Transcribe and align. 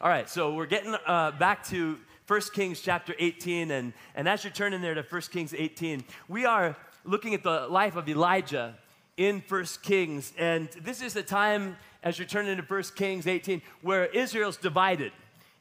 All 0.00 0.08
right, 0.08 0.30
so 0.30 0.54
we're 0.54 0.66
getting 0.66 0.94
uh, 1.08 1.32
back 1.32 1.66
to 1.70 1.98
1 2.28 2.40
Kings 2.52 2.80
chapter 2.80 3.16
18. 3.18 3.72
And, 3.72 3.92
and 4.14 4.28
as 4.28 4.44
you're 4.44 4.52
turning 4.52 4.80
there 4.80 4.94
to 4.94 5.02
1 5.02 5.22
Kings 5.22 5.52
18, 5.52 6.04
we 6.28 6.44
are 6.44 6.76
looking 7.04 7.34
at 7.34 7.42
the 7.42 7.66
life 7.66 7.96
of 7.96 8.08
Elijah 8.08 8.76
in 9.16 9.42
1 9.48 9.64
Kings. 9.82 10.32
And 10.38 10.68
this 10.80 11.02
is 11.02 11.14
the 11.14 11.24
time, 11.24 11.76
as 12.04 12.16
you're 12.16 12.28
turning 12.28 12.56
to 12.56 12.62
1 12.62 12.82
Kings 12.94 13.26
18, 13.26 13.60
where 13.82 14.06
Israel's 14.06 14.56
divided. 14.56 15.10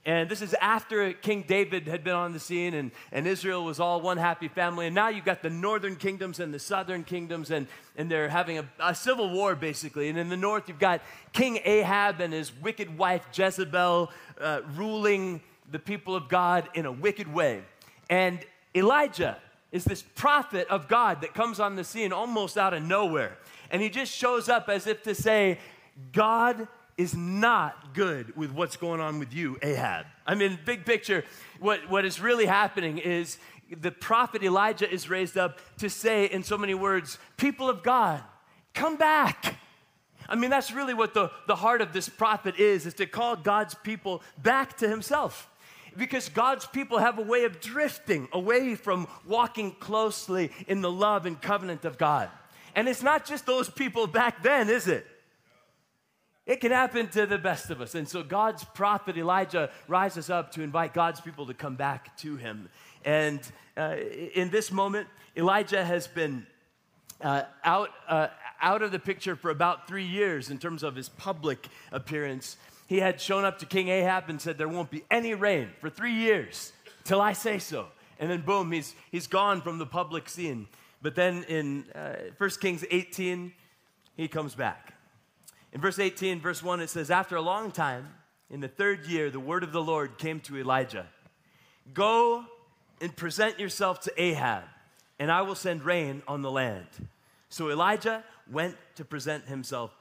And 0.08 0.30
this 0.30 0.42
is 0.42 0.54
after 0.62 1.12
King 1.12 1.44
David 1.46 1.86
had 1.86 2.02
been 2.02 2.14
on 2.14 2.32
the 2.32 2.40
scene 2.40 2.74
and, 2.74 2.92
and 3.12 3.28
Israel 3.28 3.66
was 3.66 3.78
all 3.82 4.00
one 4.00 4.16
happy 4.16 4.48
family. 4.48 4.86
And 4.86 4.96
now 4.96 5.10
you've 5.10 5.26
got 5.26 5.42
the 5.42 5.50
northern 5.50 5.98
kingdoms 5.98 6.40
and 6.40 6.54
the 6.54 6.60
southern 6.60 7.04
kingdoms, 7.04 7.52
and, 7.52 7.68
and 7.98 8.10
they're 8.10 8.30
having 8.30 8.58
a, 8.58 8.66
a 8.80 8.96
civil 8.96 9.30
war 9.30 9.54
basically. 9.54 10.08
And 10.08 10.18
in 10.18 10.30
the 10.30 10.38
north, 10.38 10.70
you've 10.70 10.80
got 10.80 11.02
King 11.34 11.60
Ahab 11.66 12.22
and 12.22 12.32
his 12.32 12.56
wicked 12.56 12.98
wife 12.98 13.28
Jezebel 13.34 14.10
uh, 14.40 14.62
ruling 14.78 15.42
the 15.70 15.80
people 15.80 16.16
of 16.16 16.30
God 16.30 16.70
in 16.74 16.86
a 16.86 16.92
wicked 16.92 17.32
way. 17.32 17.64
And 18.10 18.40
Elijah 18.74 19.38
is 19.74 19.84
this 19.84 20.04
prophet 20.16 20.70
of 20.70 20.88
God 20.88 21.20
that 21.20 21.34
comes 21.34 21.60
on 21.60 21.76
the 21.76 21.84
scene 21.84 22.14
almost 22.14 22.58
out 22.58 22.74
of 22.74 22.82
nowhere. 22.82 23.38
And 23.72 23.82
he 23.82 23.90
just 23.90 24.14
shows 24.14 24.48
up 24.48 24.70
as 24.70 24.88
if 24.88 25.04
to 25.04 25.14
say, 25.14 25.60
God 26.14 26.70
is 26.98 27.16
not 27.16 27.94
good 27.94 28.36
with 28.36 28.52
what's 28.52 28.76
going 28.76 29.00
on 29.00 29.20
with 29.20 29.34
you, 29.34 29.58
Ahab. 29.62 30.08
I 30.26 30.36
mean, 30.36 30.60
big 30.66 30.86
picture, 30.86 31.24
what, 31.60 31.90
what 31.90 32.06
is 32.06 32.20
really 32.20 32.48
happening 32.48 32.98
is 32.98 33.38
the 33.70 33.92
prophet 33.92 34.44
Elijah 34.44 34.90
is 34.90 35.10
raised 35.10 35.38
up 35.38 35.60
to 35.78 35.90
say, 35.90 36.26
in 36.26 36.44
so 36.44 36.58
many 36.58 36.74
words, 36.74 37.20
people 37.38 37.70
of 37.70 37.84
God, 37.84 38.24
come 38.74 38.98
back. 38.98 39.56
I 40.28 40.36
mean, 40.36 40.50
that's 40.50 40.72
really 40.72 40.94
what 40.94 41.14
the, 41.14 41.32
the 41.48 41.56
heart 41.56 41.82
of 41.82 41.94
this 41.94 42.10
prophet 42.10 42.60
is, 42.60 42.86
is 42.86 42.96
to 42.96 43.06
call 43.06 43.36
God's 43.36 43.76
people 43.76 44.24
back 44.42 44.78
to 44.78 44.90
himself. 44.90 45.50
Because 45.96 46.30
God's 46.30 46.66
people 46.66 47.00
have 47.00 47.18
a 47.18 47.24
way 47.24 47.44
of 47.44 47.60
drifting 47.60 48.28
away 48.32 48.76
from 48.76 49.08
walking 49.26 49.72
closely 49.72 50.52
in 50.68 50.82
the 50.82 50.92
love 50.92 51.26
and 51.26 51.42
covenant 51.42 51.86
of 51.86 51.98
God. 51.98 52.30
And 52.76 52.88
it's 52.88 53.02
not 53.02 53.26
just 53.26 53.46
those 53.46 53.70
people 53.70 54.06
back 54.06 54.44
then, 54.44 54.70
is 54.70 54.88
it? 54.88 55.08
It 56.48 56.62
can 56.62 56.72
happen 56.72 57.10
to 57.10 57.26
the 57.26 57.38
best 57.38 57.70
of 57.70 57.82
us. 57.82 57.94
And 57.94 58.08
so 58.08 58.24
God's 58.24 58.64
prophet 58.64 59.18
Elijah 59.18 59.70
rises 59.90 60.30
up 60.30 60.54
to 60.54 60.64
invite 60.64 60.94
God's 60.94 61.20
people 61.20 61.46
to 61.48 61.54
come 61.54 61.76
back 61.76 62.16
to 62.20 62.38
him. 62.38 62.70
And 63.04 63.42
uh, 63.76 63.98
in 64.34 64.50
this 64.50 64.72
moment, 64.72 65.10
Elijah 65.36 65.84
has 65.84 66.08
been 66.08 66.48
uh, 67.20 67.44
out, 67.66 67.90
uh, 68.08 68.28
out 68.62 68.82
of 68.82 68.94
the 68.94 69.00
picture 69.00 69.36
for 69.36 69.52
about 69.52 69.90
three 69.90 70.06
years 70.06 70.50
in 70.50 70.58
terms 70.58 70.84
of 70.84 70.96
his 70.96 71.10
public 71.10 71.68
appearance. 71.92 72.56
He 72.88 73.02
had 73.02 73.20
shown 73.20 73.44
up 73.44 73.60
to 73.60 73.66
King 73.66 73.90
Ahab 73.90 74.30
and 74.30 74.40
said, 74.40 74.58
There 74.58 74.70
won't 74.70 74.90
be 74.90 75.04
any 75.12 75.34
rain 75.34 75.72
for 75.82 75.90
three 75.90 76.14
years 76.14 76.72
till 77.04 77.20
I 77.20 77.34
say 77.34 77.60
so. 77.60 77.88
And 78.20 78.32
then, 78.32 78.42
boom, 78.42 78.72
he's, 78.72 78.96
he's 79.12 79.28
gone 79.28 79.62
from 79.62 79.80
the 79.80 79.86
public 79.86 80.30
scene. 80.30 80.68
But 81.02 81.14
then 81.14 81.44
in 81.44 81.86
uh, 81.94 82.16
1 82.38 82.50
Kings 82.62 82.86
18, 82.90 83.52
he 84.16 84.28
comes 84.30 84.56
back. 84.56 84.97
In 85.74 85.82
verse 85.82 86.00
18, 86.00 86.40
verse 86.40 86.64
1, 86.64 86.80
it 86.80 86.90
says, 86.90 87.12
After 87.12 87.36
a 87.36 87.42
long 87.42 87.72
time, 87.72 88.08
in 88.50 88.62
the 88.62 88.68
third 88.68 89.06
year, 89.06 89.30
the 89.30 89.40
word 89.40 89.64
of 89.64 89.72
the 89.72 89.82
Lord 89.82 90.18
came 90.18 90.40
to 90.42 90.58
Elijah 90.58 91.08
Go 91.94 92.46
and 93.00 93.16
present 93.16 93.60
yourself 93.60 94.02
to 94.02 94.22
Ahab, 94.22 94.64
and 95.20 95.32
I 95.32 95.42
will 95.42 95.56
send 95.56 95.84
rain 95.84 96.22
on 96.28 96.42
the 96.42 96.52
land. 96.52 96.88
So 97.50 97.70
Elijah 97.70 98.24
went 98.52 98.76
to 98.96 99.06
present 99.06 99.46
himself 99.46 99.92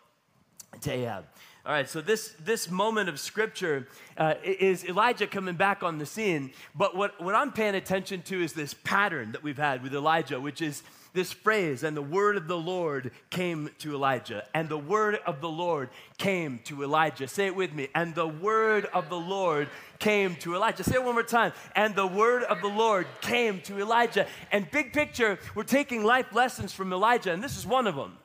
to 0.80 0.92
Ahab. 0.92 1.26
All 1.64 1.72
right, 1.72 1.88
so 1.88 2.00
this, 2.00 2.34
this 2.44 2.70
moment 2.70 3.08
of 3.08 3.18
scripture 3.18 3.88
uh, 4.16 4.34
is 4.44 4.84
Elijah 4.84 5.26
coming 5.26 5.56
back 5.56 5.82
on 5.82 5.98
the 5.98 6.06
scene. 6.06 6.52
But 6.74 6.96
what, 6.96 7.20
what 7.20 7.34
I'm 7.34 7.52
paying 7.52 7.74
attention 7.74 8.22
to 8.22 8.40
is 8.40 8.52
this 8.52 8.72
pattern 8.72 9.32
that 9.32 9.42
we've 9.42 9.58
had 9.58 9.82
with 9.82 9.92
Elijah, 9.92 10.40
which 10.40 10.62
is 10.62 10.84
this 11.16 11.32
phrase, 11.32 11.82
and 11.82 11.96
the 11.96 12.02
word 12.02 12.36
of 12.36 12.46
the 12.46 12.56
Lord 12.56 13.10
came 13.30 13.70
to 13.78 13.94
Elijah. 13.94 14.46
And 14.54 14.68
the 14.68 14.78
word 14.78 15.18
of 15.26 15.40
the 15.40 15.48
Lord 15.48 15.88
came 16.18 16.60
to 16.66 16.84
Elijah. 16.84 17.26
Say 17.26 17.46
it 17.46 17.56
with 17.56 17.72
me. 17.72 17.88
And 17.94 18.14
the 18.14 18.28
word 18.28 18.86
of 18.94 19.08
the 19.08 19.18
Lord 19.18 19.68
came 19.98 20.36
to 20.36 20.54
Elijah. 20.54 20.84
Say 20.84 20.94
it 20.94 21.02
one 21.02 21.14
more 21.14 21.24
time. 21.24 21.52
And 21.74 21.96
the 21.96 22.06
word 22.06 22.44
of 22.44 22.60
the 22.60 22.68
Lord 22.68 23.08
came 23.20 23.60
to 23.62 23.80
Elijah. 23.80 24.28
And 24.52 24.70
big 24.70 24.92
picture, 24.92 25.40
we're 25.56 25.64
taking 25.64 26.04
life 26.04 26.32
lessons 26.32 26.72
from 26.72 26.92
Elijah, 26.92 27.32
and 27.32 27.42
this 27.42 27.56
is 27.58 27.66
one 27.66 27.86
of 27.86 27.96
them 27.96 28.18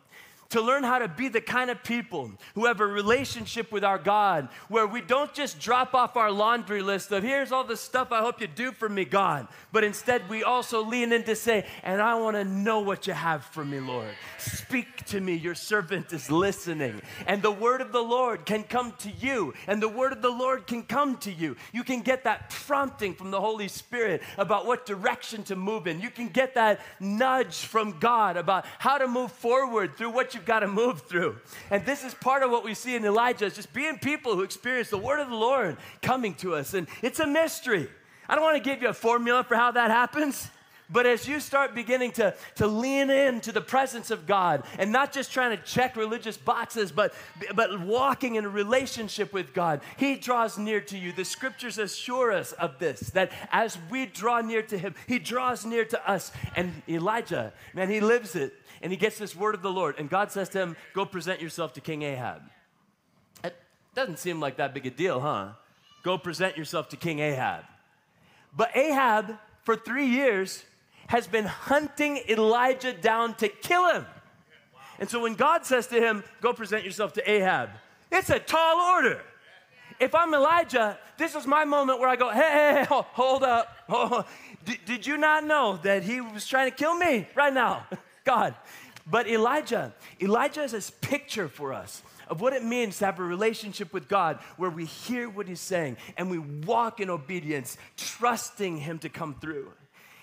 to 0.52 0.62
learn 0.62 0.84
how 0.84 1.00
to 1.00 1.08
be 1.08 1.28
the 1.28 1.42
kind 1.42 1.70
of 1.70 1.84
people 1.84 2.32
who 2.56 2.66
have 2.66 2.80
a 2.80 2.86
relationship 2.86 3.72
with 3.72 3.84
our 3.84 3.98
God, 3.98 4.50
where 4.70 4.88
we 4.88 5.02
don't 5.02 5.34
just 5.34 5.60
drop 5.60 5.94
off 5.94 6.16
our 6.16 6.32
laundry 6.32 6.82
list 6.82 7.12
of, 7.12 7.24
here's 7.24 7.52
all 7.52 7.64
the 7.64 7.78
stuff 7.78 8.12
I 8.12 8.20
hope 8.22 8.40
you 8.40 8.48
do 8.48 8.72
for 8.72 8.90
me, 8.90 9.06
God, 9.06 9.48
but 9.72 9.84
instead 9.84 10.30
we 10.30 10.44
also 10.44 10.84
lean 10.84 11.14
in 11.14 11.24
to 11.24 11.36
say, 11.36 11.66
and 11.84 12.02
I 12.02 12.16
want 12.16 12.36
to 12.36 12.44
know 12.44 12.80
what 12.80 13.08
you 13.08 13.14
have 13.14 13.44
for 13.46 13.66
me, 13.66 13.80
Lord. 13.80 14.10
Speak 14.38 15.06
to 15.06 15.22
me, 15.22 15.36
your 15.36 15.56
servant 15.56 16.12
is 16.14 16.30
listening. 16.30 17.02
And 17.28 17.42
the 17.42 17.52
word 17.52 17.82
of 17.82 17.92
the 17.92 18.02
Lord 18.02 18.46
can 18.46 18.64
come 18.64 18.94
to 19.00 19.10
you, 19.10 19.54
and 19.68 19.82
the 19.82 19.90
word 19.90 20.12
of 20.12 20.22
the 20.22 20.30
Lord 20.30 20.68
can 20.68 20.84
come 20.84 21.18
to 21.18 21.32
you. 21.32 21.56
You 21.72 21.84
can 21.84 22.02
get 22.02 22.26
that 22.26 22.50
prompting 22.50 23.14
from 23.14 23.32
the 23.32 23.40
Holy 23.40 23.68
Spirit 23.68 24.22
about 24.38 24.66
what 24.66 24.86
direction 24.86 25.44
to 25.44 25.56
move 25.56 25.88
in. 25.88 26.02
You 26.02 26.10
can 26.10 26.28
get 26.28 26.56
that 26.56 26.82
nudge 27.00 27.60
from 27.60 28.00
God 28.00 28.36
about 28.38 28.66
how 28.80 28.98
to 28.98 29.08
move 29.08 29.32
forward 29.32 29.96
through 29.96 30.12
what 30.12 30.34
you 30.34 30.41
you've 30.42 30.48
got 30.48 30.62
to 30.62 30.68
move 30.68 31.02
through. 31.02 31.38
And 31.70 31.86
this 31.86 32.04
is 32.04 32.16
part 32.16 32.42
of 32.42 32.50
what 32.50 32.64
we 32.64 32.74
see 32.74 32.96
in 32.96 33.06
Elijah 33.06 33.46
is 33.46 33.56
just 33.56 33.72
being 33.74 34.00
people 34.00 34.36
who 34.36 34.42
experience 34.42 34.90
the 34.90 34.98
word 34.98 35.20
of 35.20 35.30
the 35.30 35.36
Lord 35.36 35.78
coming 36.02 36.34
to 36.36 36.56
us. 36.56 36.74
And 36.74 36.88
it's 37.04 37.20
a 37.20 37.28
mystery. 37.28 37.88
I 38.28 38.34
don't 38.34 38.44
want 38.44 38.58
to 38.58 38.70
give 38.70 38.82
you 38.82 38.88
a 38.88 38.94
formula 38.94 39.44
for 39.44 39.56
how 39.56 39.72
that 39.72 39.92
happens. 39.92 40.50
But 40.90 41.06
as 41.06 41.28
you 41.28 41.40
start 41.40 41.74
beginning 41.74 42.12
to, 42.14 42.36
to 42.56 42.68
lean 42.68 43.10
into 43.10 43.52
the 43.54 43.62
presence 43.62 44.12
of 44.12 44.26
God 44.26 44.64
and 44.78 44.92
not 44.92 45.14
just 45.14 45.32
trying 45.32 45.56
to 45.56 45.64
check 45.64 45.96
religious 45.96 46.36
boxes, 46.36 46.92
but, 46.92 47.14
but 47.56 47.80
walking 47.80 48.36
in 48.36 48.44
a 48.44 48.50
relationship 48.50 49.32
with 49.32 49.54
God, 49.54 49.82
He 49.96 50.16
draws 50.16 50.58
near 50.58 50.82
to 50.82 50.98
you. 50.98 51.14
The 51.14 51.24
scriptures 51.24 51.78
assure 51.78 52.34
us 52.34 52.52
of 52.54 52.80
this, 52.80 53.12
that 53.12 53.32
as 53.54 53.78
we 53.90 54.06
draw 54.06 54.42
near 54.42 54.64
to 54.64 54.78
Him, 54.78 54.96
He 55.08 55.18
draws 55.18 55.66
near 55.66 55.86
to 55.86 56.10
us. 56.10 56.32
And 56.58 56.82
Elijah, 56.90 57.54
man, 57.74 57.90
he 57.90 58.02
lives 58.02 58.36
it 58.36 58.54
and 58.82 58.92
he 58.92 58.98
gets 58.98 59.18
this 59.18 59.36
word 59.36 59.56
of 59.56 59.62
the 59.62 59.72
Lord. 59.72 59.96
And 59.98 60.10
God 60.10 60.32
says 60.32 60.50
to 60.50 60.60
him, 60.60 60.76
Go 60.94 61.06
present 61.06 61.42
yourself 61.42 61.74
to 61.74 61.82
King 61.82 62.02
Ahab. 62.02 62.42
It 63.44 63.56
doesn't 63.96 64.20
seem 64.20 64.40
like 64.40 64.58
that 64.58 64.74
big 64.74 64.86
a 64.86 64.90
deal, 64.90 65.20
huh? 65.20 65.50
Go 66.04 66.18
present 66.18 66.58
yourself 66.58 66.90
to 66.90 66.98
King 66.98 67.20
Ahab. 67.20 67.64
But 68.56 68.76
Ahab, 68.76 69.38
for 69.64 69.76
three 69.76 70.08
years, 70.08 70.64
has 71.08 71.28
been 71.28 71.46
hunting 71.46 72.22
Elijah 72.28 72.94
down 72.94 73.36
to 73.36 73.48
kill 73.48 73.94
him. 73.94 74.06
And 75.00 75.10
so 75.10 75.22
when 75.22 75.36
God 75.36 75.66
says 75.66 75.88
to 75.88 76.00
him, 76.00 76.24
Go 76.42 76.54
present 76.54 76.84
yourself 76.84 77.14
to 77.14 77.32
Ahab, 77.32 77.70
it's 78.12 78.30
a 78.30 78.40
tall 78.40 78.96
order. 78.96 79.22
If 80.00 80.16
I'm 80.16 80.34
Elijah, 80.34 80.98
this 81.18 81.36
is 81.36 81.46
my 81.46 81.64
moment 81.64 82.00
where 82.00 82.10
I 82.10 82.16
go, 82.16 82.32
Hey, 82.32 82.40
hey, 82.40 82.76
hey 82.80 82.86
hold 82.90 83.44
up. 83.44 83.76
Oh, 83.88 84.26
did, 84.66 84.80
did 84.86 85.08
you 85.08 85.18
not 85.18 85.44
know 85.44 85.78
that 85.84 86.04
he 86.04 86.22
was 86.22 86.48
trying 86.48 86.70
to 86.70 86.76
kill 86.76 86.96
me 86.96 87.28
right 87.36 87.54
now? 87.54 87.86
God. 88.24 88.56
But 89.06 89.28
Elijah, 89.28 89.94
Elijah 90.22 90.64
is 90.64 90.72
this 90.72 90.90
picture 90.90 91.48
for 91.48 91.74
us 91.74 92.02
of 92.28 92.40
what 92.40 92.54
it 92.54 92.64
means 92.64 93.00
to 93.00 93.06
have 93.06 93.20
a 93.20 93.24
relationship 93.24 93.94
with 93.94 94.08
God 94.08 94.40
where 94.58 94.70
we 94.70 94.86
hear 94.86 95.30
what 95.30 95.48
he's 95.48 95.60
saying 95.60 95.98
and 96.18 96.30
we 96.30 96.40
walk 96.40 97.00
in 97.00 97.10
obedience, 97.10 97.78
trusting 97.98 98.78
him 98.78 99.00
to 99.00 99.10
come 99.10 99.36
through. 99.42 99.72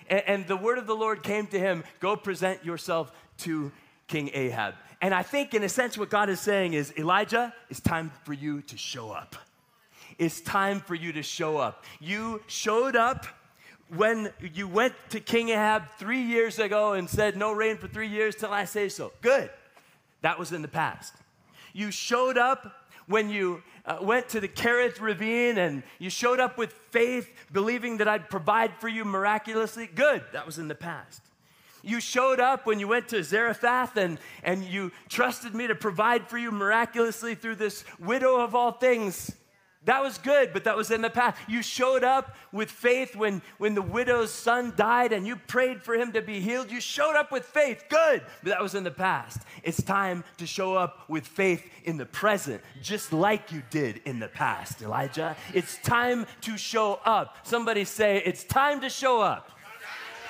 And, 0.09 0.23
and 0.27 0.47
the 0.47 0.57
word 0.57 0.79
of 0.79 0.87
the 0.87 0.97
Lord 0.97 1.23
came 1.23 1.47
to 1.49 1.59
him 1.59 1.85
go 2.01 2.17
present 2.17 2.65
yourself 2.65 3.13
to 3.39 3.73
King 4.07 4.31
Ahab. 4.33 4.75
And 5.01 5.15
I 5.15 5.23
think, 5.23 5.55
in 5.55 5.63
a 5.63 5.69
sense, 5.69 5.97
what 5.97 6.11
God 6.11 6.29
is 6.29 6.41
saying 6.41 6.73
is 6.73 6.93
Elijah, 6.99 7.55
it's 7.69 7.81
time 7.81 8.11
for 8.25 8.33
you 8.33 8.63
to 8.63 8.77
show 8.77 9.11
up. 9.11 9.37
It's 10.19 10.41
time 10.41 10.81
for 10.81 10.97
you 10.97 11.13
to 11.13 11.23
show 11.23 11.59
up. 11.59 11.85
You 12.01 12.43
showed 12.49 12.97
up 12.97 13.27
when 13.95 14.33
you 14.55 14.69
went 14.69 14.95
to 15.11 15.21
King 15.21 15.51
Ahab 15.51 15.85
three 15.99 16.23
years 16.23 16.59
ago 16.59 16.93
and 16.93 17.09
said, 17.09 17.37
No 17.37 17.53
rain 17.53 17.77
for 17.77 17.89
three 17.89 18.09
years 18.09 18.35
till 18.37 18.53
I 18.53 18.65
say 18.65 18.89
so. 18.89 19.13
Good. 19.21 19.51
That 20.23 20.39
was 20.39 20.53
in 20.53 20.63
the 20.63 20.69
past. 20.69 21.15
You 21.73 21.91
showed 21.91 22.37
up 22.37 22.89
when 23.07 23.31
you 23.31 23.63
uh, 23.87 23.99
went 24.03 24.29
to 24.31 24.41
the 24.41 24.49
Kerith 24.49 25.01
Ravine 25.01 25.59
and 25.59 25.83
you 25.99 26.11
showed 26.11 26.41
up 26.41 26.59
with 26.59 26.73
faith, 26.91 27.31
believing 27.53 27.99
that 27.99 28.09
I'd 28.09 28.29
provide 28.29 28.75
for 28.79 28.89
you 28.89 29.05
miraculously. 29.05 29.87
Good. 29.87 30.25
That 30.33 30.45
was 30.45 30.59
in 30.59 30.69
the 30.69 30.75
past. 30.75 31.23
You 31.83 32.01
showed 32.01 32.41
up 32.41 32.67
when 32.67 32.81
you 32.81 32.89
went 32.89 33.09
to 33.09 33.23
Zarephath 33.23 33.97
and, 33.97 34.19
and 34.43 34.65
you 34.65 34.91
trusted 35.09 35.55
me 35.55 35.69
to 35.69 35.75
provide 35.75 36.29
for 36.29 36.37
you 36.37 36.51
miraculously 36.51 37.35
through 37.35 37.55
this 37.55 37.85
widow 37.99 38.41
of 38.41 38.55
all 38.55 38.73
things. 38.73 39.33
That 39.89 40.03
was 40.03 40.19
good, 40.19 40.53
but 40.53 40.65
that 40.65 40.77
was 40.77 40.91
in 40.91 41.01
the 41.01 41.09
past. 41.09 41.39
You 41.49 41.63
showed 41.63 42.05
up 42.05 42.37
with 42.53 42.71
faith 42.71 43.17
when, 43.17 43.41
when 43.57 43.75
the 43.75 43.81
widow's 43.81 44.31
son 44.31 44.75
died 44.77 45.15
and 45.15 45.27
you 45.27 45.37
prayed 45.37 45.83
for 45.83 45.95
him 45.95 46.13
to 46.13 46.21
be 46.21 46.41
healed. 46.41 46.71
You 46.71 46.79
showed 46.79 47.17
up 47.17 47.33
with 47.33 47.47
faith. 47.47 47.85
Good, 47.89 48.21
but 48.43 48.51
that 48.51 48.61
was 48.61 48.75
in 48.75 48.85
the 48.85 48.91
past. 48.91 49.41
It's 49.63 49.83
time 49.83 50.25
to 50.37 50.47
show 50.47 50.75
up 50.75 51.09
with 51.09 51.27
faith 51.27 51.65
in 51.85 51.97
the 51.97 52.05
present, 52.05 52.61
just 52.83 53.15
like 53.15 53.51
you 53.51 53.63
did 53.71 54.03
in 54.05 54.19
the 54.19 54.29
past, 54.29 54.83
Elijah. 54.83 55.35
It's 55.55 55.79
time 55.79 56.27
to 56.43 56.59
show 56.59 57.01
up. 57.07 57.39
Somebody 57.45 57.87
say, 57.87 58.23
It's 58.27 58.45
time 58.45 58.83
to 58.83 58.91
show 58.91 59.23
up. 59.23 59.53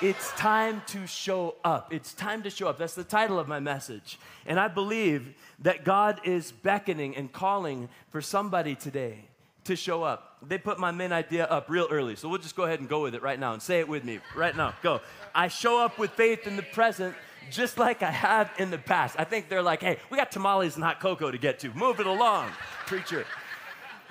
It's 0.01 0.31
time 0.37 0.83
to 0.87 1.05
show 1.09 1.57
up. 1.65 1.93
It's 1.93 2.15
time 2.15 2.45
to 2.45 2.51
show 2.51 2.69
up. 2.69 2.79
That's 2.79 2.95
the 2.95 3.03
title 3.03 3.41
of 3.41 3.49
my 3.49 3.59
message. 3.59 4.21
And 4.47 4.61
I 4.61 4.69
believe 4.69 5.35
that 5.59 5.85
God 5.85 6.21
is 6.23 6.53
beckoning 6.53 7.17
and 7.17 7.33
calling 7.33 7.89
for 8.13 8.23
somebody 8.23 8.77
today 8.77 9.25
to 9.69 9.77
show 9.77 10.03
up. 10.03 10.37
They 10.47 10.59
put 10.59 10.79
my 10.79 10.91
main 10.91 11.13
idea 11.13 11.45
up 11.45 11.69
real 11.69 11.89
early, 11.91 12.17
so 12.17 12.29
we'll 12.29 12.39
just 12.39 12.57
go 12.57 12.65
ahead 12.65 12.81
and 12.81 12.89
go 12.89 13.03
with 13.03 13.15
it 13.15 13.23
right 13.23 13.39
now 13.39 13.53
and 13.53 13.63
say 13.63 13.81
it 13.81 13.89
with 13.89 14.05
me 14.05 14.21
right 14.35 14.57
now. 14.57 14.75
Go. 14.83 15.01
I 15.35 15.49
show 15.49 15.79
up 15.79 15.99
with 15.99 16.11
faith 16.13 16.47
in 16.47 16.57
the 16.57 16.63
present 16.63 17.15
just 17.51 17.79
like 17.79 18.03
I 18.03 18.11
have 18.11 18.51
in 18.59 18.71
the 18.71 18.79
past. 18.79 19.17
I 19.19 19.25
think 19.25 19.49
they're 19.49 19.63
like, 19.63 19.81
hey, 19.81 19.99
we 20.11 20.17
got 20.17 20.33
tamales 20.33 20.75
and 20.75 20.85
hot 20.85 21.01
cocoa 21.01 21.31
to 21.31 21.39
get 21.39 21.59
to. 21.61 21.73
Move 21.75 22.01
it 22.01 22.07
along, 22.07 22.51
preacher. 22.87 23.27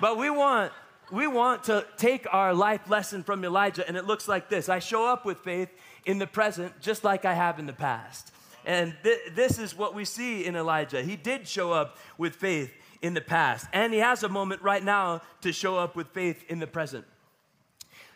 But 0.00 0.16
we 0.16 0.30
want 0.30 0.72
we 1.10 1.26
want 1.26 1.64
to 1.64 1.86
take 1.96 2.26
our 2.32 2.54
life 2.54 2.88
lesson 2.88 3.24
from 3.24 3.44
Elijah, 3.44 3.86
and 3.86 3.96
it 3.96 4.04
looks 4.04 4.28
like 4.28 4.48
this 4.48 4.68
I 4.68 4.78
show 4.78 5.06
up 5.06 5.24
with 5.24 5.38
faith 5.38 5.70
in 6.04 6.18
the 6.18 6.26
present, 6.26 6.80
just 6.80 7.02
like 7.02 7.24
I 7.24 7.34
have 7.34 7.58
in 7.58 7.66
the 7.66 7.72
past. 7.72 8.32
And 8.64 8.94
th- 9.02 9.34
this 9.34 9.58
is 9.58 9.76
what 9.76 9.94
we 9.94 10.04
see 10.04 10.44
in 10.44 10.54
Elijah. 10.54 11.02
He 11.02 11.16
did 11.16 11.48
show 11.48 11.72
up 11.72 11.96
with 12.18 12.36
faith 12.36 12.72
in 13.02 13.14
the 13.14 13.20
past. 13.20 13.66
And 13.72 13.92
he 13.92 13.98
has 14.00 14.22
a 14.22 14.28
moment 14.28 14.62
right 14.62 14.82
now 14.82 15.22
to 15.42 15.52
show 15.52 15.76
up 15.76 15.96
with 15.96 16.08
faith 16.08 16.44
in 16.48 16.58
the 16.58 16.66
present. 16.66 17.04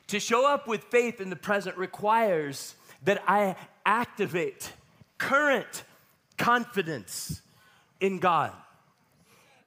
To 0.08 0.20
show 0.20 0.46
up 0.46 0.67
with 0.67 0.84
faith 0.84 1.20
in 1.20 1.31
the 1.31 1.37
present 1.37 1.76
requires 1.76 2.75
that 3.05 3.23
I 3.26 3.56
activate 3.87 4.73
current 5.19 5.84
confidence 6.37 7.43
in 8.00 8.19
God. 8.19 8.52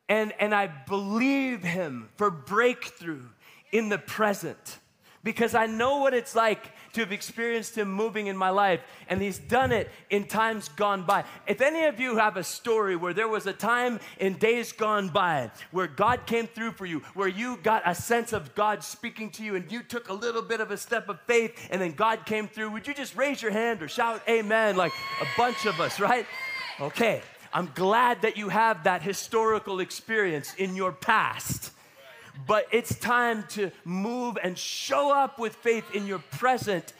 And, 0.07 0.33
and 0.39 0.53
I 0.53 0.67
believe 0.67 1.63
Him 1.63 2.09
for 2.15 2.29
breakthrough 2.29 3.23
in 3.71 3.89
the 3.89 3.97
present 3.97 4.79
because 5.23 5.55
I 5.55 5.65
know 5.65 5.97
what 5.97 6.13
it's 6.13 6.35
like 6.35 6.71
to 6.95 7.01
have 7.01 7.11
experienced 7.11 7.77
Him 7.77 7.91
moving 7.91 8.27
in 8.27 8.35
my 8.35 8.49
life, 8.49 8.81
and 9.07 9.21
He's 9.21 9.37
done 9.37 9.71
it 9.71 9.89
in 10.09 10.25
times 10.25 10.69
gone 10.69 11.03
by. 11.03 11.23
If 11.47 11.61
any 11.61 11.85
of 11.85 11.99
you 11.99 12.17
have 12.17 12.37
a 12.37 12.43
story 12.43 12.95
where 12.95 13.13
there 13.13 13.27
was 13.27 13.45
a 13.45 13.53
time 13.53 13.99
in 14.19 14.33
days 14.33 14.71
gone 14.71 15.09
by 15.09 15.51
where 15.71 15.87
God 15.87 16.25
came 16.25 16.47
through 16.47 16.71
for 16.71 16.85
you, 16.85 16.99
where 17.13 17.27
you 17.27 17.57
got 17.57 17.83
a 17.85 17.93
sense 17.93 18.33
of 18.33 18.55
God 18.55 18.83
speaking 18.83 19.29
to 19.31 19.43
you, 19.43 19.55
and 19.55 19.71
you 19.71 19.83
took 19.83 20.09
a 20.09 20.13
little 20.13 20.41
bit 20.41 20.59
of 20.59 20.71
a 20.71 20.77
step 20.77 21.07
of 21.09 21.19
faith, 21.27 21.67
and 21.69 21.81
then 21.81 21.91
God 21.91 22.25
came 22.25 22.47
through, 22.47 22.71
would 22.71 22.87
you 22.87 22.93
just 22.93 23.15
raise 23.15 23.41
your 23.41 23.51
hand 23.51 23.81
or 23.81 23.87
shout 23.87 24.21
amen 24.27 24.75
like 24.75 24.93
a 25.21 25.27
bunch 25.37 25.65
of 25.65 25.79
us, 25.79 25.99
right? 25.99 26.25
Okay. 26.79 27.21
I'm 27.53 27.71
glad 27.73 28.23
that 28.23 28.35
you 28.35 28.49
have 28.49 28.83
that 28.83 29.01
historical 29.01 29.79
experience 29.79 30.53
in 30.55 30.75
your 30.75 30.91
past 30.91 31.71
but 32.47 32.67
it's 32.71 32.97
time 32.99 33.45
to 33.49 33.71
move 33.83 34.37
and 34.41 34.57
show 34.57 35.13
up 35.13 35.39
with 35.39 35.55
faith 35.55 35.85
in 35.93 36.05
your 36.07 36.19
present, 36.19 36.93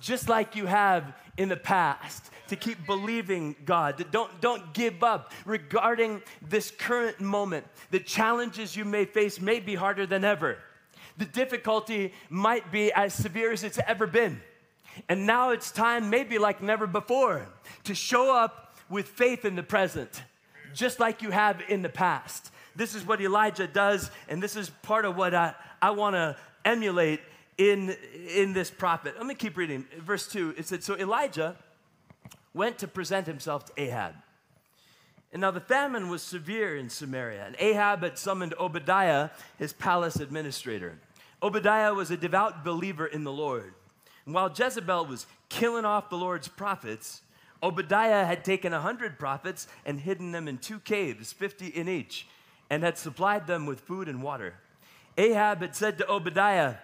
just 0.00 0.28
like 0.28 0.56
you 0.56 0.66
have 0.66 1.14
in 1.36 1.48
the 1.48 1.56
past. 1.56 2.30
To 2.48 2.54
keep 2.54 2.86
believing 2.86 3.56
God. 3.64 4.06
Don't, 4.12 4.40
don't 4.40 4.72
give 4.72 5.02
up 5.02 5.32
regarding 5.44 6.22
this 6.40 6.70
current 6.70 7.20
moment. 7.20 7.66
The 7.90 7.98
challenges 7.98 8.76
you 8.76 8.84
may 8.84 9.04
face 9.04 9.40
may 9.40 9.58
be 9.58 9.74
harder 9.74 10.06
than 10.06 10.22
ever. 10.24 10.58
The 11.18 11.24
difficulty 11.24 12.12
might 12.30 12.70
be 12.70 12.92
as 12.92 13.14
severe 13.14 13.50
as 13.50 13.64
it's 13.64 13.80
ever 13.84 14.06
been. 14.06 14.40
And 15.08 15.26
now 15.26 15.50
it's 15.50 15.72
time, 15.72 16.08
maybe 16.08 16.38
like 16.38 16.62
never 16.62 16.86
before, 16.86 17.48
to 17.82 17.96
show 17.96 18.32
up 18.32 18.76
with 18.88 19.08
faith 19.08 19.44
in 19.44 19.56
the 19.56 19.64
present, 19.64 20.22
just 20.72 21.00
like 21.00 21.22
you 21.22 21.32
have 21.32 21.60
in 21.68 21.82
the 21.82 21.88
past 21.88 22.52
this 22.76 22.94
is 22.94 23.06
what 23.06 23.20
Elijah 23.20 23.66
does, 23.66 24.10
and 24.28 24.42
this 24.42 24.54
is 24.54 24.70
part 24.82 25.04
of 25.04 25.16
what 25.16 25.34
I, 25.34 25.54
I 25.80 25.90
want 25.90 26.14
to 26.14 26.36
emulate 26.64 27.20
in, 27.58 27.96
in 28.34 28.52
this 28.52 28.70
prophet. 28.70 29.14
Let 29.16 29.26
me 29.26 29.34
keep 29.34 29.56
reading. 29.56 29.86
Verse 29.98 30.26
2 30.28 30.54
it 30.58 30.66
said, 30.66 30.84
So 30.84 30.96
Elijah 30.96 31.56
went 32.52 32.78
to 32.78 32.88
present 32.88 33.26
himself 33.26 33.64
to 33.66 33.72
Ahab. 33.80 34.14
And 35.32 35.40
now 35.40 35.50
the 35.50 35.60
famine 35.60 36.08
was 36.08 36.22
severe 36.22 36.76
in 36.76 36.88
Samaria, 36.88 37.44
and 37.46 37.56
Ahab 37.58 38.02
had 38.02 38.16
summoned 38.18 38.54
Obadiah, 38.58 39.30
his 39.58 39.72
palace 39.72 40.16
administrator. 40.16 40.98
Obadiah 41.42 41.92
was 41.92 42.10
a 42.10 42.16
devout 42.16 42.64
believer 42.64 43.06
in 43.06 43.24
the 43.24 43.32
Lord. 43.32 43.74
And 44.24 44.34
while 44.34 44.52
Jezebel 44.54 45.06
was 45.06 45.26
killing 45.48 45.84
off 45.84 46.10
the 46.10 46.16
Lord's 46.16 46.48
prophets, 46.48 47.22
Obadiah 47.62 48.24
had 48.24 48.44
taken 48.44 48.72
a 48.72 48.80
hundred 48.80 49.18
prophets 49.18 49.66
and 49.84 50.00
hidden 50.00 50.32
them 50.32 50.48
in 50.48 50.58
two 50.58 50.78
caves, 50.80 51.32
50 51.32 51.66
in 51.66 51.88
each 51.88 52.26
and 52.70 52.82
had 52.82 52.98
supplied 52.98 53.46
them 53.46 53.66
with 53.66 53.80
food 53.80 54.08
and 54.08 54.22
water. 54.22 54.54
Ahab 55.16 55.60
had 55.60 55.74
said 55.74 55.98
to 55.98 56.10
Obadiah, 56.10 56.76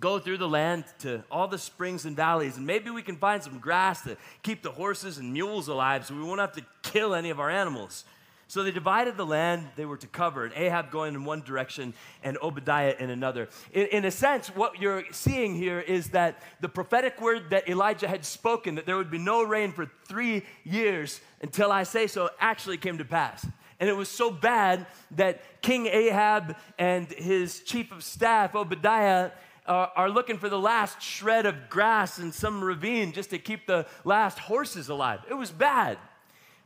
Go 0.00 0.18
through 0.18 0.38
the 0.38 0.48
land 0.48 0.84
to 1.00 1.22
all 1.30 1.46
the 1.46 1.58
springs 1.58 2.04
and 2.04 2.16
valleys, 2.16 2.56
and 2.56 2.66
maybe 2.66 2.90
we 2.90 3.02
can 3.02 3.16
find 3.16 3.42
some 3.42 3.58
grass 3.58 4.02
to 4.02 4.16
keep 4.42 4.62
the 4.62 4.72
horses 4.72 5.18
and 5.18 5.32
mules 5.32 5.68
alive 5.68 6.04
so 6.04 6.16
we 6.16 6.22
won't 6.22 6.40
have 6.40 6.52
to 6.52 6.64
kill 6.82 7.14
any 7.14 7.30
of 7.30 7.38
our 7.38 7.50
animals. 7.50 8.04
So 8.46 8.62
they 8.62 8.70
divided 8.70 9.16
the 9.16 9.26
land 9.26 9.68
they 9.76 9.86
were 9.86 9.96
to 9.96 10.06
cover, 10.06 10.44
and 10.44 10.54
Ahab 10.54 10.90
going 10.90 11.14
in 11.14 11.24
one 11.24 11.42
direction 11.42 11.94
and 12.22 12.36
Obadiah 12.42 12.94
in 12.98 13.10
another. 13.10 13.48
In, 13.72 13.86
in, 13.86 14.04
a 14.04 14.10
sense, 14.10 14.48
what 14.48 14.80
you're 14.80 15.04
seeing 15.12 15.54
here 15.54 15.80
is 15.80 16.10
that 16.10 16.42
the 16.60 16.68
prophetic 16.68 17.20
word 17.20 17.50
that 17.50 17.68
Elijah 17.68 18.08
had 18.08 18.24
spoken, 18.24 18.74
that 18.74 18.86
there 18.86 18.96
would 18.96 19.10
be 19.10 19.18
no 19.18 19.42
rain 19.42 19.72
for 19.72 19.90
three 20.06 20.42
years 20.64 21.20
until 21.40 21.72
I 21.72 21.84
say 21.84 22.06
so, 22.06 22.30
actually 22.38 22.76
came 22.76 22.98
to 22.98 23.04
pass. 23.04 23.46
And 23.84 23.90
it 23.90 23.96
was 23.96 24.08
so 24.08 24.30
bad 24.30 24.86
that 25.10 25.60
King 25.60 25.88
Ahab 25.88 26.56
and 26.78 27.06
his 27.06 27.60
chief 27.60 27.92
of 27.92 28.02
staff, 28.02 28.54
Obadiah, 28.54 29.30
are, 29.66 29.92
are 29.94 30.08
looking 30.08 30.38
for 30.38 30.48
the 30.48 30.58
last 30.58 31.02
shred 31.02 31.44
of 31.44 31.68
grass 31.68 32.18
in 32.18 32.32
some 32.32 32.64
ravine 32.64 33.12
just 33.12 33.28
to 33.28 33.38
keep 33.38 33.66
the 33.66 33.84
last 34.02 34.38
horses 34.38 34.88
alive. 34.88 35.20
It 35.28 35.34
was 35.34 35.50
bad. 35.50 35.98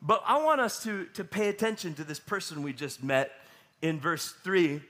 But 0.00 0.22
I 0.24 0.40
want 0.44 0.60
us 0.60 0.80
to, 0.84 1.06
to 1.14 1.24
pay 1.24 1.48
attention 1.48 1.94
to 1.94 2.04
this 2.04 2.20
person 2.20 2.62
we 2.62 2.72
just 2.72 3.02
met 3.02 3.32
in 3.82 3.98
verse 3.98 4.32
3 4.44 4.80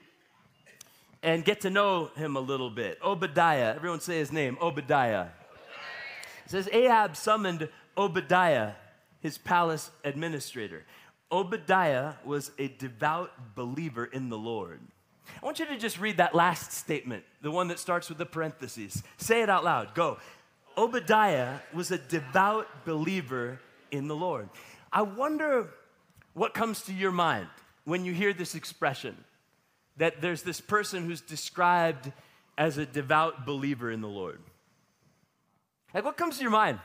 and 1.23 1.47
get 1.47 1.63
to 1.63 1.71
know 1.71 2.11
him 2.15 2.37
a 2.37 2.41
little 2.41 2.69
bit. 2.69 2.99
Obadiah. 3.03 3.75
Everyone 3.75 4.01
say 4.01 4.19
his 4.19 4.33
name 4.33 4.59
Obadiah. 4.61 5.29
It 6.45 6.51
says 6.51 6.69
Ahab 6.73 7.17
summoned 7.17 7.71
Obadiah, 7.97 8.73
his 9.23 9.39
palace 9.39 9.91
administrator. 10.05 10.85
Obadiah 11.31 12.15
was 12.25 12.51
a 12.59 12.69
devout 12.69 13.31
believer 13.55 14.05
in 14.05 14.29
the 14.29 14.39
Lord. 14.39 14.81
I 15.43 15.45
want 15.45 15.59
you 15.59 15.67
to 15.67 15.77
just 15.77 16.01
read 16.01 16.17
that 16.17 16.35
last 16.35 16.73
statement, 16.73 17.25
the 17.43 17.51
one 17.51 17.69
that 17.69 17.79
starts 17.79 18.09
with 18.09 18.19
the 18.19 18.27
parentheses. 18.27 19.03
Say 19.19 19.43
it 19.43 19.51
out 19.51 19.63
loud. 19.63 19.95
Go. 19.95 20.19
Obadiah 20.77 21.59
was 21.75 21.91
a 21.91 21.99
devout 21.99 22.67
believer 22.85 23.61
in 23.91 24.09
the 24.09 24.17
Lord. 24.17 24.49
I 24.93 25.03
wonder 25.03 25.69
what 26.33 26.55
comes 26.55 26.83
to 26.83 26.95
your 26.95 27.13
mind 27.13 27.49
when 27.85 28.05
you 28.05 28.15
hear 28.15 28.33
this 28.33 28.55
expression 28.55 29.17
that 29.97 30.21
there's 30.21 30.43
this 30.43 30.61
person 30.61 31.05
who's 31.05 31.21
described 31.21 32.13
as 32.57 32.79
a 32.79 32.87
devout 32.87 33.45
believer 33.45 33.91
in 33.91 34.01
the 34.01 34.09
Lord. 34.09 34.41
Like, 35.93 36.05
what 36.05 36.17
comes 36.17 36.37
to 36.37 36.43
your 36.43 36.53
mind? 36.53 36.79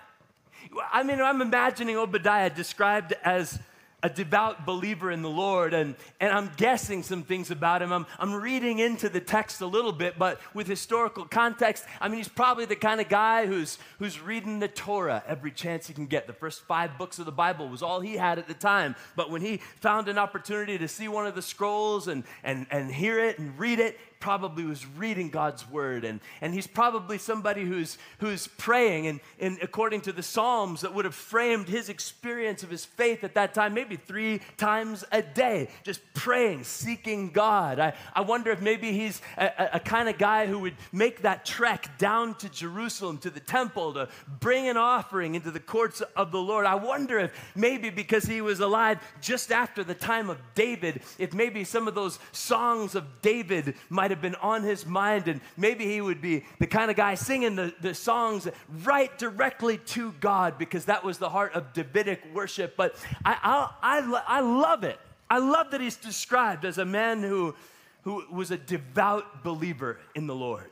I 0.91 1.03
mean, 1.03 1.21
I'm 1.21 1.41
imagining 1.41 1.97
Obadiah 1.97 2.49
described 2.49 3.13
as 3.23 3.59
a 4.03 4.09
devout 4.09 4.65
believer 4.65 5.09
in 5.09 5.21
the 5.21 5.29
Lord, 5.29 5.73
and, 5.73 5.95
and 6.19 6.33
I'm 6.33 6.51
guessing 6.57 7.01
some 7.03 7.23
things 7.23 7.49
about 7.49 7.81
him. 7.81 7.93
I'm, 7.93 8.05
I'm 8.19 8.33
reading 8.33 8.79
into 8.79 9.07
the 9.07 9.21
text 9.21 9.61
a 9.61 9.65
little 9.65 9.93
bit, 9.93 10.19
but 10.19 10.41
with 10.53 10.67
historical 10.67 11.23
context, 11.23 11.85
I 12.01 12.09
mean, 12.09 12.17
he's 12.17 12.27
probably 12.27 12.65
the 12.65 12.75
kind 12.75 12.99
of 12.99 13.07
guy 13.07 13.45
who's, 13.45 13.79
who's 13.99 14.19
reading 14.19 14.59
the 14.59 14.67
Torah 14.67 15.23
every 15.25 15.51
chance 15.51 15.87
he 15.87 15.93
can 15.93 16.07
get. 16.07 16.27
The 16.27 16.33
first 16.33 16.63
five 16.63 16.97
books 16.97 17.17
of 17.17 17.25
the 17.25 17.31
Bible 17.31 17.69
was 17.69 17.81
all 17.81 18.01
he 18.01 18.17
had 18.17 18.37
at 18.37 18.47
the 18.47 18.53
time, 18.53 18.95
but 19.15 19.31
when 19.31 19.41
he 19.41 19.57
found 19.79 20.09
an 20.09 20.17
opportunity 20.17 20.77
to 20.77 20.87
see 20.89 21.07
one 21.07 21.25
of 21.25 21.33
the 21.33 21.41
scrolls 21.41 22.09
and, 22.09 22.25
and, 22.43 22.67
and 22.71 22.91
hear 22.91 23.19
it 23.19 23.39
and 23.39 23.57
read 23.57 23.79
it, 23.79 23.97
probably 24.23 24.63
was 24.63 24.85
reading 24.87 25.29
God's 25.29 25.69
word, 25.69 26.05
and, 26.05 26.21
and 26.39 26.53
he's 26.53 26.65
probably 26.65 27.17
somebody 27.17 27.65
who's, 27.65 27.97
who's 28.19 28.47
praying, 28.47 29.07
and, 29.07 29.19
and 29.37 29.57
according 29.61 29.99
to 29.99 30.13
the 30.13 30.23
Psalms, 30.23 30.79
that 30.79 30.93
would 30.93 31.03
have 31.03 31.13
framed 31.13 31.67
his 31.67 31.89
experience 31.89 32.63
of 32.63 32.69
his 32.69 32.85
faith 32.85 33.25
at 33.25 33.33
that 33.33 33.53
time, 33.53 33.73
maybe 33.73 33.97
three 33.97 34.39
times 34.55 35.03
a 35.11 35.21
day, 35.21 35.67
just 35.83 35.99
praying, 36.13 36.63
seeking 36.63 37.31
God. 37.31 37.79
I, 37.79 37.93
I 38.15 38.21
wonder 38.21 38.49
if 38.51 38.61
maybe 38.61 38.93
he's 38.93 39.21
a, 39.37 39.47
a, 39.57 39.69
a 39.73 39.79
kind 39.81 40.07
of 40.07 40.17
guy 40.17 40.47
who 40.47 40.59
would 40.59 40.75
make 40.93 41.23
that 41.23 41.43
trek 41.43 41.97
down 41.97 42.35
to 42.35 42.47
Jerusalem, 42.47 43.17
to 43.17 43.29
the 43.29 43.41
temple, 43.41 43.93
to 43.95 44.07
bring 44.39 44.69
an 44.69 44.77
offering 44.77 45.35
into 45.35 45.51
the 45.51 45.59
courts 45.59 45.99
of 46.15 46.31
the 46.31 46.39
Lord. 46.39 46.65
I 46.65 46.75
wonder 46.75 47.19
if 47.19 47.33
maybe 47.57 47.89
because 47.89 48.23
he 48.23 48.39
was 48.39 48.61
alive 48.61 48.99
just 49.19 49.51
after 49.51 49.83
the 49.83 49.95
time 49.95 50.29
of 50.29 50.37
David, 50.55 51.01
if 51.19 51.33
maybe 51.33 51.65
some 51.65 51.89
of 51.89 51.93
those 51.93 52.19
songs 52.31 52.95
of 52.95 53.03
David 53.21 53.75
might 53.89 54.12
have 54.13 54.21
been 54.21 54.35
on 54.35 54.63
his 54.63 54.85
mind, 54.85 55.27
and 55.27 55.41
maybe 55.57 55.85
he 55.85 56.01
would 56.01 56.21
be 56.21 56.45
the 56.59 56.67
kind 56.67 56.89
of 56.89 56.97
guy 56.97 57.15
singing 57.15 57.55
the, 57.55 57.73
the 57.81 57.93
songs 57.93 58.47
right 58.83 59.15
directly 59.17 59.77
to 59.77 60.13
God 60.19 60.57
because 60.57 60.85
that 60.85 61.03
was 61.03 61.17
the 61.17 61.29
heart 61.29 61.53
of 61.53 61.73
Davidic 61.73 62.21
worship. 62.33 62.75
But 62.77 62.95
I, 63.25 63.69
I, 63.81 63.99
I, 63.99 64.23
I 64.27 64.39
love 64.41 64.83
it. 64.83 64.99
I 65.29 65.39
love 65.39 65.71
that 65.71 65.81
he's 65.81 65.95
described 65.95 66.65
as 66.65 66.77
a 66.77 66.85
man 66.85 67.23
who, 67.23 67.55
who 68.03 68.23
was 68.31 68.51
a 68.51 68.57
devout 68.57 69.43
believer 69.43 69.99
in 70.15 70.27
the 70.27 70.35
Lord. 70.35 70.69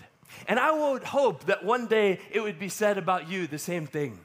And 0.48 0.60
I 0.60 0.72
would 0.72 1.04
hope 1.04 1.46
that 1.46 1.66
one 1.66 1.88
day 1.88 2.20
it 2.32 2.42
would 2.42 2.60
be 2.60 2.70
said 2.70 2.98
about 2.98 3.30
you 3.30 3.48
the 3.48 3.60
same 3.60 3.88
thing 3.88 4.20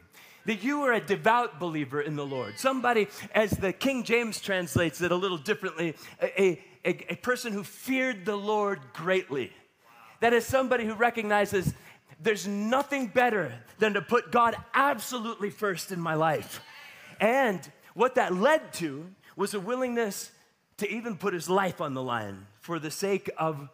that 0.46 0.62
you 0.62 0.82
are 0.82 0.92
a 0.92 1.00
devout 1.00 1.58
believer 1.60 2.00
in 2.00 2.16
the 2.16 2.24
Lord. 2.24 2.58
Somebody, 2.58 3.08
as 3.34 3.50
the 3.50 3.72
King 3.72 4.04
James 4.04 4.40
translates 4.40 5.00
it 5.00 5.12
a 5.12 5.16
little 5.16 5.38
differently, 5.38 5.94
a, 6.22 6.40
a, 6.40 6.64
a 6.86 7.16
person 7.16 7.52
who 7.52 7.64
feared 7.64 8.24
the 8.24 8.36
Lord 8.36 8.80
greatly. 8.92 9.52
That 10.20 10.32
is 10.32 10.46
somebody 10.46 10.84
who 10.86 10.94
recognizes 10.94 11.74
there's 12.20 12.46
nothing 12.46 13.08
better 13.08 13.52
than 13.78 13.94
to 13.94 14.00
put 14.00 14.32
God 14.32 14.56
absolutely 14.72 15.50
first 15.50 15.92
in 15.92 16.00
my 16.00 16.14
life. 16.14 16.60
And 17.20 17.60
what 17.94 18.14
that 18.14 18.34
led 18.34 18.72
to 18.74 19.06
was 19.36 19.52
a 19.54 19.60
willingness 19.60 20.30
to 20.78 20.90
even 20.90 21.16
put 21.16 21.34
his 21.34 21.48
life 21.48 21.80
on 21.80 21.94
the 21.94 22.02
line 22.02 22.46
for 22.60 22.78
the 22.78 22.90
sake 22.90 23.30
of 23.36 23.68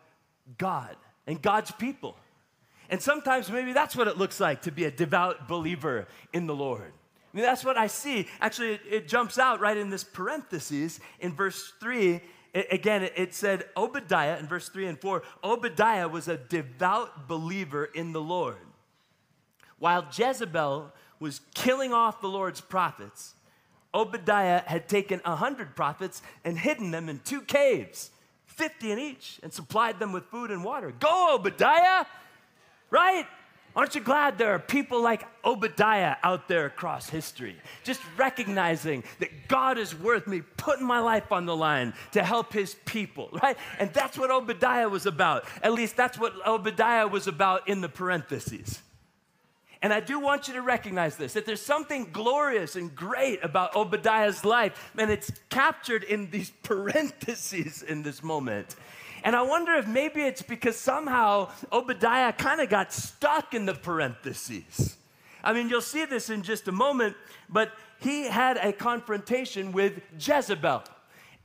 God 0.59 0.97
and 1.27 1.41
God's 1.41 1.71
people. 1.71 2.17
And 2.91 3.01
sometimes 3.01 3.51
maybe 3.51 3.73
that's 3.73 3.97
what 3.97 4.09
it 4.09 4.19
looks 4.19 4.41
like 4.41 4.63
to 4.63 4.71
be 4.71 4.85
a 4.85 4.91
devout 4.91 5.49
believer 5.49 6.07
in 6.33 6.47
the 6.47 6.55
Lord. 6.55 6.93
I 7.33 7.37
mean, 7.37 7.45
that's 7.45 7.65
what 7.65 7.79
I 7.79 7.87
see. 7.87 8.29
Actually, 8.41 8.75
it, 8.75 8.81
it 8.91 9.09
jumps 9.09 9.39
out 9.39 9.61
right 9.61 9.77
in 9.77 9.89
this 9.89 10.05
parenthesis 10.05 11.01
in 11.21 11.35
verse 11.35 11.73
3 11.81 12.21
it, 12.55 12.67
again, 12.71 13.09
it 13.17 13.35
said 13.35 13.65
Obadiah 13.77 14.39
in 14.39 14.47
verse 14.47 14.69
3 14.69 14.87
and 14.87 15.01
4 15.01 15.23
Obadiah 15.43 16.09
was 16.09 16.29
a 16.29 16.37
devout 16.37 17.29
believer 17.29 17.85
in 17.85 18.13
the 18.13 18.21
Lord. 18.21 18.57
While 19.79 20.07
Jezebel 20.13 20.93
was 21.19 21.41
killing 21.55 21.93
off 21.93 22.21
the 22.21 22.29
Lord's 22.29 22.61
prophets, 22.61 23.35
Obadiah 23.95 24.63
had 24.67 24.89
taken 24.89 25.21
a 25.25 25.37
hundred 25.37 25.77
prophets 25.77 26.23
and 26.45 26.59
hidden 26.59 26.91
them 26.91 27.09
in 27.09 27.21
two 27.21 27.41
caves, 27.43 28.11
50 28.47 28.93
in 28.93 28.99
each, 28.99 29.41
and 29.43 29.53
supplied 29.53 29.99
them 29.99 30.13
with 30.13 30.25
food 30.27 30.51
and 30.51 30.65
water. 30.65 30.93
Go, 30.99 31.35
Obadiah! 31.35 32.07
Right? 32.91 33.27
Aren't 33.75 33.95
you 33.95 34.03
glad 34.03 34.37
there 34.37 34.55
are 34.55 34.59
people 34.59 35.01
like 35.01 35.27
Obadiah 35.45 36.17
out 36.23 36.47
there 36.47 36.67
across 36.67 37.09
history? 37.09 37.57
Just 37.85 38.01
recognizing 38.19 39.03
that 39.19 39.49
God 39.49 39.79
is 39.79 39.99
worth 39.99 40.27
me 40.27 40.43
putting 40.59 40.87
my 40.87 40.99
life 40.99 41.33
on 41.33 41.47
the 41.47 41.57
line 41.57 41.95
to 42.13 42.23
help 42.23 42.53
his 42.53 42.75
people, 42.85 43.31
right? 43.43 43.57
And 43.79 43.91
that's 43.95 44.19
what 44.19 44.31
Obadiah 44.31 44.89
was 44.89 45.07
about. 45.07 45.45
At 45.63 45.73
least 45.73 45.97
that's 45.97 46.19
what 46.19 46.35
Obadiah 46.47 47.09
was 47.09 47.27
about 47.27 47.67
in 47.67 47.81
the 47.81 47.89
parentheses. 47.89 48.81
And 49.81 49.93
I 49.93 49.99
do 49.99 50.21
want 50.21 50.47
you 50.47 50.55
to 50.55 50.63
recognize 50.63 51.17
this 51.17 51.33
that 51.33 51.45
there's 51.45 51.61
something 51.61 52.11
glorious 52.13 52.77
and 52.77 52.95
great 52.95 53.43
about 53.43 53.75
Obadiah's 53.75 54.45
life, 54.45 54.93
and 54.97 55.11
it's 55.11 55.33
captured 55.51 56.05
in 56.05 56.31
these 56.31 56.51
parentheses 56.63 57.83
in 57.83 58.03
this 58.03 58.23
moment. 58.23 58.77
And 59.25 59.37
I 59.37 59.43
wonder 59.43 59.75
if 59.75 59.87
maybe 59.87 60.23
it's 60.23 60.43
because 60.43 60.77
somehow 60.77 61.51
Obadiah 61.71 62.33
kind 62.33 62.61
of 62.61 62.69
got 62.69 62.93
stuck 62.93 63.55
in 63.55 63.67
the 63.67 63.75
parentheses. 63.75 64.97
I 65.45 65.53
mean, 65.53 65.69
you'll 65.69 65.81
see 65.81 66.05
this 66.05 66.31
in 66.31 66.43
just 66.43 66.69
a 66.69 66.73
moment, 66.73 67.17
but 67.49 67.73
he 68.01 68.25
had 68.27 68.57
a 68.57 68.73
confrontation 68.73 69.73
with 69.73 70.01
Jezebel. 70.19 70.83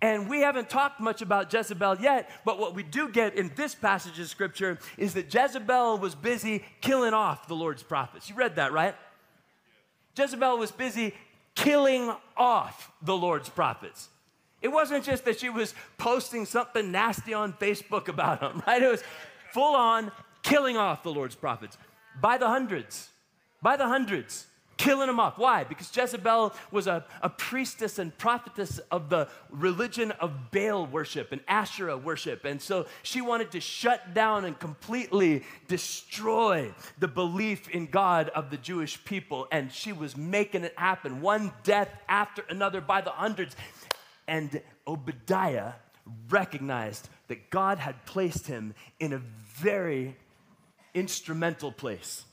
And 0.02 0.30
we 0.30 0.42
haven't 0.42 0.70
talked 0.70 1.00
much 1.00 1.24
about 1.24 1.52
Jezebel 1.52 1.98
yet, 2.00 2.30
but 2.46 2.60
what 2.60 2.76
we 2.76 2.84
do 2.84 3.10
get 3.10 3.36
in 3.36 3.52
this 3.56 3.74
passage 3.74 4.20
of 4.20 4.28
scripture 4.28 4.78
is 4.98 5.16
that 5.16 5.34
Jezebel 5.34 5.98
was 5.98 6.14
busy 6.14 6.64
killing 6.82 7.14
off 7.14 7.48
the 7.48 7.56
Lord's 7.56 7.82
prophets. 7.82 8.30
You 8.30 8.36
read 8.36 8.58
that, 8.58 8.72
right? 8.72 8.96
Jezebel 10.16 10.58
was 10.58 10.72
busy 10.72 11.16
killing 11.56 12.14
off 12.36 12.92
the 13.02 13.18
Lord's 13.18 13.50
prophets. 13.50 14.10
It 14.68 14.74
wasn't 14.74 15.06
just 15.06 15.24
that 15.24 15.40
she 15.40 15.48
was 15.48 15.74
posting 15.98 16.46
something 16.46 16.92
nasty 16.92 17.34
on 17.34 17.54
Facebook 17.54 18.10
about 18.10 18.42
them, 18.42 18.62
right? 18.68 18.84
It 18.84 18.92
was 18.92 19.02
full 19.54 19.78
on 19.78 20.12
killing 20.44 20.76
off 20.76 21.04
the 21.04 21.10
Lord's 21.10 21.36
prophets 21.36 21.78
by 22.20 22.38
the 22.38 22.50
hundreds, 22.50 23.08
by 23.62 23.78
the 23.78 23.88
hundreds, 23.88 24.46
killing 24.76 25.08
them 25.08 25.22
off. 25.22 25.38
Why? 25.38 25.64
Because 25.64 25.90
Jezebel 25.96 26.54
was 26.70 26.86
a, 26.86 27.06
a 27.22 27.30
priestess 27.30 27.98
and 27.98 28.16
prophetess 28.18 28.80
of 28.92 29.10
the 29.10 29.30
religion 29.50 30.12
of 30.12 30.52
Baal 30.52 30.86
worship 30.86 31.32
and 31.32 31.40
Asherah 31.48 31.98
worship. 31.98 32.44
And 32.44 32.62
so 32.62 32.88
she 33.04 33.22
wanted 33.22 33.52
to 33.52 33.62
shut 33.62 34.14
down 34.14 34.44
and 34.44 34.60
completely 34.60 35.44
destroy 35.70 36.74
the 37.00 37.08
belief 37.08 37.70
in 37.70 37.86
God 37.86 38.28
of 38.36 38.50
the 38.50 38.58
Jewish 38.58 39.02
people. 39.06 39.48
And 39.50 39.72
she 39.72 39.94
was 39.94 40.18
making 40.18 40.66
it 40.66 40.78
happen, 40.78 41.22
one 41.22 41.54
death 41.64 41.90
after 42.10 42.44
another 42.50 42.82
by 42.82 43.00
the 43.00 43.12
hundreds. 43.12 43.56
And 44.28 44.62
Obadiah 44.86 45.74
recognized 46.30 47.10
that 47.28 47.50
God 47.50 47.80
had 47.80 48.06
placed 48.06 48.48
him 48.48 48.74
in 49.00 49.14
a 49.14 49.22
very 49.46 50.16
instrumental 50.94 51.72
place. 51.72 52.24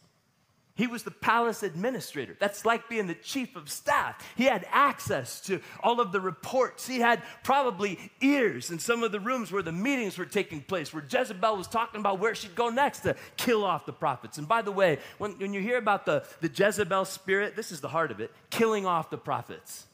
He 0.77 0.89
was 0.89 1.05
the 1.05 1.13
palace 1.13 1.63
administrator. 1.63 2.37
That's 2.41 2.65
like 2.65 2.89
being 2.89 3.07
the 3.07 3.15
chief 3.15 3.55
of 3.55 3.71
staff. 3.71 4.17
He 4.35 4.45
had 4.45 4.67
access 4.71 5.41
to 5.43 5.61
all 5.81 6.01
of 6.01 6.11
the 6.11 6.21
reports. 6.21 6.85
He 6.85 6.99
had 6.99 7.23
probably 7.45 8.11
ears 8.21 8.73
in 8.73 8.81
some 8.81 9.05
of 9.05 9.13
the 9.13 9.21
rooms 9.21 9.53
where 9.53 9.63
the 9.63 9.71
meetings 9.71 10.19
were 10.19 10.25
taking 10.25 10.63
place, 10.63 10.93
where 10.93 11.05
Jezebel 11.09 11.57
was 11.57 11.69
talking 11.69 12.01
about 12.01 12.19
where 12.19 12.35
she'd 12.35 12.57
go 12.57 12.71
next 12.71 13.01
to 13.01 13.15
kill 13.37 13.65
off 13.65 13.87
the 13.87 13.93
prophets. 13.93 14.37
And 14.39 14.49
by 14.49 14.63
the 14.63 14.73
way, 14.73 14.99
when, 15.19 15.39
when 15.39 15.55
you 15.55 15.61
hear 15.61 15.79
about 15.79 16.07
the, 16.07 16.25
the 16.41 16.51
Jezebel 16.53 17.05
spirit, 17.05 17.55
this 17.55 17.71
is 17.71 17.81
the 17.81 17.89
heart 17.89 18.11
of 18.11 18.19
it 18.19 18.33
killing 18.51 18.85
off 18.85 19.11
the 19.11 19.19
prophets 19.19 19.87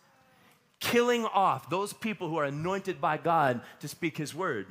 killing 0.80 1.24
off 1.26 1.70
those 1.70 1.92
people 1.92 2.28
who 2.28 2.36
are 2.36 2.46
anointed 2.46 3.00
by 3.00 3.16
God 3.16 3.60
to 3.80 3.88
speak 3.88 4.16
His 4.16 4.34
word. 4.34 4.66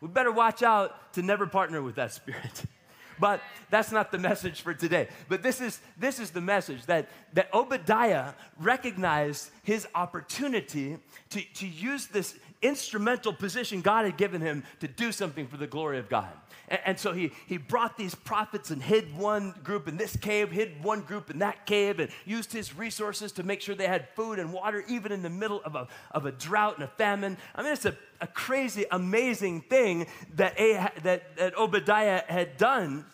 We 0.00 0.08
better 0.08 0.30
watch 0.30 0.62
out 0.62 1.12
to 1.14 1.22
never 1.22 1.46
partner 1.46 1.82
with 1.82 1.96
that 1.96 2.12
spirit. 2.12 2.62
but 3.18 3.40
that's 3.70 3.90
not 3.90 4.12
the 4.12 4.18
message 4.18 4.60
for 4.60 4.74
today. 4.74 5.08
But 5.28 5.42
this 5.42 5.60
is, 5.60 5.80
this 5.96 6.18
is 6.18 6.30
the 6.30 6.40
message 6.40 6.86
that, 6.86 7.08
that 7.32 7.52
Obadiah 7.52 8.32
recognized 8.58 9.50
his 9.62 9.86
opportunity 9.94 10.98
to, 11.30 11.42
to 11.54 11.66
use 11.66 12.06
this 12.06 12.38
instrumental 12.62 13.32
position 13.32 13.80
God 13.80 14.04
had 14.04 14.16
given 14.16 14.40
him 14.40 14.64
to 14.80 14.88
do 14.88 15.12
something 15.12 15.46
for 15.46 15.56
the 15.56 15.66
glory 15.66 15.98
of 15.98 16.08
God. 16.08 16.32
And, 16.68 16.80
and, 16.84 16.98
so 16.98 17.12
he, 17.12 17.32
he 17.46 17.56
brought 17.56 17.96
these 17.96 18.14
prophets 18.14 18.70
and 18.70 18.82
hid 18.82 19.16
one 19.16 19.54
group 19.62 19.88
in 19.88 19.96
this 19.96 20.16
cave, 20.16 20.50
hid 20.50 20.82
one 20.82 21.02
group 21.02 21.30
in 21.30 21.38
that 21.38 21.66
cave, 21.66 22.00
and 22.00 22.10
used 22.24 22.52
his 22.52 22.76
resources 22.76 23.32
to 23.32 23.42
make 23.42 23.60
sure 23.60 23.74
they 23.74 23.86
had 23.86 24.08
food 24.14 24.38
and 24.38 24.52
water, 24.52 24.84
even 24.88 25.12
in 25.12 25.22
the 25.22 25.30
middle 25.30 25.62
of 25.64 25.74
a, 25.74 25.88
of 26.10 26.26
a 26.26 26.32
drought 26.32 26.74
and 26.74 26.84
a 26.84 26.88
famine. 26.88 27.36
I 27.54 27.62
mean, 27.62 27.72
it's 27.72 27.86
a, 27.86 27.96
a 28.20 28.26
crazy, 28.26 28.84
amazing 28.90 29.62
thing 29.62 30.06
that, 30.34 30.58
a, 30.58 30.90
that, 31.02 31.36
that 31.36 31.56
Obadiah 31.56 32.22
had 32.28 32.56
done. 32.56 33.06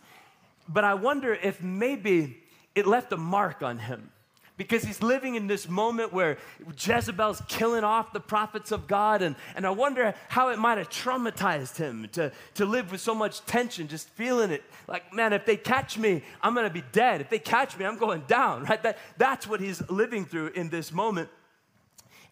But 0.69 0.85
I 0.85 0.95
wonder 0.95 1.35
if 1.35 1.63
maybe 1.63 2.39
it 2.75 2.87
left 2.87 3.13
a 3.13 3.17
mark 3.17 3.63
on 3.63 3.79
him 3.79 4.11
because 4.57 4.85
he's 4.85 5.03
living 5.03 5.35
in 5.35 5.49
this 5.49 5.69
moment 5.69 6.13
where 6.13 6.39
Jezebel's 6.79 7.43
killing 7.49 7.83
off 7.83 8.13
the 8.13 8.21
prophets 8.21 8.71
of 8.71 8.87
God. 8.87 9.21
And, 9.21 9.35
and 9.57 9.67
I 9.67 9.71
wonder 9.71 10.15
how 10.29 10.51
it 10.51 10.59
might 10.59 10.79
have 10.79 10.89
traumatized 10.89 11.77
him 11.77 12.09
to, 12.13 12.31
to 12.55 12.65
live 12.65 12.93
with 12.93 13.01
so 13.01 13.15
much 13.15 13.45
tension, 13.47 13.89
just 13.89 14.09
feeling 14.11 14.51
it 14.51 14.63
like, 14.87 15.13
man, 15.13 15.33
if 15.33 15.45
they 15.45 15.57
catch 15.57 15.99
me, 15.99 16.23
I'm 16.41 16.55
going 16.55 16.67
to 16.67 16.73
be 16.73 16.85
dead. 16.93 17.21
If 17.21 17.31
they 17.31 17.39
catch 17.39 17.77
me, 17.77 17.85
I'm 17.85 17.99
going 17.99 18.23
down, 18.29 18.65
right? 18.65 18.83
That, 18.83 18.99
that's 19.17 19.49
what 19.49 19.61
he's 19.61 19.89
living 19.91 20.25
through 20.25 20.49
in 20.49 20.69
this 20.69 20.93
moment. 20.93 21.31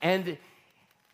And 0.01 0.39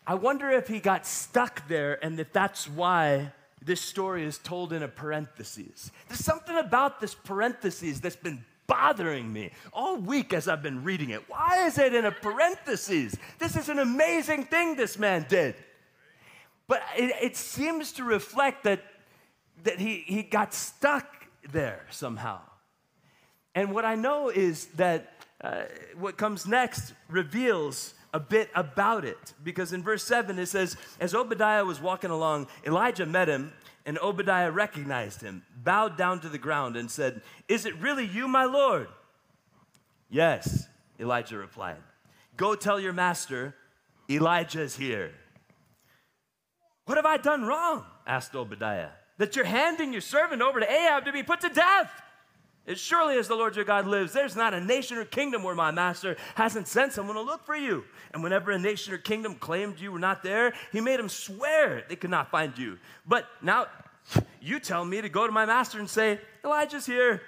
I 0.05 0.15
wonder 0.15 0.49
if 0.49 0.67
he 0.67 0.79
got 0.79 1.07
stuck 1.07 1.67
there 1.67 2.03
and 2.03 2.19
if 2.19 2.33
that's 2.33 2.67
why 2.67 3.31
this 3.63 3.81
story 3.81 4.23
is 4.23 4.37
told 4.37 4.73
in 4.73 4.83
a 4.83 4.87
parenthesis. 4.87 5.91
There's 6.07 6.23
something 6.23 6.57
about 6.57 6.99
this 6.99 7.13
parenthesis 7.13 7.99
that's 7.99 8.15
been 8.15 8.45
bothering 8.69 9.33
me 9.33 9.51
all 9.73 9.97
week 9.97 10.31
as 10.31 10.47
I've 10.47 10.63
been 10.63 10.85
reading 10.85 11.09
it. 11.09 11.27
Why 11.27 11.65
is 11.65 11.77
it 11.77 11.93
in 11.93 12.05
a 12.05 12.11
parenthesis? 12.11 13.17
This 13.37 13.57
is 13.57 13.67
an 13.67 13.79
amazing 13.79 14.45
thing 14.45 14.77
this 14.77 14.97
man 14.97 15.25
did. 15.27 15.55
But 16.67 16.81
it, 16.95 17.13
it 17.21 17.35
seems 17.35 17.91
to 17.93 18.05
reflect 18.05 18.63
that 18.63 18.83
that 19.63 19.79
he, 19.79 20.03
he 20.05 20.23
got 20.23 20.53
stuck 20.53 21.27
there 21.51 21.85
somehow. 21.89 22.39
And 23.55 23.73
what 23.73 23.85
I 23.85 23.95
know 23.95 24.29
is 24.29 24.67
that 24.77 25.13
uh, 25.41 25.63
what 25.97 26.17
comes 26.17 26.47
next 26.47 26.93
reveals 27.09 27.93
a 28.13 28.19
bit 28.19 28.49
about 28.55 29.05
it. 29.05 29.33
Because 29.43 29.73
in 29.73 29.83
verse 29.83 30.03
7 30.03 30.37
it 30.39 30.47
says, 30.47 30.77
As 30.99 31.13
Obadiah 31.13 31.65
was 31.65 31.79
walking 31.79 32.09
along, 32.09 32.47
Elijah 32.65 33.05
met 33.05 33.27
him, 33.27 33.51
and 33.89 33.97
Obadiah 33.97 34.51
recognized 34.51 35.23
him, 35.23 35.41
bowed 35.63 35.97
down 35.97 36.19
to 36.19 36.29
the 36.29 36.37
ground, 36.37 36.77
and 36.77 36.91
said, 36.91 37.23
Is 37.47 37.65
it 37.65 37.75
really 37.77 38.05
you, 38.05 38.27
my 38.27 38.45
Lord? 38.45 38.87
Yes, 40.11 40.67
Elijah 40.99 41.39
replied. 41.39 41.81
Go 42.37 42.53
tell 42.53 42.79
your 42.79 42.93
master, 42.93 43.55
Elijah's 44.07 44.75
here. 44.75 45.09
What 46.85 46.97
have 46.99 47.07
I 47.07 47.17
done 47.17 47.45
wrong? 47.45 47.83
asked 48.05 48.35
Obadiah. 48.35 48.89
That 49.17 49.35
you're 49.35 49.43
handing 49.43 49.91
your 49.91 50.01
servant 50.01 50.43
over 50.43 50.59
to 50.59 50.71
Ahab 50.71 51.05
to 51.05 51.11
be 51.11 51.23
put 51.23 51.41
to 51.41 51.49
death. 51.49 51.89
As 52.69 52.79
surely 52.79 53.17
as 53.17 53.27
the 53.27 53.35
Lord 53.35 53.55
your 53.55 53.65
God 53.65 53.87
lives, 53.87 54.13
there's 54.13 54.35
not 54.35 54.53
a 54.53 54.61
nation 54.61 54.97
or 54.97 55.03
kingdom 55.03 55.41
where 55.41 55.55
my 55.55 55.71
master 55.71 56.15
hasn't 56.35 56.67
sent 56.67 56.93
someone 56.93 57.15
to 57.15 57.21
look 57.23 57.43
for 57.43 57.55
you. 57.55 57.83
And 58.13 58.21
whenever 58.21 58.51
a 58.51 58.59
nation 58.59 58.93
or 58.93 58.99
kingdom 58.99 59.33
claimed 59.33 59.79
you 59.79 59.91
were 59.91 59.97
not 59.97 60.21
there, 60.21 60.53
he 60.71 60.79
made 60.79 60.99
them 60.99 61.09
swear 61.09 61.83
they 61.89 61.95
could 61.95 62.11
not 62.11 62.29
find 62.29 62.55
you. 62.55 62.77
But 63.07 63.25
now 63.41 63.65
you 64.39 64.59
tell 64.59 64.85
me 64.85 65.01
to 65.01 65.09
go 65.09 65.25
to 65.25 65.33
my 65.33 65.47
master 65.47 65.79
and 65.79 65.89
say, 65.89 66.19
Elijah's 66.45 66.85
here. 66.85 67.23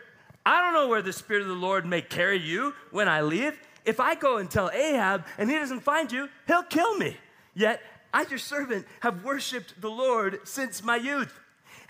I 0.45 0.62
don't 0.62 0.75
know 0.75 0.88
where 0.88 1.01
the 1.01 1.12
Spirit 1.12 1.41
of 1.41 1.48
the 1.48 1.55
Lord 1.55 1.88
may 1.88 2.03
carry 2.03 2.38
you 2.38 2.75
when 2.91 3.10
I 3.10 3.21
leave. 3.21 3.60
If 3.83 4.00
I 4.00 4.13
go 4.13 4.38
and 4.38 4.50
tell 4.50 4.69
Ahab 4.69 5.25
and 5.39 5.50
he 5.50 5.57
doesn't 5.57 5.81
find 5.81 6.12
you, 6.12 6.29
he'll 6.45 6.62
kill 6.62 6.98
me. 6.98 7.17
Yet 7.55 7.81
I, 8.13 8.27
your 8.29 8.38
servant, 8.38 8.86
have 9.00 9.24
worshiped 9.24 9.81
the 9.81 9.89
Lord 9.89 10.41
since 10.43 10.83
my 10.83 10.98
youth. 10.98 11.39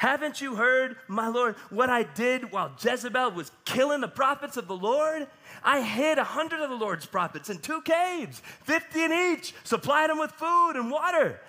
Haven't 0.02 0.42
you 0.42 0.56
heard, 0.56 0.96
my 1.08 1.28
Lord, 1.28 1.56
what 1.70 1.92
I 1.92 2.02
did 2.02 2.52
while 2.52 2.72
Jezebel 2.82 3.34
was 3.34 3.52
killing 3.66 4.02
the 4.02 4.08
prophets 4.08 4.58
of 4.58 4.68
the 4.68 4.76
Lord? 4.76 5.28
I 5.64 5.84
hid 5.84 6.18
a 6.18 6.24
hundred 6.24 6.62
of 6.62 6.72
the 6.72 6.76
Lord's 6.76 7.06
prophets 7.06 7.52
in 7.52 7.60
two 7.60 7.84
caves, 7.84 8.42
50 8.64 9.04
in 9.04 9.12
each, 9.14 9.54
supplied 9.64 10.10
them 10.10 10.18
with 10.18 10.32
food 10.32 10.72
and 10.72 10.90
water. 10.90 11.40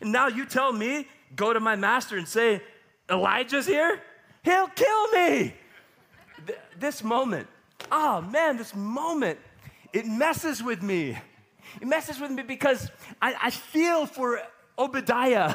And 0.00 0.10
now 0.10 0.28
you 0.28 0.46
tell 0.46 0.72
me, 0.72 1.08
go 1.36 1.52
to 1.52 1.60
my 1.60 1.76
master 1.76 2.16
and 2.16 2.26
say, 2.26 2.62
Elijah's 3.10 3.66
here? 3.66 4.00
He'll 4.44 4.68
kill 4.68 5.08
me. 5.08 5.52
Th- 6.46 6.58
this 6.78 7.04
moment, 7.04 7.48
oh 7.92 8.22
man, 8.22 8.56
this 8.56 8.74
moment, 8.74 9.38
it 9.92 10.06
messes 10.06 10.62
with 10.62 10.82
me. 10.82 11.18
It 11.82 11.86
messes 11.86 12.18
with 12.18 12.30
me 12.30 12.44
because 12.44 12.90
I, 13.20 13.34
I 13.42 13.50
feel 13.50 14.06
for 14.06 14.40
Obadiah, 14.78 15.54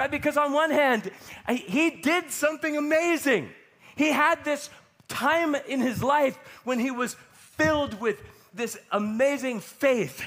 right? 0.00 0.10
Because 0.10 0.38
on 0.38 0.54
one 0.54 0.70
hand, 0.70 1.10
he 1.46 1.90
did 1.90 2.30
something 2.30 2.74
amazing. 2.74 3.50
He 3.96 4.10
had 4.10 4.42
this 4.46 4.70
time 5.08 5.54
in 5.54 5.82
his 5.82 6.02
life 6.02 6.38
when 6.64 6.78
he 6.78 6.90
was 6.90 7.16
filled 7.32 8.00
with 8.00 8.18
this 8.54 8.78
amazing 8.92 9.60
faith 9.60 10.22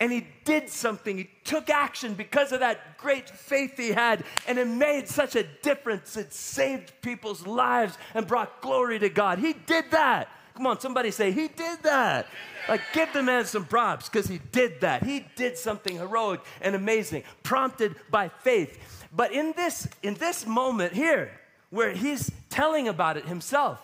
and 0.00 0.10
he 0.10 0.26
did 0.46 0.70
something. 0.70 1.18
He 1.18 1.28
took 1.44 1.68
action 1.68 2.14
because 2.14 2.52
of 2.52 2.60
that 2.60 2.96
great 2.96 3.28
faith 3.28 3.76
he 3.76 3.90
had, 3.90 4.24
and 4.46 4.58
it 4.58 4.66
made 4.66 5.08
such 5.08 5.34
a 5.34 5.42
difference. 5.42 6.16
It 6.16 6.32
saved 6.32 6.92
people's 7.02 7.46
lives 7.46 7.98
and 8.14 8.26
brought 8.26 8.62
glory 8.62 8.98
to 8.98 9.08
God. 9.08 9.38
He 9.38 9.52
did 9.52 9.90
that. 9.90 10.28
Come 10.54 10.66
on, 10.66 10.80
somebody 10.80 11.10
say, 11.10 11.32
He 11.32 11.48
did 11.48 11.82
that. 11.82 12.26
Like, 12.68 12.82
give 12.92 13.12
the 13.12 13.22
man 13.22 13.46
some 13.46 13.64
props 13.64 14.08
because 14.08 14.26
he 14.26 14.40
did 14.52 14.82
that. 14.82 15.02
He 15.02 15.24
did 15.36 15.56
something 15.56 15.96
heroic 15.96 16.40
and 16.60 16.74
amazing, 16.74 17.22
prompted 17.42 17.96
by 18.10 18.28
faith. 18.28 18.97
But 19.12 19.32
in 19.32 19.52
this, 19.56 19.88
in 20.02 20.14
this 20.14 20.46
moment 20.46 20.92
here, 20.92 21.30
where 21.70 21.92
he's 21.92 22.30
telling 22.50 22.88
about 22.88 23.16
it 23.16 23.26
himself, 23.26 23.80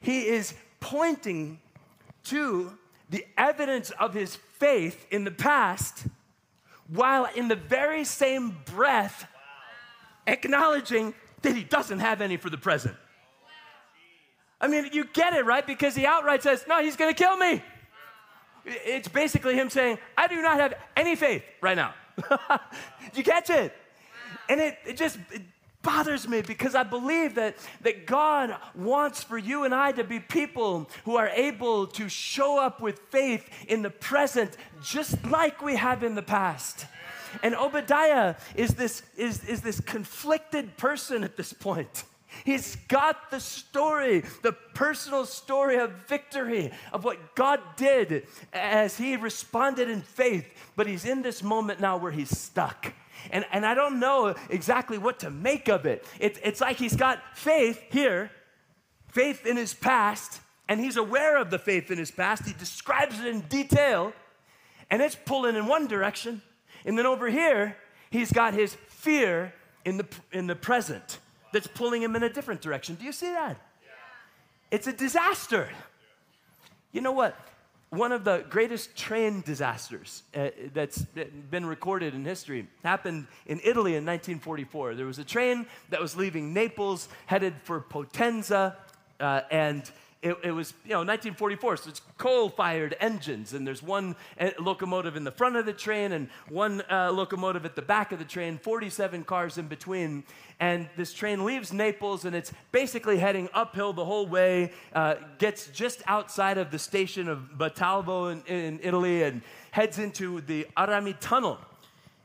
he 0.00 0.26
is 0.26 0.54
pointing 0.80 1.60
to 2.24 2.72
the 3.10 3.26
evidence 3.36 3.90
of 3.90 4.14
his 4.14 4.36
faith 4.36 5.06
in 5.10 5.24
the 5.24 5.30
past 5.30 6.06
while 6.88 7.28
in 7.34 7.48
the 7.48 7.56
very 7.56 8.04
same 8.04 8.56
breath 8.64 9.26
acknowledging 10.26 11.14
that 11.42 11.54
he 11.54 11.64
doesn't 11.64 12.00
have 12.00 12.20
any 12.20 12.36
for 12.36 12.50
the 12.50 12.58
present. 12.58 12.94
I 14.60 14.68
mean, 14.68 14.90
you 14.92 15.04
get 15.04 15.32
it, 15.32 15.44
right? 15.46 15.66
Because 15.66 15.94
he 15.96 16.04
outright 16.04 16.42
says, 16.42 16.64
No, 16.68 16.82
he's 16.82 16.96
gonna 16.96 17.14
kill 17.14 17.36
me. 17.36 17.62
It's 18.64 19.08
basically 19.08 19.54
him 19.54 19.70
saying, 19.70 19.98
I 20.16 20.26
do 20.26 20.40
not 20.42 20.60
have 20.60 20.74
any 20.96 21.16
faith 21.16 21.42
right 21.62 21.76
now. 21.76 21.94
you 23.14 23.24
catch 23.24 23.48
it? 23.48 23.74
And 24.50 24.60
it, 24.60 24.78
it 24.84 24.96
just 24.96 25.16
it 25.30 25.42
bothers 25.82 26.26
me 26.26 26.42
because 26.42 26.74
I 26.74 26.82
believe 26.82 27.36
that, 27.36 27.56
that 27.82 28.04
God 28.04 28.56
wants 28.74 29.22
for 29.22 29.38
you 29.38 29.62
and 29.62 29.72
I 29.72 29.92
to 29.92 30.02
be 30.02 30.18
people 30.18 30.90
who 31.04 31.16
are 31.16 31.28
able 31.28 31.86
to 31.86 32.08
show 32.08 32.58
up 32.58 32.80
with 32.80 32.98
faith 33.10 33.48
in 33.68 33.82
the 33.82 33.90
present, 33.90 34.56
just 34.82 35.24
like 35.26 35.62
we 35.62 35.76
have 35.76 36.02
in 36.02 36.16
the 36.16 36.22
past. 36.22 36.84
And 37.44 37.54
Obadiah 37.54 38.34
is 38.56 38.74
this, 38.74 39.02
is, 39.16 39.44
is 39.44 39.60
this 39.60 39.80
conflicted 39.80 40.76
person 40.76 41.22
at 41.22 41.36
this 41.36 41.52
point. 41.52 42.02
He's 42.44 42.74
got 42.88 43.30
the 43.30 43.38
story, 43.38 44.24
the 44.42 44.52
personal 44.74 45.26
story 45.26 45.78
of 45.78 45.92
victory, 46.08 46.72
of 46.92 47.04
what 47.04 47.36
God 47.36 47.60
did 47.76 48.26
as 48.52 48.96
he 48.96 49.16
responded 49.16 49.88
in 49.88 50.02
faith. 50.02 50.46
But 50.74 50.88
he's 50.88 51.04
in 51.04 51.22
this 51.22 51.40
moment 51.40 51.80
now 51.80 51.96
where 51.98 52.12
he's 52.12 52.36
stuck. 52.36 52.92
And, 53.30 53.44
and 53.52 53.64
I 53.66 53.74
don't 53.74 54.00
know 54.00 54.34
exactly 54.48 54.98
what 54.98 55.20
to 55.20 55.30
make 55.30 55.68
of 55.68 55.86
it. 55.86 56.04
it. 56.18 56.38
It's 56.42 56.60
like 56.60 56.76
he's 56.76 56.96
got 56.96 57.20
faith 57.36 57.80
here, 57.90 58.30
faith 59.08 59.46
in 59.46 59.56
his 59.56 59.74
past, 59.74 60.40
and 60.68 60.80
he's 60.80 60.96
aware 60.96 61.36
of 61.36 61.50
the 61.50 61.58
faith 61.58 61.90
in 61.90 61.98
his 61.98 62.10
past. 62.10 62.46
He 62.46 62.52
describes 62.52 63.18
it 63.20 63.26
in 63.26 63.40
detail, 63.42 64.12
and 64.90 65.02
it's 65.02 65.16
pulling 65.16 65.56
in 65.56 65.66
one 65.66 65.86
direction. 65.86 66.42
And 66.84 66.96
then 66.96 67.06
over 67.06 67.28
here, 67.28 67.76
he's 68.10 68.32
got 68.32 68.54
his 68.54 68.74
fear 68.86 69.52
in 69.84 69.96
the, 69.96 70.06
in 70.32 70.46
the 70.46 70.56
present 70.56 71.18
that's 71.52 71.66
pulling 71.66 72.02
him 72.02 72.14
in 72.16 72.22
a 72.22 72.28
different 72.28 72.60
direction. 72.60 72.94
Do 72.94 73.04
you 73.04 73.12
see 73.12 73.30
that? 73.30 73.56
Yeah. 73.82 73.90
It's 74.70 74.86
a 74.86 74.92
disaster. 74.92 75.68
You 76.92 77.00
know 77.00 77.12
what? 77.12 77.36
One 77.90 78.12
of 78.12 78.22
the 78.22 78.44
greatest 78.48 78.96
train 78.96 79.40
disasters 79.40 80.22
uh, 80.32 80.50
that's 80.72 81.02
been 81.50 81.66
recorded 81.66 82.14
in 82.14 82.24
history 82.24 82.68
happened 82.84 83.26
in 83.46 83.58
Italy 83.64 83.96
in 83.96 84.06
1944. 84.06 84.94
There 84.94 85.06
was 85.06 85.18
a 85.18 85.24
train 85.24 85.66
that 85.88 86.00
was 86.00 86.16
leaving 86.16 86.54
Naples, 86.54 87.08
headed 87.26 87.54
for 87.64 87.80
Potenza, 87.80 88.76
uh, 89.18 89.40
and 89.50 89.90
it, 90.22 90.36
it, 90.42 90.50
was, 90.50 90.74
you 90.84 90.90
know, 90.90 90.98
1944, 90.98 91.76
so 91.78 91.88
it's 91.88 92.02
coal-fired 92.18 92.94
engines, 93.00 93.54
and 93.54 93.66
there's 93.66 93.82
one 93.82 94.14
eh, 94.36 94.50
locomotive 94.58 95.16
in 95.16 95.24
the 95.24 95.30
front 95.30 95.56
of 95.56 95.64
the 95.64 95.72
train 95.72 96.12
and 96.12 96.28
one 96.50 96.82
uh, 96.90 97.10
locomotive 97.10 97.64
at 97.64 97.74
the 97.74 97.82
back 97.82 98.12
of 98.12 98.18
the 98.18 98.24
train, 98.26 98.58
47 98.58 99.24
cars 99.24 99.56
in 99.56 99.66
between. 99.66 100.24
And 100.58 100.90
this 100.94 101.14
train 101.14 101.46
leaves 101.46 101.72
Naples, 101.72 102.26
and 102.26 102.36
it's 102.36 102.52
basically 102.70 103.16
heading 103.16 103.48
uphill 103.54 103.94
the 103.94 104.04
whole 104.04 104.26
way, 104.26 104.72
uh, 104.92 105.14
gets 105.38 105.68
just 105.68 106.02
outside 106.06 106.58
of 106.58 106.70
the 106.70 106.78
station 106.78 107.26
of 107.26 107.58
Montalvo 107.58 108.28
in, 108.28 108.42
in 108.42 108.78
Italy, 108.82 109.22
and 109.22 109.40
heads 109.70 109.98
into 109.98 110.42
the 110.42 110.66
Arami 110.76 111.16
Tunnel. 111.18 111.58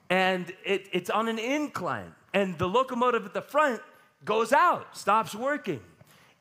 And 0.10 0.52
it, 0.66 0.88
it's 0.92 1.10
on 1.10 1.30
an 1.30 1.40
incline, 1.40 2.14
and 2.34 2.58
the 2.58 2.68
locomotive 2.68 3.26
at 3.26 3.34
the 3.34 3.42
front 3.42 3.82
goes 4.26 4.52
out, 4.52 4.98
stops 4.98 5.34
working 5.34 5.80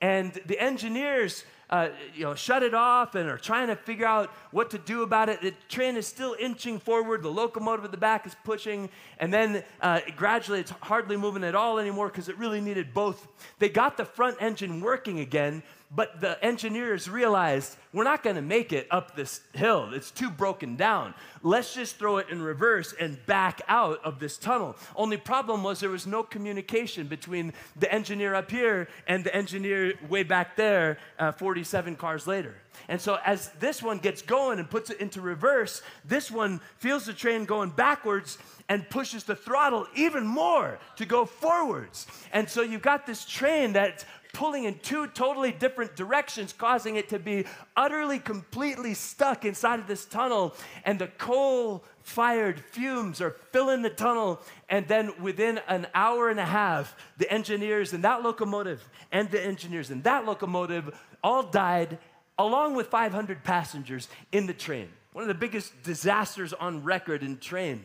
and 0.05 0.35
the 0.45 0.61
engineers 0.61 1.45
uh, 1.71 1.89
you 2.15 2.25
know, 2.25 2.35
shut 2.35 2.63
it 2.63 2.75
off 2.75 3.15
and 3.15 3.27
are 3.27 3.39
trying 3.39 3.69
to 3.69 3.75
figure 3.75 4.07
out 4.07 4.31
what 4.51 4.69
to 4.71 4.77
do 4.77 5.03
about 5.03 5.31
it. 5.31 5.41
The 5.41 5.55
train 5.71 5.97
is 5.97 6.07
still 6.07 6.37
inching 6.39 6.79
forward. 6.79 7.23
The 7.23 7.31
locomotive 7.31 7.87
at 7.87 7.91
the 7.91 7.97
back 7.97 8.27
is 8.27 8.37
pushing. 8.45 8.91
And 9.19 9.33
then 9.33 9.65
uh, 9.81 10.01
gradually 10.15 10.61
it's 10.61 10.73
hardly 10.83 11.17
moving 11.17 11.43
at 11.43 11.55
all 11.55 11.79
anymore 11.79 12.09
because 12.09 12.29
it 12.29 12.37
really 12.37 12.61
needed 12.61 12.93
both. 12.93 13.27
They 13.61 13.71
got 13.71 13.97
the 13.97 14.05
front 14.05 14.37
engine 14.41 14.83
working 14.83 15.21
again, 15.21 15.63
but 15.95 16.21
the 16.21 16.43
engineers 16.45 17.09
realized 17.09 17.77
we're 17.93 18.05
not 18.05 18.23
going 18.23 18.37
to 18.37 18.43
make 18.43 18.73
it 18.73 18.87
up 18.91 19.15
this 19.15 19.41
hill. 19.53 19.91
It's 19.93 20.11
too 20.11 20.31
broken 20.31 20.77
down. 20.77 21.15
Let's 21.43 21.75
just 21.75 21.97
throw 21.97 22.17
it 22.19 22.29
in 22.31 22.43
reverse 22.43 22.95
and 22.99 23.25
back 23.27 23.63
out 23.69 24.01
of 24.05 24.19
this 24.19 24.37
tunnel. 24.37 24.77
Only 24.97 25.17
problem 25.17 25.63
was 25.63 25.81
there 25.81 25.91
was 25.91 26.07
no 26.07 26.23
communication 26.23 27.07
between 27.07 27.53
the 27.77 27.93
engineer 27.93 28.35
up 28.35 28.51
here 28.51 28.89
and 29.07 29.23
the 29.23 29.35
engineer 29.35 29.95
way 30.09 30.25
back 30.25 30.57
there, 30.57 30.99
uh, 31.19 31.33
47 31.33 31.97
cars 31.97 32.27
later. 32.27 32.57
And 32.89 33.01
so 33.01 33.19
as 33.25 33.51
this 33.61 33.83
one 33.83 33.99
gets 33.99 34.23
going 34.23 34.59
and 34.59 34.69
puts 34.69 34.91
it 34.91 35.01
into 35.01 35.21
reverse, 35.21 35.83
this 36.05 36.31
one 36.31 36.61
feels 36.79 37.07
the 37.07 37.13
train 37.13 37.45
going 37.45 37.71
backwards 37.71 38.39
and 38.69 38.89
pushes 38.89 39.25
the 39.25 39.37
throttle 39.37 39.87
even 39.95 40.27
more 40.27 40.79
to 40.97 41.05
go 41.05 41.25
forwards. 41.25 42.07
And 42.33 42.49
so 42.49 42.63
you've 42.63 42.83
got 42.83 43.07
this 43.07 43.25
train 43.25 43.73
that's 43.75 44.05
pulling 44.33 44.65
in 44.65 44.79
two 44.81 45.07
totally 45.09 45.53
different 45.53 45.97
directions, 45.97 46.53
causing 46.53 46.97
it 46.97 47.09
to 47.09 47.19
be 47.19 47.47
utterly, 47.77 48.19
completely 48.19 48.93
stuck 48.93 49.45
inside 49.45 49.79
of 49.79 49.87
this 49.87 50.05
tunnel. 50.05 50.55
And 50.85 50.99
the 50.99 51.07
coal 51.07 51.85
fired 52.03 52.61
fumes 52.61 53.21
are 53.21 53.37
filling 53.53 53.83
the 53.83 53.91
tunnel. 53.91 54.41
And 54.69 54.87
then 54.89 55.13
within 55.23 55.61
an 55.69 55.87
hour 55.95 56.29
and 56.29 56.41
a 56.41 56.45
half, 56.45 56.97
the 57.17 57.31
engineers 57.33 57.93
in 57.93 58.03
that 58.03 58.23
locomotive 58.23 58.87
and 59.13 59.31
the 59.31 59.43
engineers 59.43 59.91
in 59.91 60.03
that 60.03 60.27
locomotive 60.27 60.95
all 61.23 61.45
died, 61.45 61.99
along 62.39 62.75
with 62.75 62.89
500 62.89 63.45
passengers 63.45 64.09
in 64.33 64.47
the 64.47 64.55
train. 64.55 64.89
One 65.13 65.23
of 65.23 65.29
the 65.29 65.35
biggest 65.35 65.83
disasters 65.83 66.53
on 66.53 66.83
record 66.83 67.23
in 67.23 67.39
train. 67.39 67.85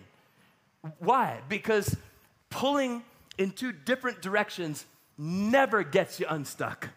Why? 1.00 1.42
Because 1.50 1.96
pulling 2.50 3.04
in 3.38 3.52
two 3.52 3.72
different 3.72 4.22
directions 4.22 4.86
never 5.18 5.84
gets 5.84 6.20
you 6.20 6.26
unstuck. 6.30 6.90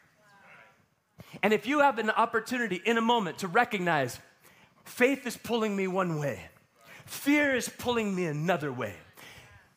And 1.43 1.53
if 1.53 1.67
you 1.67 1.81
have 1.81 1.99
an 1.99 2.11
opportunity 2.11 2.81
in 2.85 2.99
a 2.99 3.01
moment 3.01 3.39
to 3.39 3.49
recognize 3.49 4.19
faith 4.85 5.27
is 5.27 5.37
pulling 5.37 5.75
me 5.75 5.87
one 5.87 6.19
way, 6.19 6.41
fear 7.07 7.55
is 7.55 7.69
pulling 7.69 8.15
me 8.15 8.27
another 8.27 8.73
way, 8.73 8.95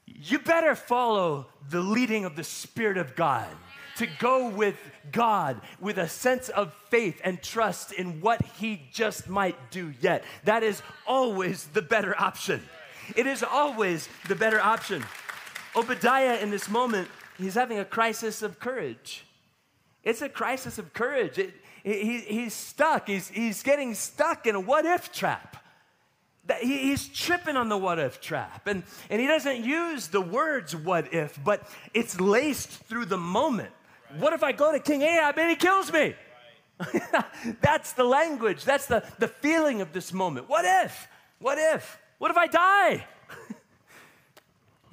you 0.05 0.39
better 0.39 0.75
follow 0.75 1.47
the 1.69 1.79
leading 1.79 2.25
of 2.25 2.35
the 2.35 2.43
Spirit 2.43 2.97
of 2.97 3.15
God 3.15 3.49
to 3.97 4.07
go 4.19 4.49
with 4.49 4.75
God 5.11 5.61
with 5.79 5.97
a 5.97 6.07
sense 6.07 6.49
of 6.49 6.73
faith 6.89 7.21
and 7.23 7.41
trust 7.41 7.93
in 7.93 8.21
what 8.21 8.41
He 8.59 8.81
just 8.91 9.29
might 9.29 9.71
do 9.71 9.93
yet. 10.01 10.23
That 10.43 10.63
is 10.63 10.81
always 11.07 11.65
the 11.67 11.81
better 11.81 12.19
option. 12.19 12.61
It 13.15 13.27
is 13.27 13.43
always 13.43 14.09
the 14.27 14.35
better 14.35 14.59
option. 14.59 15.03
Obadiah, 15.75 16.37
in 16.37 16.49
this 16.49 16.69
moment, 16.69 17.07
he's 17.37 17.55
having 17.55 17.79
a 17.79 17.85
crisis 17.85 18.41
of 18.41 18.59
courage. 18.59 19.25
It's 20.03 20.21
a 20.21 20.29
crisis 20.29 20.77
of 20.77 20.93
courage. 20.93 21.37
It, 21.37 21.53
he, 21.83 22.19
he's 22.19 22.53
stuck. 22.53 23.07
He's, 23.07 23.27
he's 23.29 23.61
getting 23.61 23.93
stuck 23.93 24.47
in 24.47 24.55
a 24.55 24.59
what 24.59 24.85
if 24.85 25.11
trap. 25.11 25.57
He, 26.61 26.77
he's 26.77 27.07
tripping 27.07 27.57
on 27.57 27.69
the 27.69 27.77
what 27.77 27.99
if 27.99 28.21
trap. 28.21 28.67
And, 28.67 28.83
and 29.09 29.19
he 29.19 29.27
doesn't 29.27 29.63
use 29.63 30.07
the 30.07 30.21
words 30.21 30.75
what 30.75 31.13
if, 31.13 31.37
but 31.43 31.67
it's 31.93 32.19
laced 32.19 32.69
through 32.69 33.05
the 33.05 33.17
moment. 33.17 33.71
Right. 34.11 34.19
What 34.19 34.33
if 34.33 34.43
I 34.43 34.51
go 34.51 34.71
to 34.71 34.79
King 34.79 35.01
Ahab 35.01 35.37
and 35.37 35.49
he 35.49 35.55
kills 35.55 35.91
me? 35.91 36.15
Right. 36.79 37.25
That's 37.61 37.93
the 37.93 38.03
language. 38.03 38.63
That's 38.63 38.85
the, 38.85 39.03
the 39.19 39.27
feeling 39.27 39.81
of 39.81 39.91
this 39.91 40.13
moment. 40.13 40.49
What 40.49 40.65
if? 40.65 41.07
What 41.39 41.57
if? 41.57 41.99
What 42.17 42.32
if 42.32 42.38
I 42.38 42.47
die? 42.47 43.06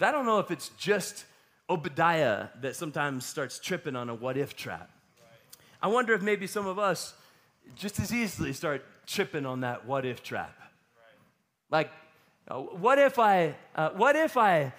I 0.00 0.10
don't 0.10 0.26
know 0.26 0.40
if 0.40 0.50
it's 0.50 0.70
just 0.70 1.24
Obadiah 1.70 2.48
that 2.60 2.74
sometimes 2.74 3.24
starts 3.24 3.58
tripping 3.60 3.94
on 3.94 4.08
a 4.08 4.14
what 4.14 4.36
if 4.36 4.56
trap. 4.56 4.90
I 5.80 5.88
wonder 5.88 6.12
if 6.12 6.22
maybe 6.22 6.46
some 6.46 6.66
of 6.66 6.78
us 6.78 7.14
just 7.76 8.00
as 8.00 8.12
easily 8.12 8.52
start 8.52 8.84
tripping 9.06 9.46
on 9.46 9.60
that 9.60 9.86
what 9.86 10.04
if 10.04 10.22
trap. 10.22 10.56
Like, 11.70 11.90
uh, 12.48 12.58
what 12.58 12.98
if 12.98 13.18
I, 13.18 13.54
uh, 13.74 13.90
what 13.90 14.16
if 14.16 14.36
I 14.36 14.72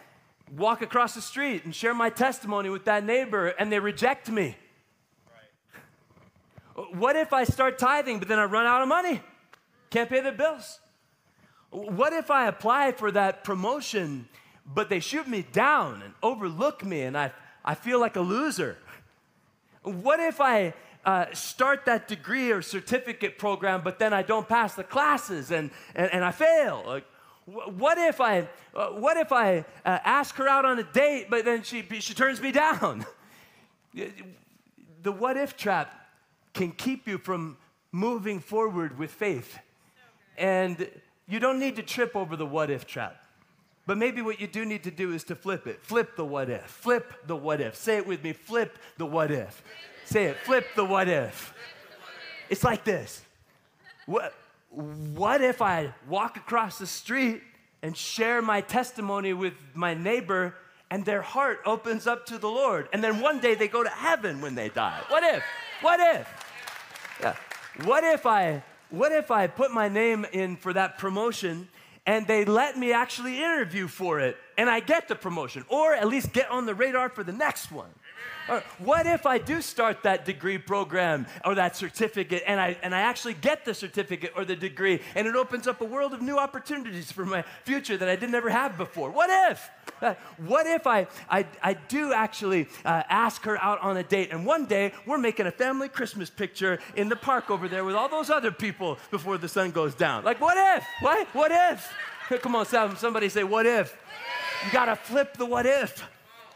walk 0.55 0.81
across 0.81 1.15
the 1.15 1.21
street 1.21 1.63
and 1.65 1.73
share 1.73 1.93
my 1.93 2.09
testimony 2.09 2.69
with 2.69 2.85
that 2.85 3.03
neighbor 3.03 3.47
and 3.47 3.71
they 3.71 3.79
reject 3.79 4.29
me? 4.29 4.57
Right. 6.75 6.95
What 6.99 7.15
if 7.15 7.33
I 7.33 7.45
start 7.45 7.79
tithing 7.79 8.19
but 8.19 8.27
then 8.27 8.39
I 8.39 8.45
run 8.45 8.65
out 8.65 8.81
of 8.81 8.87
money? 8.87 9.21
Can't 9.89 10.09
pay 10.09 10.21
the 10.21 10.31
bills? 10.31 10.79
What 11.73 12.13
if 12.13 12.29
I 12.29 12.47
apply 12.47 12.91
for 12.91 13.11
that 13.11 13.43
promotion 13.43 14.27
but 14.65 14.89
they 14.89 15.01
shoot 15.01 15.27
me 15.27 15.45
down 15.51 16.01
and 16.01 16.13
overlook 16.23 16.85
me 16.85 17.01
and 17.01 17.17
I, 17.17 17.31
I 17.65 17.75
feel 17.75 17.99
like 17.99 18.15
a 18.15 18.21
loser? 18.21 18.77
What 19.81 20.19
if 20.21 20.39
I 20.39 20.73
uh, 21.03 21.25
start 21.33 21.85
that 21.85 22.07
degree 22.07 22.51
or 22.51 22.61
certificate 22.61 23.37
program, 23.37 23.81
but 23.83 23.99
then 23.99 24.13
I 24.13 24.21
don't 24.21 24.47
pass 24.47 24.75
the 24.75 24.85
classes 24.85 25.51
and, 25.51 25.71
and, 25.95 26.13
and 26.13 26.23
I 26.23 26.31
fail? 26.31 26.83
Like, 26.85 27.05
what 27.45 27.97
if 27.97 28.21
I, 28.21 28.47
uh, 28.73 28.89
what 28.89 29.17
if 29.17 29.33
I 29.33 29.65
uh, 29.83 29.99
ask 30.05 30.35
her 30.35 30.47
out 30.47 30.63
on 30.63 30.79
a 30.79 30.83
date, 30.83 31.27
but 31.29 31.43
then 31.43 31.63
she, 31.63 31.81
she 31.99 32.13
turns 32.13 32.39
me 32.39 32.53
down? 32.53 33.05
the 35.03 35.11
what 35.11 35.35
if 35.35 35.57
trap 35.57 36.03
can 36.53 36.71
keep 36.71 37.07
you 37.07 37.17
from 37.17 37.57
moving 37.93 38.39
forward 38.39 38.97
with 38.97 39.11
faith. 39.11 39.57
And 40.37 40.89
you 41.27 41.39
don't 41.39 41.59
need 41.59 41.75
to 41.77 41.83
trip 41.83 42.15
over 42.15 42.35
the 42.35 42.45
what 42.45 42.69
if 42.69 42.85
trap. 42.85 43.23
But 43.85 43.97
maybe 43.97 44.21
what 44.21 44.39
you 44.39 44.47
do 44.47 44.65
need 44.65 44.83
to 44.83 44.91
do 44.91 45.13
is 45.13 45.23
to 45.25 45.35
flip 45.35 45.67
it. 45.67 45.83
Flip 45.83 46.15
the 46.15 46.23
what 46.23 46.49
if. 46.49 46.65
Flip 46.65 47.27
the 47.27 47.35
what 47.35 47.59
if. 47.59 47.75
Say 47.75 47.97
it 47.97 48.07
with 48.07 48.23
me. 48.23 48.31
Flip 48.31 48.77
the 48.97 49.05
what 49.05 49.29
if. 49.29 49.61
Say 50.05 50.25
it. 50.25 50.37
Flip 50.37 50.65
the 50.75 50.85
what 50.85 51.09
if. 51.09 51.53
It's 52.49 52.63
like 52.63 52.83
this. 52.83 53.21
What, 54.05 54.33
what 54.69 55.41
if 55.41 55.61
I 55.61 55.93
walk 56.07 56.37
across 56.37 56.77
the 56.77 56.87
street 56.87 57.41
and 57.81 57.95
share 57.95 58.41
my 58.41 58.61
testimony 58.61 59.33
with 59.33 59.53
my 59.73 59.93
neighbor 59.93 60.55
and 60.89 61.03
their 61.03 61.21
heart 61.21 61.59
opens 61.65 62.07
up 62.07 62.25
to 62.27 62.37
the 62.37 62.49
Lord 62.49 62.87
and 62.93 63.03
then 63.03 63.19
one 63.19 63.39
day 63.39 63.55
they 63.55 63.67
go 63.67 63.83
to 63.83 63.89
heaven 63.89 64.39
when 64.39 64.55
they 64.55 64.69
die? 64.69 65.01
What 65.09 65.23
if? 65.23 65.43
What 65.81 65.99
if? 65.99 66.27
Yeah. 67.19 67.35
What 67.83 68.03
if 68.03 68.25
I 68.25 68.63
what 68.93 69.11
if 69.11 69.31
I 69.31 69.47
put 69.47 69.71
my 69.71 69.89
name 69.89 70.23
in 70.33 70.55
for 70.55 70.71
that 70.71 70.99
promotion 70.99 71.67
and 72.05 72.27
they 72.27 72.45
let 72.45 72.77
me 72.77 72.93
actually 72.93 73.37
interview 73.37 73.87
for 73.87 74.19
it 74.19 74.37
and 74.55 74.69
I 74.69 74.81
get 74.81 75.07
the 75.07 75.15
promotion 75.15 75.65
or 75.67 75.95
at 75.95 76.07
least 76.07 76.31
get 76.31 76.51
on 76.51 76.67
the 76.67 76.75
radar 76.75 77.09
for 77.09 77.23
the 77.23 77.33
next 77.33 77.71
one? 77.71 77.89
Or 78.49 78.63
what 78.79 79.05
if 79.05 79.25
I 79.25 79.37
do 79.37 79.61
start 79.61 80.03
that 80.03 80.25
degree 80.25 80.57
program 80.57 81.25
or 81.45 81.55
that 81.55 81.75
certificate 81.75 82.43
and 82.45 82.59
I, 82.59 82.77
and 82.83 82.93
I 82.93 82.99
actually 82.99 83.35
get 83.35 83.63
the 83.63 83.73
certificate 83.73 84.33
or 84.35 84.43
the 84.43 84.55
degree 84.55 85.01
and 85.15 85.27
it 85.27 85.35
opens 85.35 85.67
up 85.67 85.81
a 85.81 85.85
world 85.85 86.13
of 86.13 86.21
new 86.21 86.37
opportunities 86.37 87.11
for 87.11 87.25
my 87.25 87.43
future 87.63 87.95
that 87.97 88.09
I 88.09 88.15
didn't 88.15 88.35
ever 88.35 88.49
have 88.49 88.77
before? 88.77 89.11
What 89.11 89.29
if? 89.51 89.69
Uh, 90.01 90.15
what 90.37 90.67
if 90.67 90.85
I, 90.85 91.07
I, 91.29 91.45
I 91.61 91.73
do 91.73 92.11
actually 92.11 92.67
uh, 92.83 93.03
ask 93.09 93.43
her 93.43 93.57
out 93.61 93.79
on 93.81 93.95
a 93.95 94.03
date 94.03 94.29
and 94.31 94.45
one 94.45 94.65
day 94.65 94.93
we're 95.05 95.17
making 95.17 95.47
a 95.47 95.51
family 95.51 95.87
Christmas 95.87 96.29
picture 96.29 96.79
in 96.95 97.07
the 97.07 97.15
park 97.15 97.49
over 97.49 97.69
there 97.69 97.85
with 97.85 97.95
all 97.95 98.09
those 98.09 98.29
other 98.29 98.51
people 98.51 98.97
before 99.11 99.37
the 99.37 99.47
sun 99.47 99.71
goes 99.71 99.95
down? 99.95 100.23
Like, 100.23 100.41
what 100.41 100.57
if? 100.77 100.85
What? 100.99 101.27
What 101.27 101.51
if? 101.51 101.93
Come 102.41 102.55
on, 102.55 102.65
Sam, 102.65 102.95
somebody 102.97 103.29
say, 103.29 103.43
what 103.43 103.65
if? 103.65 103.95
You 104.65 104.71
gotta 104.71 104.95
flip 104.95 105.37
the 105.37 105.45
what 105.45 105.65
if 105.65 106.03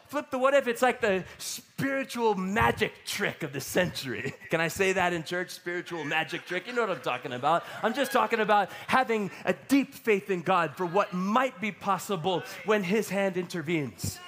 flip 0.07 0.31
the 0.31 0.37
what 0.37 0.53
if 0.53 0.67
it's 0.67 0.81
like 0.81 1.01
the 1.01 1.23
spiritual 1.37 2.35
magic 2.35 2.93
trick 3.05 3.43
of 3.43 3.53
the 3.53 3.61
century. 3.61 4.33
Can 4.49 4.61
I 4.61 4.67
say 4.67 4.93
that 4.93 5.13
in 5.13 5.23
church? 5.23 5.51
Spiritual 5.51 6.03
magic 6.03 6.45
trick. 6.45 6.67
You 6.67 6.73
know 6.73 6.81
what 6.81 6.89
I'm 6.89 7.01
talking 7.01 7.33
about. 7.33 7.63
I'm 7.83 7.93
just 7.93 8.11
talking 8.11 8.39
about 8.39 8.69
having 8.87 9.29
a 9.45 9.53
deep 9.67 9.93
faith 9.93 10.29
in 10.29 10.41
God 10.41 10.75
for 10.75 10.85
what 10.85 11.13
might 11.13 11.59
be 11.61 11.71
possible 11.71 12.43
when 12.65 12.83
His 12.83 13.09
hand 13.09 13.37
intervenes. 13.37 14.19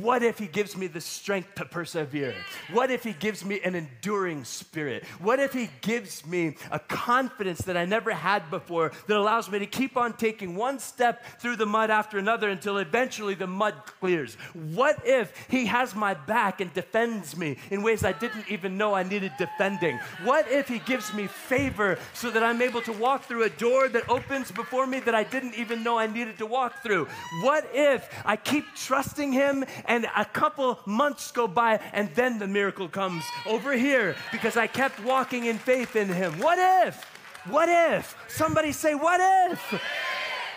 What 0.00 0.22
if 0.22 0.38
He 0.38 0.46
gives 0.46 0.76
me 0.76 0.86
the 0.86 1.00
strength 1.00 1.54
to 1.56 1.64
persevere? 1.64 2.34
What 2.72 2.90
if 2.90 3.04
He 3.04 3.12
gives 3.12 3.44
me 3.44 3.60
an 3.64 3.74
enduring 3.74 4.44
spirit? 4.44 5.04
What 5.20 5.40
if 5.40 5.52
He 5.52 5.68
gives 5.80 6.24
me 6.26 6.56
a 6.70 6.78
confidence 6.78 7.62
that 7.62 7.76
I 7.76 7.84
never 7.84 8.12
had 8.12 8.50
before 8.50 8.92
that 9.06 9.16
allows 9.16 9.50
me 9.50 9.58
to 9.58 9.66
keep 9.66 9.96
on 9.96 10.14
taking 10.14 10.54
one 10.54 10.78
step 10.78 11.24
through 11.40 11.56
the 11.56 11.66
mud 11.66 11.90
after 11.90 12.18
another 12.18 12.48
until 12.48 12.78
eventually 12.78 13.34
the 13.34 13.46
mud 13.46 13.74
clears? 14.00 14.34
What 14.54 15.00
if 15.04 15.32
He 15.48 15.66
has 15.66 15.94
my 15.94 16.14
back 16.14 16.60
and 16.60 16.72
defends 16.72 17.36
me 17.36 17.58
in 17.70 17.82
ways 17.82 18.04
I 18.04 18.12
didn't 18.12 18.50
even 18.50 18.76
know 18.76 18.94
I 18.94 19.02
needed 19.02 19.32
defending? 19.38 19.98
What 20.22 20.50
if 20.50 20.68
He 20.68 20.78
gives 20.80 21.12
me 21.12 21.26
favor 21.26 21.98
so 22.14 22.30
that 22.30 22.42
I'm 22.42 22.62
able 22.62 22.82
to 22.82 22.92
walk 22.92 23.24
through 23.24 23.44
a 23.44 23.50
door 23.50 23.88
that 23.88 24.08
opens 24.08 24.50
before 24.50 24.86
me 24.86 25.00
that 25.00 25.14
I 25.14 25.24
didn't 25.24 25.54
even 25.54 25.82
know 25.82 25.98
I 25.98 26.06
needed 26.06 26.38
to 26.38 26.46
walk 26.46 26.82
through? 26.82 27.06
What 27.42 27.68
if 27.72 28.08
I 28.24 28.36
keep 28.36 28.64
trusting 28.74 29.32
Him? 29.32 29.59
And 29.86 30.06
a 30.16 30.24
couple 30.24 30.78
months 30.86 31.30
go 31.30 31.46
by, 31.46 31.80
and 31.92 32.10
then 32.14 32.38
the 32.38 32.46
miracle 32.46 32.88
comes 32.88 33.24
over 33.46 33.72
here 33.72 34.16
because 34.32 34.56
I 34.56 34.66
kept 34.66 35.02
walking 35.04 35.46
in 35.46 35.58
faith 35.58 35.96
in 35.96 36.08
him. 36.08 36.38
What 36.38 36.58
if? 36.86 37.04
What 37.46 37.68
if? 37.68 38.16
Somebody 38.28 38.72
say, 38.72 38.94
What 38.94 39.20
if? 39.50 39.80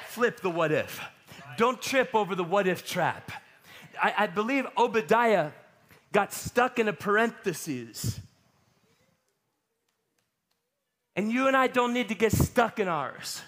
Flip 0.08 0.40
the 0.42 0.50
what 0.50 0.72
if. 0.72 1.02
Don't 1.58 1.82
trip 1.82 2.14
over 2.14 2.36
the 2.36 2.44
what 2.44 2.68
if 2.68 2.86
trap. 2.86 3.32
I, 4.02 4.14
I 4.20 4.28
believe 4.28 4.68
Obadiah 4.78 5.52
got 6.12 6.34
stuck 6.34 6.78
in 6.78 6.88
a 6.88 6.94
parenthesis. 6.94 8.20
And 11.16 11.32
you 11.32 11.48
and 11.48 11.56
I 11.58 11.68
don't 11.68 11.94
need 11.94 12.10
to 12.10 12.16
get 12.16 12.32
stuck 12.32 12.80
in 12.80 12.88
ours. 12.88 13.42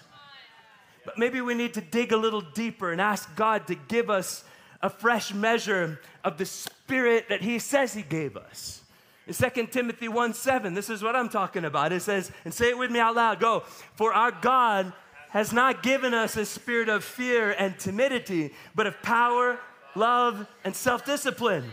But 1.04 1.18
maybe 1.18 1.40
we 1.40 1.54
need 1.54 1.74
to 1.74 1.80
dig 1.80 2.12
a 2.12 2.16
little 2.16 2.40
deeper 2.40 2.90
and 2.90 3.00
ask 3.00 3.34
God 3.36 3.68
to 3.68 3.76
give 3.76 4.10
us 4.10 4.44
a 4.86 4.90
fresh 4.90 5.34
measure 5.34 6.00
of 6.24 6.38
the 6.38 6.46
spirit 6.46 7.28
that 7.28 7.42
he 7.42 7.58
says 7.58 7.92
he 7.92 8.02
gave 8.02 8.36
us. 8.36 8.82
In 9.26 9.34
2 9.34 9.66
Timothy 9.66 10.08
1 10.08 10.32
7, 10.32 10.74
this 10.74 10.88
is 10.88 11.02
what 11.02 11.16
I'm 11.16 11.28
talking 11.28 11.64
about. 11.64 11.92
It 11.92 12.00
says, 12.00 12.30
and 12.44 12.54
say 12.54 12.70
it 12.70 12.78
with 12.78 12.92
me 12.92 13.00
out 13.00 13.16
loud 13.16 13.40
go, 13.40 13.60
for 13.96 14.14
our 14.14 14.30
God 14.30 14.92
has 15.30 15.52
not 15.52 15.82
given 15.82 16.14
us 16.14 16.36
a 16.36 16.46
spirit 16.46 16.88
of 16.88 17.04
fear 17.04 17.50
and 17.50 17.78
timidity, 17.78 18.54
but 18.74 18.86
of 18.86 19.02
power, 19.02 19.58
love, 19.96 20.46
and 20.64 20.74
self 20.74 21.04
discipline. 21.04 21.72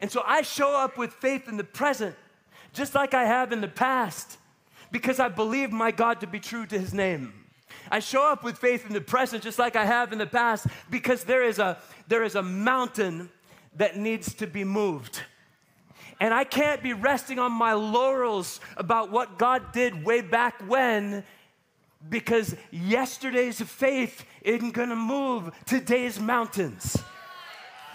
And 0.00 0.10
so 0.10 0.22
I 0.26 0.40
show 0.40 0.74
up 0.74 0.96
with 0.96 1.12
faith 1.12 1.48
in 1.48 1.58
the 1.58 1.64
present, 1.64 2.16
just 2.72 2.94
like 2.94 3.12
I 3.12 3.26
have 3.26 3.52
in 3.52 3.60
the 3.60 3.68
past, 3.68 4.38
because 4.90 5.20
I 5.20 5.28
believe 5.28 5.70
my 5.70 5.90
God 5.90 6.20
to 6.20 6.26
be 6.26 6.40
true 6.40 6.64
to 6.64 6.78
his 6.78 6.94
name. 6.94 7.34
I 7.90 7.98
show 7.98 8.26
up 8.26 8.42
with 8.44 8.58
faith 8.58 8.86
in 8.86 8.92
the 8.92 9.00
present 9.00 9.42
just 9.42 9.58
like 9.58 9.76
I 9.76 9.84
have 9.84 10.12
in 10.12 10.18
the 10.18 10.26
past 10.26 10.66
because 10.90 11.24
there 11.24 11.42
is 11.42 11.58
a 11.58 11.78
there 12.08 12.24
is 12.24 12.34
a 12.34 12.42
mountain 12.42 13.30
that 13.76 13.96
needs 13.96 14.34
to 14.34 14.46
be 14.46 14.64
moved. 14.64 15.20
And 16.20 16.32
I 16.32 16.44
can't 16.44 16.82
be 16.82 16.92
resting 16.92 17.38
on 17.38 17.52
my 17.52 17.72
laurels 17.72 18.60
about 18.76 19.10
what 19.10 19.38
God 19.38 19.72
did 19.72 20.04
way 20.04 20.20
back 20.20 20.62
when 20.68 21.24
because 22.08 22.54
yesterday's 22.70 23.60
faith 23.60 24.24
isn't 24.42 24.72
gonna 24.72 24.96
move 24.96 25.52
today's 25.66 26.20
mountains. 26.20 26.96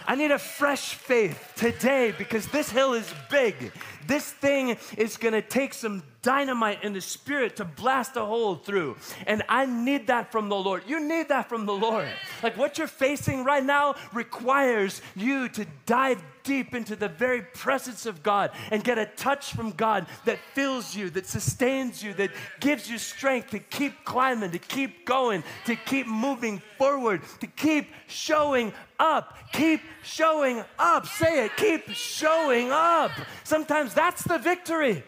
I 0.09 0.15
need 0.15 0.31
a 0.31 0.39
fresh 0.39 0.93
faith 0.93 1.53
today 1.57 2.13
because 2.17 2.47
this 2.47 2.69
hill 2.69 2.93
is 2.93 3.13
big. 3.29 3.73
This 4.05 4.31
thing 4.31 4.77
is 4.97 5.17
gonna 5.17 5.41
take 5.41 5.73
some 5.73 6.01
dynamite 6.27 6.83
in 6.83 6.91
the 6.91 6.99
spirit 6.99 7.55
to 7.55 7.63
blast 7.63 8.17
a 8.17 8.25
hole 8.25 8.55
through. 8.55 8.97
And 9.25 9.43
I 9.47 9.65
need 9.65 10.07
that 10.07 10.29
from 10.29 10.49
the 10.49 10.57
Lord. 10.57 10.83
You 10.85 10.99
need 10.99 11.29
that 11.29 11.47
from 11.47 11.65
the 11.65 11.73
Lord. 11.73 12.09
Like 12.43 12.57
what 12.57 12.77
you're 12.77 12.85
facing 12.85 13.45
right 13.45 13.63
now 13.63 13.95
requires 14.11 15.01
you 15.15 15.47
to 15.47 15.65
dive 15.85 16.21
deep 16.43 16.75
into 16.75 16.97
the 16.97 17.07
very 17.07 17.41
presence 17.41 18.05
of 18.05 18.23
God 18.23 18.51
and 18.71 18.83
get 18.83 18.97
a 18.97 19.05
touch 19.05 19.53
from 19.53 19.71
God 19.71 20.05
that 20.25 20.39
fills 20.53 20.93
you, 20.93 21.09
that 21.11 21.27
sustains 21.27 22.03
you, 22.03 22.13
that 22.15 22.31
gives 22.59 22.89
you 22.89 22.97
strength 22.97 23.51
to 23.51 23.59
keep 23.59 24.03
climbing, 24.03 24.51
to 24.51 24.59
keep 24.59 25.05
going, 25.05 25.45
to 25.65 25.77
keep 25.77 26.07
moving 26.07 26.61
forward, 26.77 27.21
to 27.39 27.47
keep 27.47 27.87
showing 28.07 28.73
up. 28.99 29.37
Keep 29.53 29.81
showing 30.03 30.63
up. 30.77 31.05
Say 31.07 31.45
it. 31.45 31.55
Keep 31.55 31.89
showing 31.91 32.69
up. 32.71 33.11
Sometimes 33.45 33.93
that's 33.93 34.23
the 34.23 34.37
victory, 34.37 35.03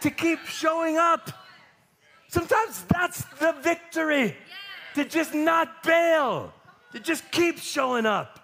to 0.00 0.10
keep 0.10 0.40
showing 0.46 0.96
up. 0.96 1.30
Sometimes 2.28 2.84
that's 2.84 3.24
the 3.40 3.52
victory, 3.62 4.36
to 4.94 5.04
just 5.04 5.34
not 5.34 5.82
bail, 5.82 6.52
to 6.92 7.00
just 7.00 7.30
keep 7.30 7.58
showing 7.58 8.06
up. 8.06 8.38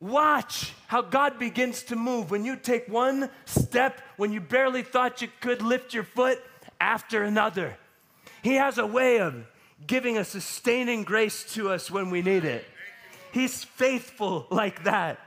Watch 0.00 0.72
how 0.88 1.02
God 1.02 1.38
begins 1.38 1.84
to 1.84 1.96
move 1.96 2.30
when 2.30 2.44
you 2.44 2.56
take 2.56 2.88
one 2.88 3.30
step 3.46 4.00
when 4.16 4.32
you 4.32 4.40
barely 4.40 4.82
thought 4.82 5.22
you 5.22 5.28
could 5.40 5.62
lift 5.62 5.94
your 5.94 6.02
foot 6.02 6.42
after 6.80 7.22
another. 7.22 7.76
He 8.42 8.54
has 8.54 8.78
a 8.78 8.86
way 8.86 9.20
of 9.20 9.46
giving 9.86 10.18
a 10.18 10.24
sustaining 10.24 11.04
grace 11.04 11.44
to 11.54 11.70
us 11.70 11.90
when 11.90 12.10
we 12.10 12.22
need 12.22 12.44
it. 12.44 12.64
He's 13.32 13.64
faithful 13.64 14.46
like 14.50 14.84
that. 14.84 15.18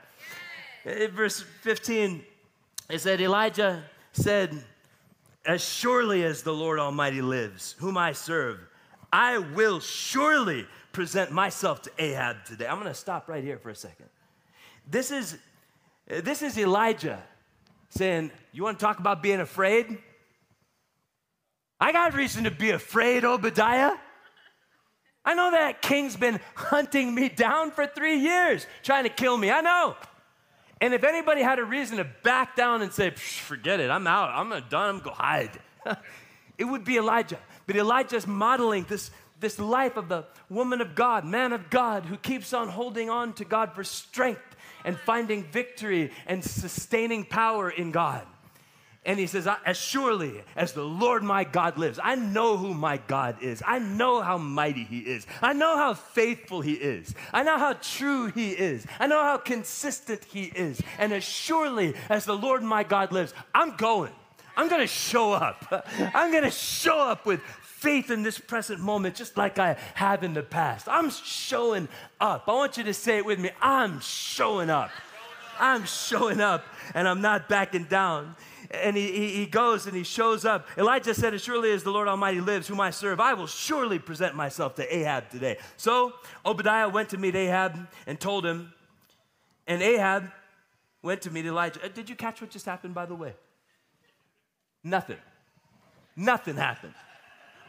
In 0.85 0.91
eh, 0.91 1.07
verse 1.07 1.43
15, 1.61 2.23
it 2.89 2.99
said, 2.99 3.19
Elijah 3.19 3.83
said, 4.13 4.63
As 5.45 5.63
surely 5.63 6.23
as 6.23 6.43
the 6.43 6.53
Lord 6.53 6.79
Almighty 6.79 7.21
lives, 7.21 7.75
whom 7.79 7.97
I 7.97 8.13
serve, 8.13 8.59
I 9.13 9.37
will 9.37 9.79
surely 9.79 10.65
present 10.91 11.31
myself 11.31 11.81
to 11.83 11.91
Ahab 11.99 12.45
today. 12.45 12.67
I'm 12.67 12.79
going 12.79 12.91
to 12.91 12.93
stop 12.93 13.29
right 13.29 13.43
here 13.43 13.57
for 13.57 13.69
a 13.69 13.75
second. 13.75 14.07
This 14.89 15.11
is, 15.11 15.37
this 16.07 16.41
is 16.41 16.57
Elijah 16.57 17.21
saying, 17.89 18.31
You 18.53 18.63
want 18.63 18.79
to 18.79 18.85
talk 18.85 18.99
about 18.99 19.21
being 19.21 19.39
afraid? 19.39 19.97
I 21.79 21.91
got 21.91 22.13
reason 22.13 22.45
to 22.45 22.51
be 22.51 22.71
afraid, 22.71 23.25
Obadiah. 23.25 23.91
I 25.25 25.33
know 25.33 25.51
that 25.51 25.81
king's 25.81 26.15
been 26.15 26.39
hunting 26.53 27.13
me 27.13 27.29
down 27.29 27.71
for 27.71 27.87
three 27.87 28.17
years, 28.17 28.67
trying 28.83 29.03
to 29.03 29.09
kill 29.09 29.37
me. 29.37 29.51
I 29.51 29.61
know. 29.61 29.95
And 30.81 30.93
if 30.93 31.03
anybody 31.03 31.41
had 31.41 31.59
a 31.59 31.63
reason 31.63 31.97
to 31.97 32.03
back 32.03 32.55
down 32.55 32.81
and 32.81 32.91
say, 32.91 33.11
forget 33.11 33.79
it, 33.79 33.89
I'm 33.89 34.07
out, 34.07 34.31
I'm 34.31 34.49
done, 34.69 34.95
I'm 34.95 34.99
go 34.99 35.11
hide, 35.11 35.51
it 36.57 36.65
would 36.65 36.83
be 36.83 36.97
Elijah. 36.97 37.39
But 37.65 37.77
Elijah's 37.77 38.27
modeling 38.27 38.85
this, 38.89 39.09
this 39.39 39.57
life 39.57 39.95
of 39.95 40.09
the 40.09 40.25
woman 40.49 40.81
of 40.81 40.93
God, 40.93 41.25
man 41.25 41.53
of 41.53 41.69
God, 41.69 42.05
who 42.05 42.17
keeps 42.17 42.53
on 42.53 42.67
holding 42.67 43.09
on 43.09 43.33
to 43.33 43.45
God 43.45 43.73
for 43.73 43.83
strength 43.83 44.41
and 44.83 44.97
finding 44.99 45.43
victory 45.43 46.11
and 46.27 46.43
sustaining 46.43 47.25
power 47.25 47.69
in 47.69 47.91
God. 47.91 48.25
And 49.05 49.19
he 49.19 49.27
says, 49.27 49.47
As 49.65 49.77
surely 49.77 50.43
as 50.55 50.73
the 50.73 50.83
Lord 50.83 51.21
my 51.21 51.43
God 51.43 51.77
lives, 51.77 51.99
I 52.01 52.15
know 52.15 52.57
who 52.57 52.73
my 52.73 52.97
God 52.97 53.41
is. 53.41 53.61
I 53.65 53.77
know 53.77 54.21
how 54.21 54.37
mighty 54.39 54.83
he 54.83 54.99
is. 54.99 55.27
I 55.41 55.53
know 55.53 55.77
how 55.77 55.93
faithful 55.93 56.61
he 56.61 56.73
is. 56.73 57.13
I 57.31 57.43
know 57.43 57.59
how 57.59 57.73
true 57.73 58.27
he 58.27 58.51
is. 58.51 58.85
I 58.99 59.05
know 59.05 59.21
how 59.21 59.37
consistent 59.37 60.23
he 60.25 60.45
is. 60.45 60.81
And 60.97 61.13
as 61.13 61.23
surely 61.23 61.93
as 62.09 62.25
the 62.25 62.35
Lord 62.35 62.63
my 62.63 62.83
God 62.83 63.11
lives, 63.11 63.33
I'm 63.53 63.75
going. 63.75 64.11
I'm 64.57 64.69
gonna 64.69 64.87
show 64.87 65.33
up. 65.33 65.85
I'm 66.13 66.31
gonna 66.31 66.49
show 66.49 66.99
up 66.99 67.25
with 67.25 67.41
faith 67.61 68.09
in 68.09 68.23
this 68.23 68.39
present 68.39 68.79
moment, 68.79 69.15
just 69.15 69.37
like 69.37 69.59
I 69.59 69.77
have 69.93 70.23
in 70.23 70.33
the 70.33 70.41
past. 70.41 70.87
I'm 70.89 71.11
showing 71.11 71.87
up. 72.19 72.45
I 72.47 72.53
want 72.53 72.77
you 72.77 72.83
to 72.85 72.93
say 72.93 73.17
it 73.17 73.25
with 73.25 73.37
me 73.37 73.51
I'm 73.61 73.99
showing 73.99 74.71
up. 74.71 74.89
I'm 75.59 75.85
showing 75.85 76.41
up, 76.41 76.65
and 76.93 77.07
I'm 77.07 77.21
not 77.21 77.47
backing 77.47 77.85
down. 77.85 78.35
And 78.71 78.95
he, 78.95 79.35
he, 79.35 79.45
goes 79.45 79.85
and 79.85 79.95
he 79.95 80.03
shows 80.03 80.45
up. 80.45 80.67
Elijah 80.77 81.13
said, 81.13 81.33
As 81.33 81.43
surely 81.43 81.71
as 81.71 81.83
the 81.83 81.91
Lord 81.91 82.07
Almighty 82.07 82.41
lives, 82.41 82.67
whom 82.67 82.81
I 82.81 82.89
serve, 82.89 83.19
I 83.19 83.33
will 83.33 83.47
surely 83.47 83.99
present 83.99 84.35
myself 84.35 84.75
to 84.75 84.95
Ahab 84.95 85.29
today. 85.29 85.57
So 85.77 86.13
Obadiah 86.45 86.89
went 86.89 87.09
to 87.09 87.17
meet 87.17 87.35
Ahab 87.35 87.87
and 88.07 88.19
told 88.19 88.45
him, 88.45 88.73
and 89.67 89.81
Ahab 89.81 90.31
went 91.01 91.21
to 91.21 91.31
meet 91.31 91.45
Elijah. 91.45 91.83
Uh, 91.83 91.87
did 91.87 92.09
you 92.09 92.15
catch 92.15 92.41
what 92.41 92.49
just 92.49 92.65
happened, 92.65 92.93
by 92.93 93.05
the 93.05 93.15
way? 93.15 93.33
Nothing. 94.83 95.17
Nothing 96.15 96.55
happened. 96.55 96.93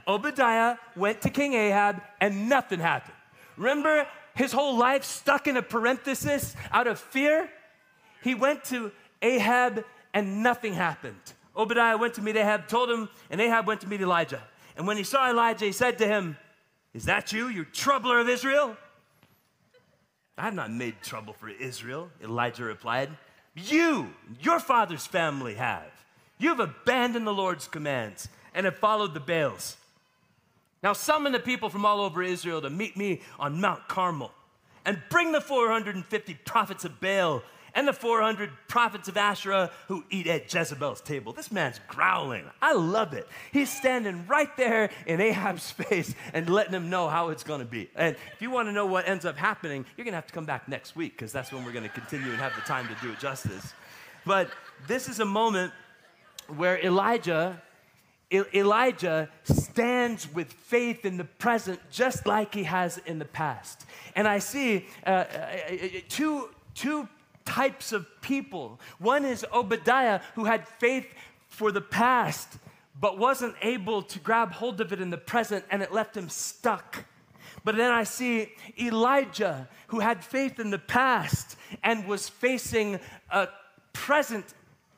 Obadiah 0.06 0.76
went 0.94 1.20
to 1.22 1.30
King 1.30 1.54
Ahab 1.54 2.00
and 2.20 2.48
nothing 2.48 2.78
happened. 2.78 3.16
Remember 3.56 4.06
his 4.34 4.52
whole 4.52 4.76
life 4.76 5.04
stuck 5.04 5.46
in 5.46 5.56
a 5.56 5.62
parenthesis 5.62 6.54
out 6.70 6.86
of 6.86 6.98
fear? 6.98 7.50
He 8.22 8.34
went 8.34 8.64
to 8.64 8.92
Ahab 9.22 9.84
and 10.16 10.42
nothing 10.42 10.72
happened. 10.72 11.34
Obadiah 11.54 11.98
went 11.98 12.14
to 12.14 12.22
meet 12.22 12.36
Ahab, 12.36 12.68
told 12.68 12.88
him, 12.88 13.10
and 13.28 13.38
Ahab 13.38 13.66
went 13.66 13.82
to 13.82 13.86
meet 13.86 14.00
Elijah. 14.00 14.42
And 14.74 14.86
when 14.86 14.96
he 14.96 15.02
saw 15.02 15.28
Elijah, 15.28 15.66
he 15.66 15.72
said 15.72 15.98
to 15.98 16.06
him, 16.06 16.38
Is 16.94 17.04
that 17.04 17.34
you, 17.34 17.48
you 17.48 17.66
troubler 17.66 18.18
of 18.18 18.26
Israel? 18.26 18.78
I 20.38 20.44
have 20.44 20.54
not 20.54 20.72
made 20.72 21.02
trouble 21.02 21.34
for 21.34 21.50
Israel, 21.50 22.08
Elijah 22.24 22.64
replied. 22.64 23.10
You, 23.54 24.08
your 24.40 24.58
father's 24.58 25.06
family 25.06 25.56
have. 25.56 25.92
You 26.38 26.48
have 26.48 26.60
abandoned 26.60 27.26
the 27.26 27.34
Lord's 27.34 27.68
commands 27.68 28.26
and 28.54 28.64
have 28.64 28.78
followed 28.78 29.12
the 29.12 29.20
Baals. 29.20 29.76
Now 30.82 30.94
summon 30.94 31.32
the 31.32 31.40
people 31.40 31.68
from 31.68 31.84
all 31.84 32.00
over 32.00 32.22
Israel 32.22 32.62
to 32.62 32.70
meet 32.70 32.96
me 32.96 33.20
on 33.38 33.60
Mount 33.60 33.86
Carmel 33.86 34.32
and 34.86 35.02
bring 35.10 35.32
the 35.32 35.42
450 35.42 36.34
prophets 36.46 36.86
of 36.86 37.02
Baal 37.02 37.42
and 37.76 37.86
the 37.86 37.92
400 37.92 38.50
prophets 38.66 39.06
of 39.06 39.16
Asherah 39.16 39.70
who 39.86 40.02
eat 40.10 40.26
at 40.26 40.52
Jezebel's 40.52 41.02
table. 41.02 41.32
This 41.34 41.52
man's 41.52 41.78
growling. 41.86 42.44
I 42.60 42.72
love 42.72 43.12
it. 43.12 43.28
He's 43.52 43.70
standing 43.70 44.26
right 44.26 44.54
there 44.56 44.90
in 45.06 45.20
Ahab's 45.20 45.70
face 45.70 46.14
and 46.32 46.48
letting 46.48 46.72
him 46.72 46.90
know 46.90 47.08
how 47.08 47.28
it's 47.28 47.44
going 47.44 47.60
to 47.60 47.66
be. 47.66 47.88
And 47.94 48.16
if 48.32 48.42
you 48.42 48.50
want 48.50 48.68
to 48.68 48.72
know 48.72 48.86
what 48.86 49.06
ends 49.06 49.26
up 49.26 49.36
happening, 49.36 49.84
you're 49.96 50.04
going 50.04 50.12
to 50.12 50.16
have 50.16 50.26
to 50.26 50.32
come 50.32 50.46
back 50.46 50.68
next 50.68 50.96
week 50.96 51.12
because 51.12 51.32
that's 51.32 51.52
when 51.52 51.64
we're 51.64 51.72
going 51.72 51.84
to 51.84 51.90
continue 51.90 52.30
and 52.30 52.38
have 52.38 52.54
the 52.56 52.62
time 52.62 52.88
to 52.88 52.96
do 53.06 53.12
it 53.12 53.20
justice. 53.20 53.74
But 54.24 54.50
this 54.88 55.08
is 55.08 55.20
a 55.20 55.26
moment 55.26 55.72
where 56.48 56.84
Elijah 56.84 57.62
Elijah 58.32 59.28
stands 59.44 60.32
with 60.34 60.52
faith 60.52 61.04
in 61.04 61.16
the 61.16 61.24
present 61.24 61.78
just 61.92 62.26
like 62.26 62.52
he 62.52 62.64
has 62.64 62.98
in 63.06 63.20
the 63.20 63.24
past. 63.24 63.86
And 64.16 64.26
I 64.26 64.40
see 64.40 64.86
uh, 65.06 65.10
uh, 65.10 65.22
uh, 65.22 65.76
two, 66.08 66.48
two 66.74 67.08
types 67.46 67.92
of 67.92 68.06
people. 68.20 68.78
One 68.98 69.24
is 69.24 69.46
Obadiah, 69.52 70.20
who 70.34 70.44
had 70.44 70.68
faith 70.68 71.06
for 71.48 71.72
the 71.72 71.80
past, 71.80 72.58
but 73.00 73.18
wasn't 73.18 73.54
able 73.62 74.02
to 74.02 74.18
grab 74.18 74.52
hold 74.52 74.80
of 74.82 74.92
it 74.92 75.00
in 75.00 75.08
the 75.08 75.16
present, 75.16 75.64
and 75.70 75.82
it 75.82 75.92
left 75.92 76.16
him 76.16 76.28
stuck. 76.28 77.04
But 77.64 77.76
then 77.76 77.90
I 77.90 78.04
see 78.04 78.52
Elijah, 78.78 79.68
who 79.88 80.00
had 80.00 80.24
faith 80.24 80.60
in 80.60 80.70
the 80.70 80.78
past 80.78 81.56
and 81.82 82.06
was 82.06 82.28
facing 82.28 83.00
a 83.30 83.48
present 83.92 84.44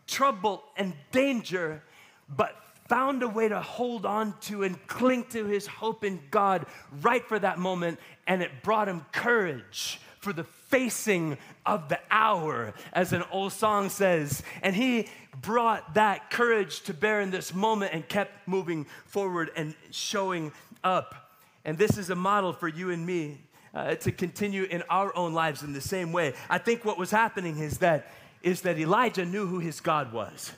trouble 0.06 0.64
and 0.76 0.94
danger, 1.12 1.82
but 2.28 2.56
found 2.88 3.22
a 3.22 3.28
way 3.28 3.48
to 3.48 3.60
hold 3.60 4.06
on 4.06 4.34
to 4.40 4.64
and 4.64 4.86
cling 4.86 5.24
to 5.30 5.46
his 5.46 5.66
hope 5.66 6.04
in 6.04 6.20
God 6.30 6.66
right 7.02 7.24
for 7.26 7.38
that 7.38 7.58
moment, 7.58 7.98
and 8.26 8.42
it 8.42 8.62
brought 8.62 8.88
him 8.88 9.04
courage 9.12 10.00
for 10.20 10.32
the 10.32 10.44
facing 10.68 11.36
of 11.66 11.88
the 11.88 11.98
hour, 12.10 12.72
as 12.92 13.12
an 13.12 13.24
old 13.30 13.52
song 13.52 13.88
says. 13.88 14.42
And 14.62 14.74
he 14.74 15.08
brought 15.40 15.94
that 15.94 16.30
courage 16.30 16.82
to 16.82 16.94
bear 16.94 17.20
in 17.20 17.30
this 17.30 17.52
moment 17.52 17.92
and 17.92 18.08
kept 18.08 18.46
moving 18.46 18.86
forward 19.06 19.50
and 19.56 19.74
showing 19.90 20.52
up. 20.84 21.32
And 21.64 21.76
this 21.76 21.98
is 21.98 22.10
a 22.10 22.14
model 22.14 22.52
for 22.52 22.68
you 22.68 22.90
and 22.90 23.04
me 23.04 23.38
uh, 23.74 23.94
to 23.96 24.12
continue 24.12 24.64
in 24.64 24.82
our 24.88 25.14
own 25.16 25.34
lives 25.34 25.62
in 25.62 25.72
the 25.72 25.80
same 25.80 26.12
way. 26.12 26.34
I 26.48 26.58
think 26.58 26.84
what 26.84 26.98
was 26.98 27.10
happening 27.10 27.58
is 27.58 27.78
that 27.78 28.10
is 28.40 28.60
that 28.62 28.78
Elijah 28.78 29.24
knew 29.24 29.46
who 29.46 29.58
his 29.58 29.80
God 29.80 30.12
was. 30.12 30.52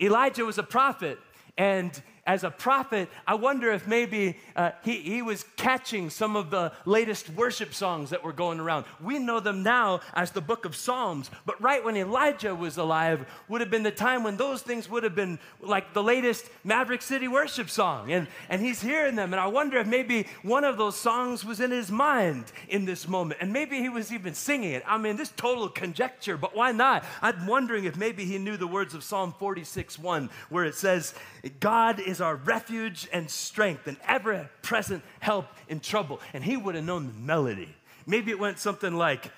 Elijah 0.00 0.44
was 0.44 0.56
a 0.56 0.62
prophet, 0.62 1.18
and 1.58 2.02
as 2.26 2.42
a 2.42 2.50
prophet, 2.50 3.10
I 3.26 3.34
wonder 3.34 3.70
if 3.70 3.86
maybe 3.86 4.38
uh, 4.56 4.70
he, 4.82 4.96
he 4.96 5.20
was 5.20 5.44
catching 5.56 6.08
some 6.08 6.36
of 6.36 6.50
the 6.50 6.72
latest 6.86 7.28
worship 7.30 7.74
songs 7.74 8.10
that 8.10 8.24
were 8.24 8.32
going 8.32 8.60
around. 8.60 8.86
We 9.02 9.18
know 9.18 9.40
them 9.40 9.62
now 9.62 10.00
as 10.14 10.30
the 10.30 10.40
book 10.40 10.64
of 10.64 10.74
Psalms, 10.74 11.30
but 11.44 11.60
right 11.60 11.84
when 11.84 11.96
Elijah 11.96 12.54
was 12.54 12.78
alive 12.78 13.26
would 13.48 13.60
have 13.60 13.70
been 13.70 13.82
the 13.82 13.90
time 13.90 14.22
when 14.22 14.38
those 14.38 14.62
things 14.62 14.88
would 14.88 15.02
have 15.02 15.14
been 15.14 15.38
like 15.60 15.92
the 15.92 16.02
latest 16.02 16.48
Maverick 16.64 17.02
City 17.02 17.28
worship 17.28 17.68
song. 17.68 18.10
And, 18.10 18.26
and 18.48 18.62
he's 18.62 18.80
hearing 18.80 19.16
them. 19.16 19.34
And 19.34 19.40
I 19.40 19.48
wonder 19.48 19.76
if 19.76 19.86
maybe 19.86 20.26
one 20.42 20.64
of 20.64 20.78
those 20.78 20.96
songs 20.96 21.44
was 21.44 21.60
in 21.60 21.70
his 21.70 21.90
mind 21.90 22.46
in 22.68 22.86
this 22.86 23.06
moment. 23.06 23.40
And 23.42 23.52
maybe 23.52 23.80
he 23.80 23.90
was 23.90 24.12
even 24.12 24.32
singing 24.32 24.70
it. 24.70 24.82
I 24.86 24.96
mean, 24.96 25.16
this 25.16 25.32
total 25.36 25.68
conjecture, 25.68 26.38
but 26.38 26.56
why 26.56 26.72
not? 26.72 27.04
I'm 27.20 27.46
wondering 27.46 27.84
if 27.84 27.98
maybe 27.98 28.24
he 28.24 28.38
knew 28.38 28.56
the 28.56 28.66
words 28.66 28.94
of 28.94 29.04
Psalm 29.04 29.34
46 29.38 29.98
1, 29.98 30.30
where 30.48 30.64
it 30.64 30.74
says, 30.74 31.14
God 31.60 32.00
is 32.00 32.13
our 32.20 32.36
refuge 32.36 33.08
and 33.12 33.30
strength, 33.30 33.86
and 33.86 33.96
ever 34.06 34.48
present 34.62 35.02
help 35.20 35.46
in 35.68 35.80
trouble. 35.80 36.20
And 36.32 36.44
he 36.44 36.56
would 36.56 36.74
have 36.74 36.84
known 36.84 37.06
the 37.06 37.18
melody. 37.18 37.74
Maybe 38.06 38.30
it 38.30 38.38
went 38.38 38.58
something 38.58 38.94
like, 38.94 39.30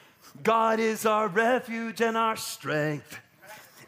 God 0.42 0.80
is 0.80 1.06
our 1.06 1.28
refuge 1.28 2.00
and 2.00 2.16
our 2.16 2.36
strength, 2.36 3.18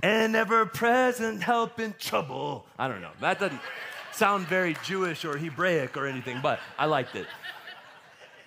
and 0.03 0.37
ever 0.37 0.67
present 0.67 1.43
help 1.43 1.81
in 1.81 1.95
trouble. 1.99 2.67
I 2.79 2.89
don't 2.89 3.01
know. 3.01 3.11
That 3.21 3.41
doesn't 3.41 3.61
sound 4.13 4.47
very 4.47 4.77
Jewish 4.85 5.25
or 5.25 5.37
Hebraic 5.37 5.97
or 5.97 6.07
anything, 6.07 6.41
but 6.43 6.61
I 6.79 6.87
liked 6.87 7.17
it. 7.17 7.27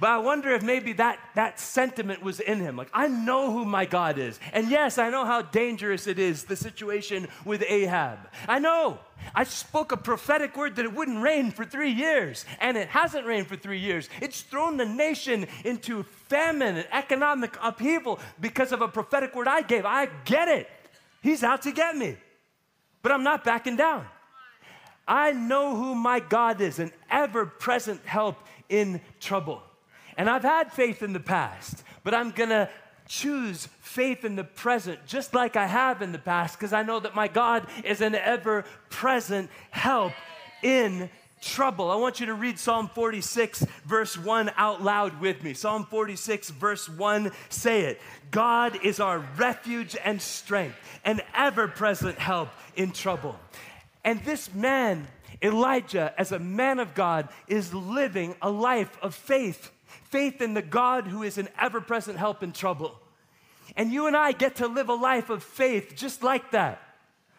But 0.01 0.09
I 0.09 0.17
wonder 0.17 0.49
if 0.49 0.63
maybe 0.63 0.93
that, 0.93 1.19
that 1.35 1.59
sentiment 1.59 2.23
was 2.23 2.39
in 2.39 2.59
him. 2.59 2.75
Like, 2.75 2.89
I 2.91 3.07
know 3.07 3.51
who 3.51 3.65
my 3.65 3.85
God 3.85 4.17
is. 4.17 4.39
And 4.51 4.67
yes, 4.67 4.97
I 4.97 5.11
know 5.11 5.25
how 5.25 5.43
dangerous 5.43 6.07
it 6.07 6.17
is, 6.17 6.45
the 6.45 6.55
situation 6.55 7.27
with 7.45 7.63
Ahab. 7.67 8.17
I 8.47 8.57
know. 8.57 8.97
I 9.35 9.43
spoke 9.43 9.91
a 9.91 9.97
prophetic 9.97 10.57
word 10.57 10.77
that 10.77 10.85
it 10.85 10.93
wouldn't 10.95 11.21
rain 11.21 11.51
for 11.51 11.65
three 11.65 11.91
years, 11.91 12.45
and 12.59 12.77
it 12.77 12.87
hasn't 12.87 13.27
rained 13.27 13.45
for 13.45 13.55
three 13.55 13.77
years. 13.77 14.09
It's 14.23 14.41
thrown 14.41 14.77
the 14.77 14.87
nation 14.87 15.45
into 15.63 16.01
famine 16.29 16.77
and 16.77 16.87
economic 16.91 17.55
upheaval 17.61 18.19
because 18.39 18.71
of 18.71 18.81
a 18.81 18.87
prophetic 18.87 19.35
word 19.35 19.47
I 19.47 19.61
gave. 19.61 19.85
I 19.85 20.07
get 20.25 20.47
it. 20.47 20.67
He's 21.21 21.43
out 21.43 21.61
to 21.61 21.71
get 21.71 21.95
me. 21.95 22.17
But 23.03 23.11
I'm 23.11 23.23
not 23.23 23.43
backing 23.43 23.75
down. 23.75 24.07
I 25.07 25.33
know 25.33 25.75
who 25.75 25.93
my 25.93 26.19
God 26.19 26.59
is, 26.59 26.79
an 26.79 26.91
ever 27.07 27.45
present 27.45 28.03
help 28.03 28.37
in 28.67 28.99
trouble. 29.19 29.61
And 30.21 30.29
I've 30.29 30.43
had 30.43 30.71
faith 30.71 31.01
in 31.01 31.13
the 31.13 31.19
past, 31.19 31.83
but 32.03 32.13
I'm 32.13 32.29
gonna 32.29 32.69
choose 33.07 33.67
faith 33.79 34.23
in 34.23 34.35
the 34.35 34.43
present 34.43 34.99
just 35.07 35.33
like 35.33 35.55
I 35.55 35.65
have 35.65 36.03
in 36.03 36.11
the 36.11 36.19
past 36.19 36.59
because 36.59 36.73
I 36.73 36.83
know 36.83 36.99
that 36.99 37.15
my 37.15 37.27
God 37.27 37.65
is 37.83 38.01
an 38.01 38.13
ever 38.13 38.63
present 38.91 39.49
help 39.71 40.13
in 40.61 41.09
trouble. 41.41 41.89
I 41.89 41.95
want 41.95 42.19
you 42.19 42.27
to 42.27 42.35
read 42.35 42.59
Psalm 42.59 42.87
46, 42.93 43.65
verse 43.83 44.15
1 44.15 44.51
out 44.57 44.83
loud 44.83 45.19
with 45.19 45.41
me. 45.41 45.55
Psalm 45.55 45.85
46, 45.85 46.51
verse 46.51 46.87
1, 46.87 47.31
say 47.49 47.85
it. 47.85 47.99
God 48.29 48.77
is 48.83 48.99
our 48.99 49.25
refuge 49.37 49.97
and 50.03 50.21
strength, 50.21 50.75
an 51.03 51.21
ever 51.33 51.67
present 51.67 52.19
help 52.19 52.49
in 52.75 52.91
trouble. 52.91 53.39
And 54.03 54.23
this 54.23 54.53
man, 54.53 55.07
Elijah, 55.41 56.13
as 56.15 56.31
a 56.31 56.37
man 56.37 56.77
of 56.77 56.93
God, 56.93 57.27
is 57.47 57.73
living 57.73 58.35
a 58.39 58.51
life 58.51 58.95
of 59.01 59.15
faith 59.15 59.71
faith 60.09 60.41
in 60.41 60.53
the 60.53 60.61
God 60.61 61.07
who 61.07 61.23
is 61.23 61.37
an 61.37 61.47
ever 61.59 61.81
present 61.81 62.17
help 62.17 62.43
in 62.43 62.51
trouble. 62.51 62.99
And 63.75 63.91
you 63.91 64.07
and 64.07 64.17
I 64.17 64.31
get 64.31 64.57
to 64.57 64.67
live 64.67 64.89
a 64.89 64.93
life 64.93 65.29
of 65.29 65.43
faith 65.43 65.93
just 65.95 66.23
like 66.23 66.51
that. 66.51 66.81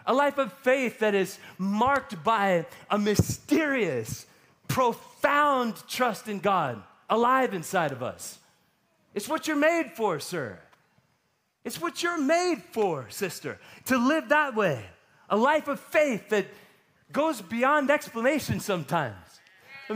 A 0.06 0.14
life 0.14 0.38
of 0.38 0.52
faith 0.52 1.00
that 1.00 1.14
is 1.14 1.38
marked 1.58 2.24
by 2.24 2.66
a 2.90 2.98
mysterious, 2.98 4.26
profound 4.66 5.76
trust 5.88 6.28
in 6.28 6.40
God 6.40 6.82
alive 7.08 7.54
inside 7.54 7.92
of 7.92 8.02
us. 8.02 8.38
It's 9.14 9.28
what 9.28 9.46
you're 9.46 9.56
made 9.56 9.92
for, 9.94 10.18
sir. 10.18 10.58
It's 11.64 11.80
what 11.80 12.02
you're 12.02 12.20
made 12.20 12.62
for, 12.72 13.06
sister, 13.10 13.58
to 13.84 13.96
live 13.96 14.30
that 14.30 14.56
way. 14.56 14.84
A 15.30 15.36
life 15.36 15.68
of 15.68 15.78
faith 15.78 16.30
that 16.30 16.46
goes 17.12 17.40
beyond 17.40 17.90
explanation 17.90 18.58
sometimes. 18.58 19.31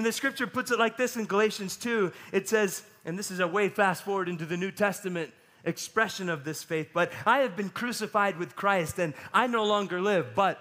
The 0.03 0.13
scripture 0.13 0.47
puts 0.47 0.71
it 0.71 0.79
like 0.79 0.97
this 0.97 1.17
in 1.17 1.25
Galatians 1.25 1.77
2. 1.77 2.13
It 2.33 2.49
says, 2.49 2.85
and 3.05 3.19
this 3.19 3.31
is 3.31 3.41
a 3.41 3.47
way 3.47 3.69
fast 3.69 4.05
forward 4.05 4.29
into 4.29 4.47
the 4.47 4.57
New 4.57 4.71
Testament 4.71 5.33
expression 5.65 6.29
of 6.29 6.45
this 6.45 6.63
faith, 6.63 6.91
but 6.95 7.13
I 7.27 7.39
have 7.39 7.57
been 7.57 7.71
crucified 7.71 8.39
with 8.39 8.55
Christ 8.55 8.99
and 8.99 9.15
I 9.35 9.49
no 9.49 9.65
longer 9.65 10.01
live, 10.01 10.29
but 10.35 10.61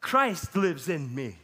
Christ 0.00 0.54
lives 0.54 0.88
in 0.88 1.14
me. 1.14 1.38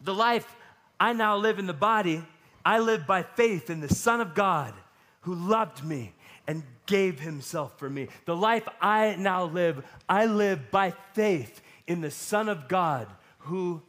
The 0.00 0.14
life 0.14 0.54
I 1.00 1.12
now 1.12 1.36
live 1.36 1.58
in 1.58 1.66
the 1.66 1.72
body, 1.72 2.24
I 2.64 2.78
live 2.78 3.06
by 3.06 3.24
faith 3.24 3.68
in 3.68 3.80
the 3.80 3.92
Son 3.92 4.20
of 4.20 4.34
God 4.34 4.74
who 5.22 5.34
loved 5.34 5.84
me 5.84 6.14
and 6.46 6.62
gave 6.86 7.20
himself 7.20 7.78
for 7.78 7.90
me. 7.90 8.08
The 8.24 8.36
life 8.36 8.68
I 8.80 9.16
now 9.18 9.44
live, 9.44 9.84
I 10.08 10.26
live 10.26 10.70
by 10.70 10.92
faith 11.12 11.60
in 11.86 12.00
the 12.00 12.10
Son 12.10 12.48
of 12.48 12.68
God 12.68 13.08
who 13.38 13.82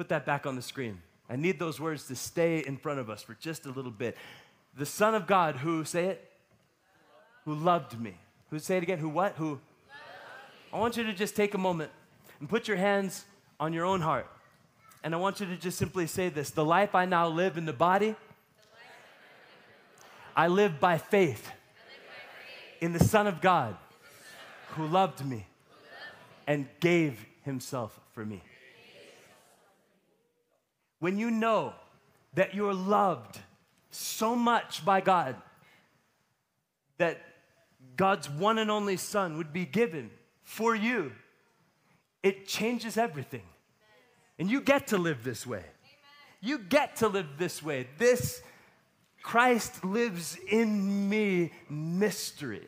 Put 0.00 0.08
that 0.08 0.24
back 0.24 0.46
on 0.46 0.56
the 0.56 0.62
screen. 0.62 1.02
I 1.28 1.36
need 1.36 1.58
those 1.58 1.78
words 1.78 2.06
to 2.06 2.16
stay 2.16 2.60
in 2.60 2.78
front 2.78 3.00
of 3.00 3.10
us 3.10 3.22
for 3.22 3.34
just 3.34 3.66
a 3.66 3.70
little 3.70 3.90
bit. 3.90 4.16
The 4.74 4.86
Son 4.86 5.14
of 5.14 5.26
God 5.26 5.56
who, 5.56 5.84
say 5.84 6.06
it, 6.06 6.30
who 7.44 7.54
loved 7.54 8.00
me. 8.00 8.16
Who, 8.48 8.58
say 8.60 8.78
it 8.78 8.82
again, 8.82 8.96
who 8.96 9.10
what? 9.10 9.34
Who? 9.34 9.60
I 10.72 10.78
want 10.78 10.96
you 10.96 11.04
to 11.04 11.12
just 11.12 11.36
take 11.36 11.52
a 11.52 11.58
moment 11.58 11.90
and 12.38 12.48
put 12.48 12.66
your 12.66 12.78
hands 12.78 13.26
on 13.60 13.74
your 13.74 13.84
own 13.84 14.00
heart. 14.00 14.26
And 15.04 15.14
I 15.14 15.18
want 15.18 15.38
you 15.38 15.44
to 15.44 15.56
just 15.58 15.76
simply 15.76 16.06
say 16.06 16.30
this 16.30 16.48
The 16.48 16.64
life 16.64 16.94
I 16.94 17.04
now 17.04 17.28
live 17.28 17.58
in 17.58 17.66
the 17.66 17.74
body, 17.74 18.16
I 20.34 20.48
live 20.48 20.80
by 20.80 20.96
faith 20.96 21.46
in 22.80 22.94
the 22.94 23.04
Son 23.04 23.26
of 23.26 23.42
God 23.42 23.76
who 24.68 24.86
loved 24.86 25.22
me 25.26 25.46
and 26.46 26.66
gave 26.80 27.26
himself 27.44 28.00
for 28.14 28.24
me. 28.24 28.40
When 31.00 31.18
you 31.18 31.30
know 31.30 31.74
that 32.34 32.54
you're 32.54 32.74
loved 32.74 33.38
so 33.90 34.36
much 34.36 34.84
by 34.84 35.00
God 35.00 35.34
that 36.98 37.20
God's 37.96 38.30
one 38.30 38.58
and 38.58 38.70
only 38.70 38.96
Son 38.96 39.36
would 39.38 39.52
be 39.52 39.64
given 39.64 40.10
for 40.42 40.74
you, 40.74 41.12
it 42.22 42.46
changes 42.46 42.96
everything. 42.96 43.42
And 44.38 44.50
you 44.50 44.60
get 44.60 44.88
to 44.88 44.98
live 44.98 45.24
this 45.24 45.46
way. 45.46 45.64
You 46.40 46.58
get 46.58 46.96
to 46.96 47.08
live 47.08 47.26
this 47.38 47.62
way. 47.62 47.88
This 47.98 48.42
Christ 49.22 49.84
lives 49.84 50.38
in 50.50 51.08
me 51.08 51.52
mystery. 51.68 52.66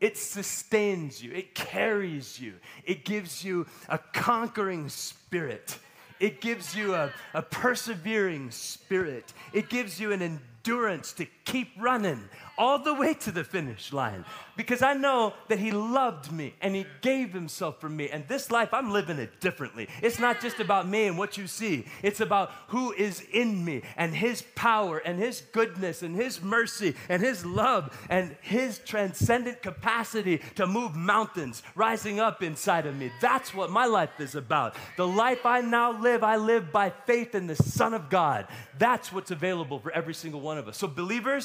It 0.00 0.16
sustains 0.16 1.22
you, 1.22 1.32
it 1.32 1.54
carries 1.54 2.40
you, 2.40 2.54
it 2.84 3.04
gives 3.04 3.44
you 3.44 3.66
a 3.88 3.98
conquering 3.98 4.88
spirit. 4.88 5.78
It 6.20 6.40
gives 6.42 6.76
you 6.76 6.94
a, 6.94 7.10
a 7.32 7.42
persevering 7.42 8.50
spirit. 8.50 9.32
It 9.52 9.70
gives 9.70 9.98
you 9.98 10.12
an 10.12 10.20
endurance 10.22 11.12
to 11.14 11.26
keep 11.50 11.68
running 11.78 12.28
all 12.60 12.78
the 12.78 12.92
way 12.92 13.14
to 13.14 13.32
the 13.32 13.42
finish 13.42 13.90
line 13.90 14.22
because 14.54 14.82
I 14.82 14.92
know 14.92 15.32
that 15.48 15.58
He 15.58 15.70
loved 15.70 16.30
me 16.30 16.52
and 16.60 16.74
He 16.74 16.84
gave 17.00 17.32
Himself 17.32 17.80
for 17.80 17.88
me. 17.88 18.10
And 18.10 18.28
this 18.28 18.50
life, 18.50 18.74
I'm 18.74 18.92
living 18.92 19.18
it 19.18 19.40
differently. 19.40 19.88
It's 20.02 20.18
not 20.18 20.42
just 20.42 20.60
about 20.60 20.86
me 20.86 21.06
and 21.06 21.16
what 21.16 21.38
you 21.38 21.46
see, 21.46 21.86
it's 22.02 22.20
about 22.20 22.50
who 22.68 22.92
is 22.92 23.24
in 23.32 23.64
me 23.64 23.80
and 23.96 24.14
His 24.14 24.42
power 24.54 24.98
and 24.98 25.18
His 25.18 25.40
goodness 25.52 26.02
and 26.02 26.14
His 26.14 26.42
mercy 26.42 26.94
and 27.08 27.22
His 27.22 27.46
love 27.46 27.98
and 28.10 28.36
His 28.42 28.78
transcendent 28.80 29.62
capacity 29.62 30.42
to 30.56 30.66
move 30.66 30.94
mountains 30.94 31.62
rising 31.74 32.20
up 32.20 32.42
inside 32.42 32.84
of 32.84 32.94
me. 32.94 33.10
That's 33.22 33.54
what 33.54 33.70
my 33.70 33.86
life 33.86 34.20
is 34.20 34.34
about. 34.34 34.76
The 34.98 35.08
life 35.08 35.46
I 35.46 35.62
now 35.62 35.98
live, 35.98 36.22
I 36.22 36.36
live 36.36 36.70
by 36.70 36.90
faith 37.06 37.34
in 37.34 37.46
the 37.46 37.56
Son 37.56 37.94
of 37.94 38.10
God. 38.10 38.46
That's 38.78 39.10
what's 39.10 39.30
available 39.30 39.78
for 39.78 39.90
every 39.92 40.14
single 40.14 40.42
one 40.42 40.58
of 40.58 40.68
us. 40.68 40.76
So, 40.76 40.86
believers, 40.86 41.39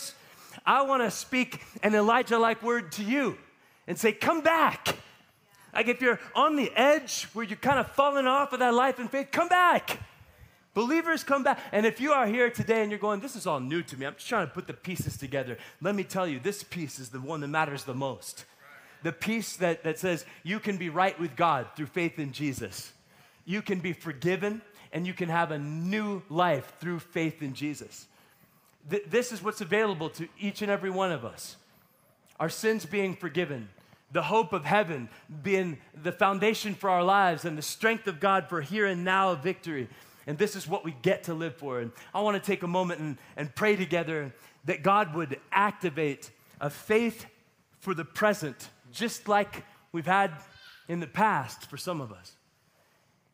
I 0.66 0.82
want 0.84 1.04
to 1.04 1.12
speak 1.12 1.62
an 1.84 1.96
Elijah 1.96 2.38
like 2.38 2.64
word 2.64 2.92
to 2.94 3.04
you 3.04 3.38
and 3.88 3.98
say, 3.98 4.12
Come 4.12 4.42
back. 4.42 4.98
Like 5.74 5.88
if 5.88 6.02
you're 6.02 6.20
on 6.36 6.56
the 6.56 6.72
edge 6.76 7.28
where 7.34 7.46
you're 7.46 7.58
kind 7.58 7.80
of 7.80 7.92
falling 7.92 8.28
off 8.28 8.54
of 8.54 8.60
that 8.60 8.74
life 8.74 9.00
and 9.00 9.10
faith, 9.10 9.28
come 9.32 9.50
back. 9.50 10.00
Believers 10.74 11.24
come 11.24 11.44
back. 11.44 11.60
And 11.72 11.86
if 11.86 12.00
you 12.02 12.12
are 12.12 12.28
here 12.28 12.50
today 12.50 12.82
and 12.82 12.92
you're 12.92 13.00
going, 13.00 13.20
This 13.20 13.36
is 13.36 13.46
all 13.46 13.60
new 13.60 13.82
to 13.84 13.98
me, 13.98 14.06
I'm 14.06 14.16
just 14.16 14.28
trying 14.28 14.48
to 14.48 14.54
put 14.54 14.68
the 14.68 14.74
pieces 14.74 15.18
together. 15.18 15.58
Let 15.82 15.96
me 15.96 16.04
tell 16.04 16.28
you, 16.28 16.40
this 16.40 16.64
piece 16.64 17.00
is 17.00 17.10
the 17.10 17.20
one 17.20 17.42
that 17.42 17.48
matters 17.48 17.84
the 17.84 17.94
most. 17.94 18.46
The 19.04 19.12
piece 19.12 19.58
that, 19.58 19.84
that 19.84 20.00
says 20.00 20.26
you 20.44 20.60
can 20.60 20.78
be 20.78 20.90
right 20.90 21.20
with 21.20 21.36
God 21.36 21.68
through 21.76 21.88
faith 21.88 22.18
in 22.18 22.32
Jesus. 22.32 22.92
You 23.46 23.62
can 23.62 23.80
be 23.80 23.94
forgiven 23.94 24.62
and 24.92 25.06
you 25.06 25.14
can 25.14 25.30
have 25.30 25.52
a 25.52 25.60
new 25.60 26.24
life 26.30 26.74
through 26.80 27.00
faith 27.00 27.44
in 27.44 27.54
Jesus. 27.54 28.08
Th- 28.90 29.04
this 29.08 29.32
is 29.32 29.44
what's 29.44 29.62
available 29.62 30.10
to 30.12 30.28
each 30.40 30.62
and 30.62 30.72
every 30.72 30.90
one 30.90 31.12
of 31.12 31.26
us 31.26 31.58
our 32.40 32.50
sins 32.50 32.86
being 32.86 33.16
forgiven, 33.16 33.70
the 34.12 34.22
hope 34.22 34.52
of 34.52 34.66
heaven 34.66 35.10
being 35.44 35.78
the 36.04 36.12
foundation 36.12 36.76
for 36.76 36.90
our 36.90 37.04
lives 37.04 37.46
and 37.46 37.58
the 37.58 37.62
strength 37.62 38.08
of 38.08 38.20
God 38.20 38.50
for 38.50 38.62
here 38.62 38.86
and 38.86 39.06
now 39.06 39.34
victory. 39.36 39.88
And 40.28 40.38
this 40.38 40.56
is 40.56 40.68
what 40.68 40.84
we 40.84 40.96
get 41.02 41.24
to 41.24 41.34
live 41.34 41.56
for. 41.56 41.80
And 41.80 41.92
I 42.14 42.22
want 42.22 42.42
to 42.42 42.46
take 42.46 42.64
a 42.64 42.68
moment 42.68 43.00
and, 43.00 43.18
and 43.38 43.54
pray 43.56 43.76
together 43.76 44.34
that 44.66 44.84
God 44.84 45.16
would 45.16 45.40
activate 45.52 46.32
a 46.60 46.70
faith 46.70 47.26
for 47.80 47.94
the 47.94 48.06
present, 48.06 48.70
just 48.92 49.28
like 49.28 49.64
we've 49.92 50.06
had 50.06 50.32
in 50.88 51.00
the 51.00 51.08
past 51.08 51.70
for 51.70 51.78
some 51.78 52.02
of 52.02 52.12
us. 52.12 52.34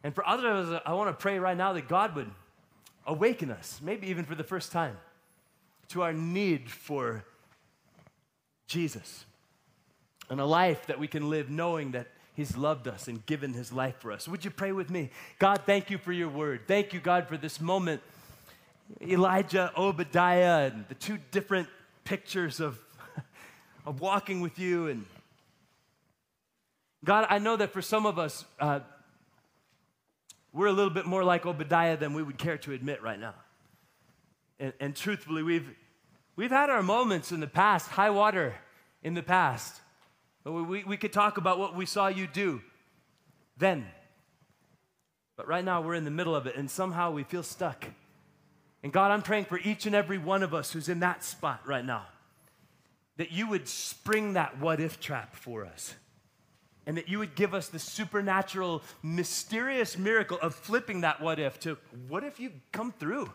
And 0.03 0.13
for 0.13 0.28
others 0.28 0.80
I 0.86 0.93
want 0.93 1.09
to 1.09 1.21
pray 1.21 1.39
right 1.39 1.55
now 1.55 1.73
that 1.73 1.88
God 1.88 2.15
would 2.15 2.30
awaken 3.07 3.51
us, 3.51 3.80
maybe 3.82 4.07
even 4.07 4.25
for 4.25 4.36
the 4.36 4.43
first 4.43 4.71
time, 4.71 4.97
to 5.91 6.01
our 6.03 6.13
need 6.13 6.69
for 6.69 7.23
Jesus 8.67 9.25
and 10.29 10.39
a 10.39 10.45
life 10.45 10.87
that 10.87 10.99
we 10.99 11.07
can 11.07 11.29
live 11.29 11.49
knowing 11.49 11.91
that 11.91 12.07
He's 12.33 12.55
loved 12.55 12.87
us 12.87 13.07
and 13.07 13.25
given 13.25 13.53
His 13.53 13.73
life 13.73 13.97
for 13.99 14.11
us. 14.11 14.27
Would 14.27 14.45
you 14.45 14.51
pray 14.51 14.71
with 14.71 14.89
me? 14.89 15.09
God, 15.37 15.63
thank 15.65 15.89
you 15.89 15.97
for 15.97 16.13
your 16.13 16.29
word. 16.29 16.61
Thank 16.67 16.93
you, 16.93 17.01
God, 17.01 17.27
for 17.27 17.35
this 17.35 17.59
moment. 17.59 18.01
Elijah, 19.01 19.71
Obadiah, 19.77 20.71
and 20.71 20.85
the 20.87 20.95
two 20.95 21.17
different 21.31 21.67
pictures 22.05 22.59
of, 22.59 22.79
of 23.85 23.99
walking 23.99 24.39
with 24.39 24.57
you. 24.57 24.87
And 24.87 25.05
God, 27.03 27.27
I 27.29 27.39
know 27.39 27.57
that 27.57 27.73
for 27.73 27.81
some 27.81 28.05
of 28.05 28.17
us, 28.17 28.45
uh, 28.59 28.79
we're 30.53 30.67
a 30.67 30.73
little 30.73 30.93
bit 30.93 31.05
more 31.05 31.23
like 31.23 31.45
Obadiah 31.45 31.97
than 31.97 32.13
we 32.13 32.23
would 32.23 32.37
care 32.37 32.57
to 32.59 32.73
admit 32.73 33.01
right 33.01 33.19
now. 33.19 33.35
And, 34.59 34.73
and 34.79 34.95
truthfully, 34.95 35.43
we've, 35.43 35.69
we've 36.36 36.51
had 36.51 36.69
our 36.69 36.84
moments 36.84 37.32
in 37.32 37.39
the 37.39 37.47
past, 37.47 37.89
high 37.89 38.09
water 38.09 38.55
in 39.03 39.13
the 39.13 39.23
past. 39.23 39.82
But 40.43 40.53
we, 40.53 40.84
we 40.84 40.97
could 40.97 41.13
talk 41.13 41.38
about 41.38 41.59
what 41.59 41.75
we 41.75 41.86
saw 41.86 42.07
you 42.07 42.27
do 42.27 42.61
then. 43.57 43.86
But 45.38 45.47
right 45.47 45.63
now, 45.63 45.82
we're 45.82 45.95
in 45.95 46.05
the 46.05 46.11
middle 46.11 46.36
of 46.36 46.47
it, 46.47 46.55
and 46.55 46.69
somehow 46.69 47.11
we 47.11 47.23
feel 47.23 47.43
stuck. 47.43 47.86
And 48.84 48.91
God, 48.91 49.11
I'm 49.11 49.21
praying 49.21 49.45
for 49.45 49.59
each 49.59 49.86
and 49.86 49.95
every 49.95 50.17
one 50.17 50.43
of 50.43 50.53
us 50.53 50.71
who's 50.71 50.89
in 50.89 50.99
that 51.01 51.23
spot 51.23 51.61
right 51.65 51.86
now 51.86 52.05
that 53.17 53.32
you 53.32 53.47
would 53.47 53.67
spring 53.67 54.34
that 54.34 54.57
what 54.59 54.79
if 54.79 54.99
trap 54.99 55.36
for 55.36 55.63
us 55.65 55.93
and 56.88 56.97
that 56.97 57.07
you 57.07 57.19
would 57.19 57.36
give 57.36 57.53
us 57.53 57.67
the 57.67 57.77
supernatural, 57.77 58.82
mysterious 59.03 59.97
miracle 59.97 60.39
of 60.41 60.55
flipping 60.55 61.01
that 61.01 61.21
what 61.21 61.39
if 61.39 61.59
to 61.59 61.77
what 62.07 62.23
if 62.23 62.39
you 62.39 62.51
come 62.71 62.91
through? 62.91 63.32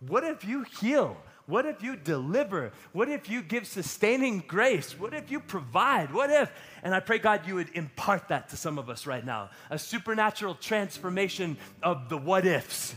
What 0.00 0.24
if 0.24 0.44
you 0.44 0.64
heal? 0.80 1.16
What 1.46 1.64
if 1.64 1.82
you 1.82 1.94
deliver? 1.94 2.72
What 2.92 3.08
if 3.08 3.30
you 3.30 3.40
give 3.40 3.66
sustaining 3.66 4.42
grace? 4.46 4.98
What 4.98 5.14
if 5.14 5.30
you 5.30 5.38
provide? 5.38 6.12
What 6.12 6.30
if? 6.30 6.50
And 6.82 6.92
I 6.92 7.00
pray, 7.00 7.18
God, 7.18 7.46
you 7.46 7.54
would 7.54 7.70
impart 7.74 8.28
that 8.28 8.48
to 8.48 8.56
some 8.56 8.78
of 8.78 8.90
us 8.90 9.06
right 9.06 9.24
now 9.24 9.50
a 9.70 9.78
supernatural 9.78 10.56
transformation 10.56 11.56
of 11.82 12.08
the 12.08 12.16
what 12.16 12.46
ifs. 12.46 12.96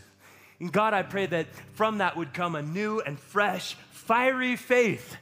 And 0.60 0.72
God, 0.72 0.94
I 0.94 1.04
pray 1.04 1.28
that 1.28 1.48
from 1.74 2.00
that 2.00 2.18
would 2.18 2.34
come 2.34 2.56
a 2.56 2.62
new 2.62 3.00
and 3.02 3.20
fresh, 3.20 3.76
fiery 3.92 4.56
faith 4.56 5.16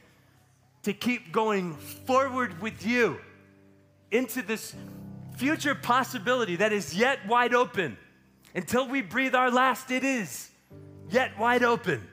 to 0.82 0.92
keep 0.92 1.30
going 1.30 1.74
forward 1.74 2.62
with 2.62 2.86
you 2.86 3.18
into 4.10 4.40
this 4.40 4.74
future 5.36 5.74
possibility 5.74 6.56
that 6.56 6.72
is 6.72 6.94
yet 6.94 7.18
wide 7.28 7.54
open. 7.54 7.98
Until 8.54 8.88
we 8.88 9.02
breathe 9.02 9.34
our 9.34 9.50
last, 9.50 9.90
it 9.90 10.02
is 10.02 10.50
yet 11.10 11.38
wide 11.38 11.62
open. 11.62 12.08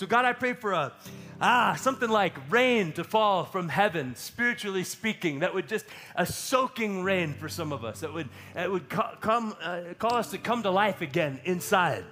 So, 0.00 0.06
God, 0.06 0.24
I 0.24 0.32
pray 0.32 0.54
for 0.54 0.72
a 0.72 0.94
ah 1.42 1.76
something 1.78 2.08
like 2.08 2.32
rain 2.50 2.92
to 2.92 3.04
fall 3.04 3.44
from 3.44 3.68
heaven, 3.68 4.16
spiritually 4.16 4.82
speaking. 4.82 5.40
That 5.40 5.52
would 5.52 5.68
just 5.68 5.84
a 6.16 6.24
soaking 6.24 7.02
rain 7.02 7.34
for 7.34 7.50
some 7.50 7.70
of 7.70 7.84
us. 7.84 8.00
That 8.00 8.14
would 8.14 8.30
that 8.54 8.70
would 8.70 8.88
ca- 8.88 9.16
come 9.16 9.54
uh, 9.60 9.92
call 9.98 10.14
us 10.14 10.30
to 10.30 10.38
come 10.38 10.62
to 10.62 10.70
life 10.70 11.02
again 11.02 11.38
inside, 11.44 12.06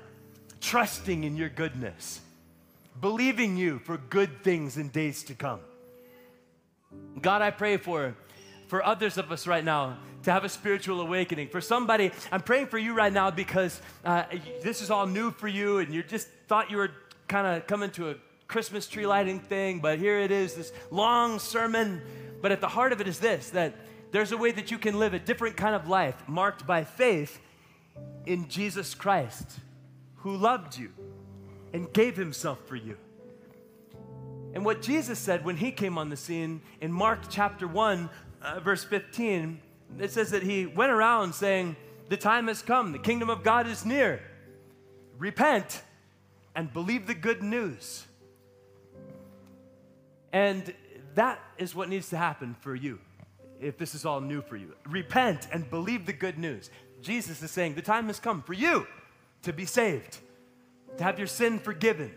trusting 0.60 1.24
in 1.24 1.34
Your 1.34 1.48
goodness, 1.48 2.20
believing 3.00 3.56
You 3.56 3.78
for 3.78 3.96
good 3.96 4.44
things 4.44 4.76
in 4.76 4.90
days 4.90 5.22
to 5.22 5.34
come. 5.34 5.60
God, 7.22 7.40
I 7.40 7.50
pray 7.50 7.78
for 7.78 8.14
for 8.66 8.84
others 8.84 9.16
of 9.16 9.32
us 9.32 9.46
right 9.46 9.64
now 9.64 9.96
to 10.24 10.30
have 10.30 10.44
a 10.44 10.50
spiritual 10.50 11.00
awakening. 11.00 11.48
For 11.48 11.62
somebody, 11.62 12.10
I'm 12.30 12.42
praying 12.42 12.66
for 12.66 12.76
you 12.76 12.92
right 12.92 13.14
now 13.14 13.30
because 13.30 13.80
uh, 14.04 14.24
this 14.62 14.82
is 14.82 14.90
all 14.90 15.06
new 15.06 15.30
for 15.30 15.48
you 15.48 15.78
and 15.78 15.94
you 15.94 16.02
just 16.02 16.28
thought 16.48 16.70
you 16.70 16.76
were 16.76 16.90
kind 17.28 17.46
of 17.46 17.66
coming 17.66 17.90
to 17.92 18.10
a 18.10 18.14
Christmas 18.48 18.88
tree 18.88 19.06
lighting 19.06 19.40
thing, 19.40 19.80
but 19.80 19.98
here 19.98 20.18
it 20.18 20.30
is, 20.30 20.54
this 20.54 20.72
long 20.90 21.38
sermon. 21.38 22.00
But 22.40 22.50
at 22.50 22.60
the 22.60 22.68
heart 22.68 22.92
of 22.92 23.00
it 23.00 23.06
is 23.06 23.20
this 23.20 23.50
that 23.50 23.74
there's 24.10 24.32
a 24.32 24.36
way 24.36 24.50
that 24.52 24.70
you 24.70 24.78
can 24.78 24.98
live 24.98 25.12
a 25.12 25.18
different 25.18 25.56
kind 25.56 25.74
of 25.74 25.88
life 25.88 26.16
marked 26.26 26.66
by 26.66 26.84
faith 26.84 27.38
in 28.24 28.48
Jesus 28.48 28.94
Christ, 28.94 29.60
who 30.16 30.36
loved 30.36 30.78
you 30.78 30.90
and 31.72 31.92
gave 31.92 32.16
himself 32.16 32.58
for 32.66 32.76
you. 32.76 32.96
And 34.54 34.64
what 34.64 34.80
Jesus 34.80 35.18
said 35.18 35.44
when 35.44 35.56
he 35.56 35.70
came 35.70 35.98
on 35.98 36.08
the 36.08 36.16
scene 36.16 36.62
in 36.80 36.90
Mark 36.90 37.20
chapter 37.28 37.68
1, 37.68 38.08
uh, 38.40 38.60
verse 38.60 38.82
15, 38.82 39.60
it 39.98 40.10
says 40.10 40.30
that 40.30 40.42
he 40.42 40.64
went 40.64 40.90
around 40.90 41.34
saying, 41.34 41.76
The 42.08 42.16
time 42.16 42.48
has 42.48 42.62
come, 42.62 42.92
the 42.92 42.98
kingdom 42.98 43.28
of 43.28 43.42
God 43.42 43.66
is 43.66 43.84
near. 43.84 44.22
Repent 45.18 45.82
and 46.58 46.72
believe 46.72 47.06
the 47.06 47.14
good 47.14 47.40
news. 47.40 48.04
And 50.32 50.74
that 51.14 51.38
is 51.56 51.72
what 51.72 51.88
needs 51.88 52.08
to 52.08 52.16
happen 52.16 52.56
for 52.58 52.74
you 52.74 52.98
if 53.60 53.78
this 53.78 53.94
is 53.94 54.04
all 54.04 54.20
new 54.20 54.42
for 54.42 54.56
you. 54.56 54.74
Repent 54.84 55.46
and 55.52 55.70
believe 55.70 56.04
the 56.04 56.12
good 56.12 56.36
news. 56.36 56.68
Jesus 57.00 57.40
is 57.44 57.52
saying, 57.52 57.76
The 57.76 57.82
time 57.82 58.08
has 58.08 58.18
come 58.18 58.42
for 58.42 58.54
you 58.54 58.88
to 59.42 59.52
be 59.52 59.66
saved, 59.66 60.18
to 60.96 61.04
have 61.04 61.16
your 61.16 61.28
sin 61.28 61.60
forgiven, 61.60 62.12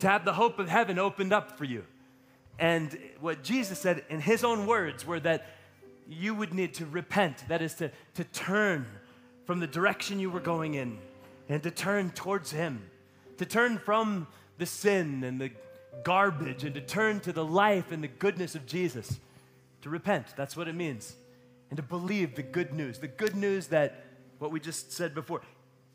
to 0.00 0.08
have 0.08 0.26
the 0.26 0.34
hope 0.34 0.58
of 0.58 0.68
heaven 0.68 0.98
opened 0.98 1.32
up 1.32 1.56
for 1.56 1.64
you. 1.64 1.82
And 2.58 2.98
what 3.20 3.42
Jesus 3.42 3.78
said 3.78 4.04
in 4.10 4.20
his 4.20 4.44
own 4.44 4.66
words 4.66 5.06
were 5.06 5.20
that 5.20 5.46
you 6.06 6.34
would 6.34 6.52
need 6.52 6.74
to 6.74 6.84
repent. 6.84 7.44
That 7.48 7.62
is, 7.62 7.72
to, 7.76 7.90
to 8.16 8.24
turn 8.24 8.84
from 9.46 9.58
the 9.58 9.66
direction 9.66 10.20
you 10.20 10.28
were 10.28 10.40
going 10.40 10.74
in 10.74 10.98
and 11.48 11.62
to 11.62 11.70
turn 11.70 12.10
towards 12.10 12.50
Him, 12.50 12.90
to 13.38 13.46
turn 13.46 13.78
from 13.78 14.26
the 14.58 14.66
sin 14.66 15.24
and 15.24 15.40
the 15.40 15.50
garbage 16.02 16.64
and 16.64 16.74
to 16.74 16.80
turn 16.80 17.20
to 17.20 17.32
the 17.32 17.44
life 17.44 17.92
and 17.92 18.02
the 18.02 18.08
goodness 18.08 18.54
of 18.54 18.66
Jesus. 18.66 19.18
To 19.82 19.90
repent, 19.90 20.26
that's 20.36 20.56
what 20.56 20.68
it 20.68 20.74
means. 20.74 21.14
And 21.70 21.76
to 21.76 21.82
believe 21.82 22.34
the 22.34 22.42
good 22.42 22.72
news, 22.72 22.98
the 22.98 23.08
good 23.08 23.36
news 23.36 23.68
that 23.68 24.04
what 24.38 24.50
we 24.50 24.60
just 24.60 24.92
said 24.92 25.14
before, 25.14 25.42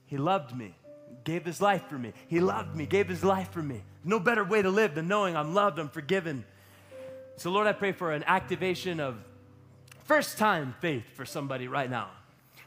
He 0.05 0.17
loved 0.17 0.55
me, 0.55 0.75
gave 1.23 1.45
His 1.45 1.61
life 1.61 1.87
for 1.87 1.97
me. 1.97 2.13
He 2.27 2.39
loved 2.39 2.75
me, 2.75 2.85
gave 2.85 3.07
His 3.07 3.23
life 3.23 3.51
for 3.51 3.63
me. 3.63 3.83
No 4.03 4.19
better 4.19 4.43
way 4.43 4.61
to 4.61 4.69
live 4.69 4.95
than 4.95 5.07
knowing 5.07 5.35
I'm 5.35 5.53
loved, 5.53 5.79
I'm 5.79 5.89
forgiven. 5.89 6.45
So, 7.37 7.49
Lord, 7.49 7.67
I 7.67 7.73
pray 7.73 7.91
for 7.91 8.11
an 8.11 8.23
activation 8.27 8.99
of 8.99 9.15
First 10.11 10.37
time 10.37 10.75
faith 10.81 11.05
for 11.15 11.25
somebody 11.25 11.69
right 11.69 11.89
now. 11.89 12.09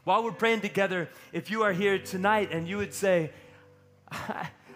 While 0.04 0.24
we're 0.24 0.32
praying 0.32 0.62
together, 0.62 1.10
if 1.30 1.50
you 1.50 1.62
are 1.62 1.74
here 1.74 1.98
tonight 1.98 2.50
and 2.52 2.66
you 2.66 2.78
would 2.78 2.94
say, 2.94 3.32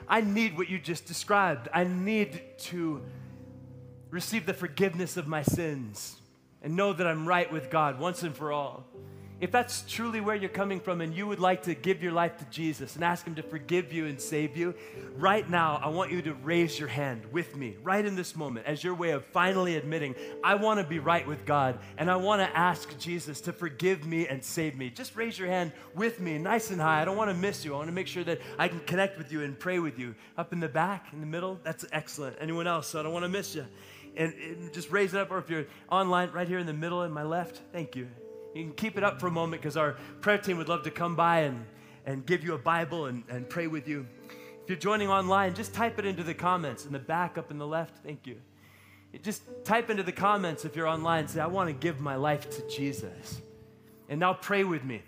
I, 0.09 0.21
need 0.21 0.57
what 0.57 0.69
you 0.69 0.79
just 0.79 1.07
described, 1.07 1.69
I 1.73 1.85
need 1.85 2.41
to 2.59 3.03
receive 4.11 4.47
the 4.47 4.55
forgiveness 4.55 5.17
of 5.17 5.27
my 5.27 5.43
sins 5.43 6.17
and 6.63 6.75
know 6.75 6.93
that 6.93 7.07
I'm 7.07 7.29
right 7.29 7.53
with 7.53 7.71
God 7.71 7.99
once 7.99 8.23
and 8.23 8.35
for 8.35 8.51
all. 8.53 8.85
If 9.41 9.53
that's 9.53 9.85
truly 9.87 10.21
where 10.21 10.35
you're 10.35 10.49
coming 10.49 10.81
from 10.81 11.01
and 11.01 11.15
you 11.15 11.25
would 11.29 11.39
like 11.39 11.63
to 11.63 11.75
give 11.75 12.03
your 12.03 12.11
life 12.11 12.39
to 12.39 12.45
Jesus 12.47 12.97
and 12.97 13.05
ask 13.05 13.25
Him 13.25 13.37
to 13.37 13.43
forgive 13.43 13.93
you 13.93 14.07
and 14.07 14.21
save 14.21 14.57
you, 14.57 14.75
right 15.17 15.49
now, 15.49 15.81
I 15.81 15.89
want 15.89 16.11
you 16.11 16.21
to 16.23 16.35
raise 16.35 16.77
your 16.77 16.89
hand 16.89 17.25
with 17.31 17.55
me, 17.55 17.77
right 17.85 18.05
in 18.05 18.17
this 18.17 18.35
moment, 18.35 18.67
as 18.67 18.83
your 18.83 18.95
way 18.95 19.11
of 19.11 19.25
finally 19.27 19.77
admitting, 19.77 20.17
I 20.43 20.57
want 20.57 20.81
to 20.81 20.87
be 20.87 20.99
right 20.99 21.25
with 21.25 21.47
God 21.47 21.79
and 21.99 22.11
I 22.11 22.17
want 22.17 22.43
to 22.43 22.57
ask 22.57 22.99
Jesus 22.99 23.41
to 23.43 23.53
forgive 23.53 24.05
me 24.05 24.27
and 24.27 24.43
save 24.43 24.77
me. 24.77 24.91
Just 24.91 25.15
raise 25.15 25.39
your 25.39 25.49
hand 25.49 25.71
with 25.95 26.19
me, 26.19 26.37
nice 26.39 26.71
and 26.71 26.81
high. 26.81 27.01
I 27.01 27.05
don't 27.05 27.17
want 27.17 27.31
to 27.31 27.37
miss 27.37 27.65
you. 27.65 27.75
I 27.75 27.77
want 27.77 27.89
to 27.89 27.95
make 27.95 28.09
sure 28.09 28.25
that 28.25 28.41
I 28.59 28.67
can 28.67 28.81
connect 28.81 29.19
with 29.19 29.31
you 29.31 29.45
and 29.45 29.57
pray 29.57 29.79
with 29.79 30.01
you. 30.01 30.17
Up 30.37 30.53
in 30.53 30.59
the 30.59 30.69
back, 30.69 31.13
in 31.13 31.21
the 31.21 31.27
middle, 31.27 31.61
that's 31.63 31.85
excellent. 31.93 32.37
Anyone 32.41 32.67
else? 32.67 32.89
So 32.89 32.99
I 32.99 33.05
don't 33.05 33.13
want 33.13 33.25
to 33.25 33.29
miss 33.29 33.55
you. 33.55 33.67
And, 34.17 34.35
and 34.35 34.73
just 34.73 34.91
raise 34.91 35.15
it 35.15 35.21
up, 35.21 35.31
or 35.31 35.39
if 35.39 35.49
you're 35.49 35.67
online, 35.93 36.33
right 36.33 36.49
here 36.49 36.59
in 36.59 36.67
the 36.67 36.73
middle, 36.73 37.05
in 37.05 37.13
my 37.13 37.23
left, 37.23 37.61
thank 37.73 37.95
you. 37.95 38.09
You 38.55 38.65
can 38.65 38.73
keep 38.73 38.97
it 38.97 39.05
up 39.05 39.21
for 39.21 39.27
a 39.27 39.31
moment 39.31 39.63
because 39.63 39.77
our 39.77 39.97
prayer 40.21 40.39
team 40.39 40.57
would 40.59 40.69
love 40.69 40.83
to 40.85 40.91
come 40.91 41.15
by 41.15 41.41
and, 41.41 41.65
and 42.07 42.25
give 42.25 42.43
you 42.43 42.55
a 42.55 42.59
Bible 42.59 43.07
and, 43.07 43.23
and 43.29 43.49
pray 43.49 43.67
with 43.67 43.87
you. 43.87 44.07
If 44.63 44.69
you're 44.69 44.79
joining 44.79 45.09
online, 45.09 45.55
just 45.55 45.75
type 45.75 45.99
it 45.99 46.05
into 46.05 46.23
the 46.23 46.35
comments 46.35 46.85
in 46.87 46.93
the 46.93 46.99
back 46.99 47.39
up 47.39 47.51
in 47.51 47.59
the 47.59 47.67
left. 47.67 48.05
Thank 48.05 48.27
you. 48.27 48.37
Just 49.23 49.43
type 49.65 49.89
into 49.89 50.03
the 50.03 50.13
comments 50.13 50.65
if 50.65 50.77
you're 50.77 50.87
online, 50.87 51.29
say, 51.29 51.41
I 51.41 51.47
want 51.47 51.69
to 51.69 51.73
give 51.73 52.01
my 52.01 52.17
life 52.17 52.51
to 52.51 52.69
Jesus. 52.69 53.41
And 54.09 54.21
now 54.21 54.35
pray 54.35 54.65
with 54.65 54.85
me. 54.85 55.03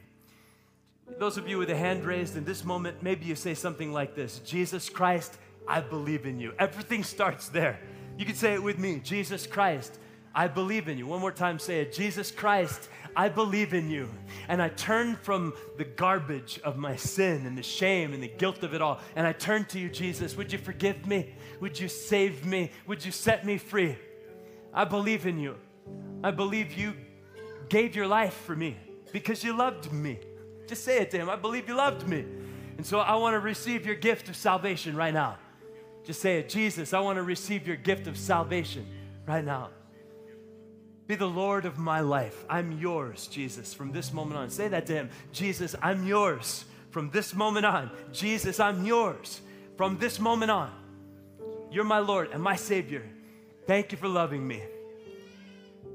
Those 1.18 1.36
of 1.36 1.48
you 1.48 1.58
with 1.58 1.70
a 1.70 1.76
hand 1.76 2.04
raised 2.04 2.36
in 2.36 2.44
this 2.44 2.64
moment, 2.64 3.02
maybe 3.02 3.26
you 3.26 3.34
say 3.34 3.54
something 3.54 3.92
like 3.92 4.14
this 4.14 4.38
Jesus 4.40 4.88
Christ, 4.88 5.36
I 5.66 5.80
believe 5.80 6.26
in 6.26 6.40
you. 6.40 6.54
Everything 6.58 7.04
starts 7.04 7.48
there. 7.48 7.78
You 8.16 8.24
can 8.24 8.34
say 8.34 8.54
it 8.54 8.62
with 8.62 8.78
me 8.78 9.00
Jesus 9.02 9.46
Christ, 9.46 9.98
I 10.34 10.48
believe 10.48 10.88
in 10.88 10.96
you. 10.96 11.06
One 11.06 11.20
more 11.20 11.32
time, 11.32 11.58
say 11.58 11.80
it 11.80 11.92
Jesus 11.92 12.30
Christ, 12.30 12.88
I 13.16 13.28
believe 13.28 13.74
in 13.74 13.90
you. 13.90 14.08
And 14.48 14.62
I 14.62 14.68
turn 14.68 15.16
from 15.16 15.52
the 15.78 15.84
garbage 15.84 16.60
of 16.64 16.76
my 16.76 16.96
sin 16.96 17.46
and 17.46 17.56
the 17.56 17.62
shame 17.62 18.12
and 18.12 18.22
the 18.22 18.28
guilt 18.28 18.62
of 18.62 18.74
it 18.74 18.82
all. 18.82 19.00
And 19.16 19.26
I 19.26 19.32
turn 19.32 19.64
to 19.66 19.78
you, 19.78 19.88
Jesus. 19.88 20.36
Would 20.36 20.52
you 20.52 20.58
forgive 20.58 21.06
me? 21.06 21.34
Would 21.60 21.78
you 21.78 21.88
save 21.88 22.44
me? 22.44 22.70
Would 22.86 23.04
you 23.04 23.12
set 23.12 23.44
me 23.44 23.58
free? 23.58 23.96
I 24.72 24.84
believe 24.84 25.26
in 25.26 25.38
you. 25.38 25.56
I 26.22 26.30
believe 26.30 26.72
you 26.72 26.94
gave 27.68 27.96
your 27.96 28.06
life 28.06 28.34
for 28.34 28.54
me 28.54 28.76
because 29.12 29.42
you 29.42 29.56
loved 29.56 29.92
me. 29.92 30.18
Just 30.66 30.84
say 30.84 30.98
it 30.98 31.10
to 31.12 31.18
him. 31.18 31.28
I 31.28 31.36
believe 31.36 31.68
you 31.68 31.74
loved 31.74 32.06
me. 32.06 32.24
And 32.76 32.86
so 32.86 33.00
I 33.00 33.16
want 33.16 33.34
to 33.34 33.40
receive 33.40 33.84
your 33.84 33.96
gift 33.96 34.28
of 34.28 34.36
salvation 34.36 34.96
right 34.96 35.12
now. 35.12 35.36
Just 36.04 36.20
say 36.20 36.38
it, 36.38 36.48
Jesus, 36.48 36.94
I 36.94 37.00
want 37.00 37.16
to 37.16 37.22
receive 37.22 37.66
your 37.66 37.76
gift 37.76 38.06
of 38.06 38.16
salvation 38.16 38.86
right 39.26 39.44
now. 39.44 39.70
Be 41.10 41.16
the 41.16 41.26
Lord 41.26 41.64
of 41.64 41.76
my 41.76 41.98
life. 41.98 42.44
I'm 42.48 42.70
yours, 42.70 43.26
Jesus, 43.26 43.74
from 43.74 43.90
this 43.90 44.12
moment 44.12 44.38
on. 44.38 44.48
Say 44.48 44.68
that 44.68 44.86
to 44.86 44.92
him. 44.92 45.10
Jesus, 45.32 45.74
I'm 45.82 46.06
yours 46.06 46.66
from 46.90 47.10
this 47.10 47.34
moment 47.34 47.66
on. 47.66 47.90
Jesus, 48.12 48.60
I'm 48.60 48.86
yours 48.86 49.40
from 49.76 49.98
this 49.98 50.20
moment 50.20 50.52
on. 50.52 50.70
You're 51.72 51.82
my 51.82 51.98
Lord 51.98 52.30
and 52.30 52.40
my 52.40 52.54
Savior. 52.54 53.04
Thank 53.66 53.90
you 53.90 53.98
for 53.98 54.06
loving 54.06 54.46
me. 54.46 54.62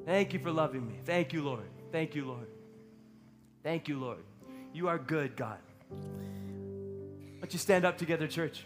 Thank 0.05 0.34
you 0.34 0.39
for 0.39 0.51
loving 0.51 0.86
me. 0.86 0.95
Thank 1.05 1.32
you, 1.32 1.45
Lord. 1.45 1.70
Thank 1.93 2.13
you, 2.13 2.26
Lord. 2.26 2.47
Thank 3.63 3.88
you, 3.88 3.97
Lord. 3.97 4.26
You 4.74 4.89
are 4.89 4.97
good, 4.97 5.38
God. 5.38 5.59
Why 5.88 7.39
don't 7.39 7.53
you 7.53 7.59
stand 7.59 7.86
up 7.86 7.97
together, 7.97 8.28
church? 8.28 8.66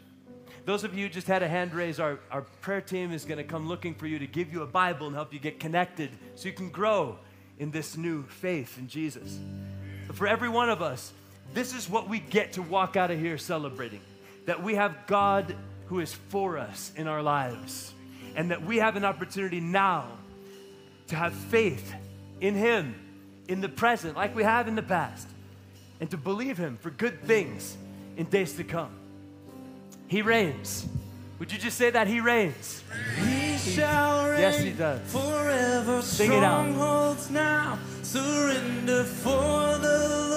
Those 0.66 0.84
of 0.84 0.93
you 0.93 1.07
who 1.07 1.10
just 1.14 1.28
had 1.28 1.43
a 1.43 1.47
hand 1.47 1.74
raise, 1.74 1.99
our, 1.99 2.20
our 2.32 2.41
prayer 2.62 2.82
team 2.82 3.12
is 3.12 3.26
going 3.26 3.38
to 3.38 3.43
come 3.43 3.68
looking 3.68 3.95
for 3.95 4.07
you 4.07 4.20
to 4.20 4.28
give 4.28 4.51
you 4.51 4.62
a 4.62 4.68
Bible 4.68 5.07
and 5.07 5.16
help 5.16 5.34
you 5.34 5.39
get 5.39 5.60
connected 5.60 6.10
so 6.36 6.47
you 6.47 6.53
can 6.53 6.70
grow 6.70 7.18
in 7.57 7.72
this 7.72 7.97
new 7.97 8.24
faith 8.24 8.78
in 8.78 8.88
Jesus. 8.88 9.39
But 10.07 10.16
for 10.16 10.28
every 10.28 10.49
one 10.49 10.70
of 10.70 10.82
us, 10.82 11.12
this 11.53 11.74
is 11.74 11.89
what 11.89 12.07
we 12.07 12.20
get 12.20 12.53
to 12.53 12.62
walk 12.62 12.95
out 12.95 13.12
of 13.12 13.20
here 13.20 13.38
celebrating 13.38 14.01
that 14.45 14.64
we 14.64 14.76
have 14.76 14.95
God 15.05 15.55
who 15.88 15.99
is 15.99 16.14
for 16.14 16.57
us 16.57 16.91
in 16.95 17.07
our 17.07 17.22
lives, 17.22 17.93
and 18.36 18.51
that 18.51 18.64
we 18.64 18.78
have 18.78 18.95
an 18.95 19.03
opportunity 19.03 19.60
now 19.60 20.07
to 21.07 21.16
have 21.16 21.34
faith 21.34 21.93
in 22.41 22.55
Him 22.55 22.95
in 23.47 23.62
the 23.62 23.70
present, 23.70 24.16
like 24.16 24.36
we 24.36 24.43
have 24.43 24.68
in 24.68 24.76
the 24.76 24.84
past, 24.84 25.28
and 25.99 26.10
to 26.12 26.18
believe 26.18 26.57
Him 26.57 26.78
for 26.78 26.91
good 26.91 27.24
things 27.24 27.76
in 28.18 28.26
days 28.28 28.53
to 28.53 28.64
come. 28.64 28.91
He 30.10 30.22
reigns. 30.24 30.88
Would 31.38 31.51
you 31.53 31.60
just 31.60 31.78
say 31.78 31.91
that? 31.91 32.07
He 32.07 32.20
reigns. 32.20 32.84
He 33.24 33.57
shall 33.57 34.28
reign 34.28 34.39
Yes, 34.41 34.60
He 34.60 34.72
does. 34.72 34.99
forever. 35.12 36.01
Sing 36.01 36.34
it 36.34 36.43
out. 36.43 37.30
Now 37.32 37.78
surrender 38.01 39.03
for 39.03 39.78
the 39.78 40.30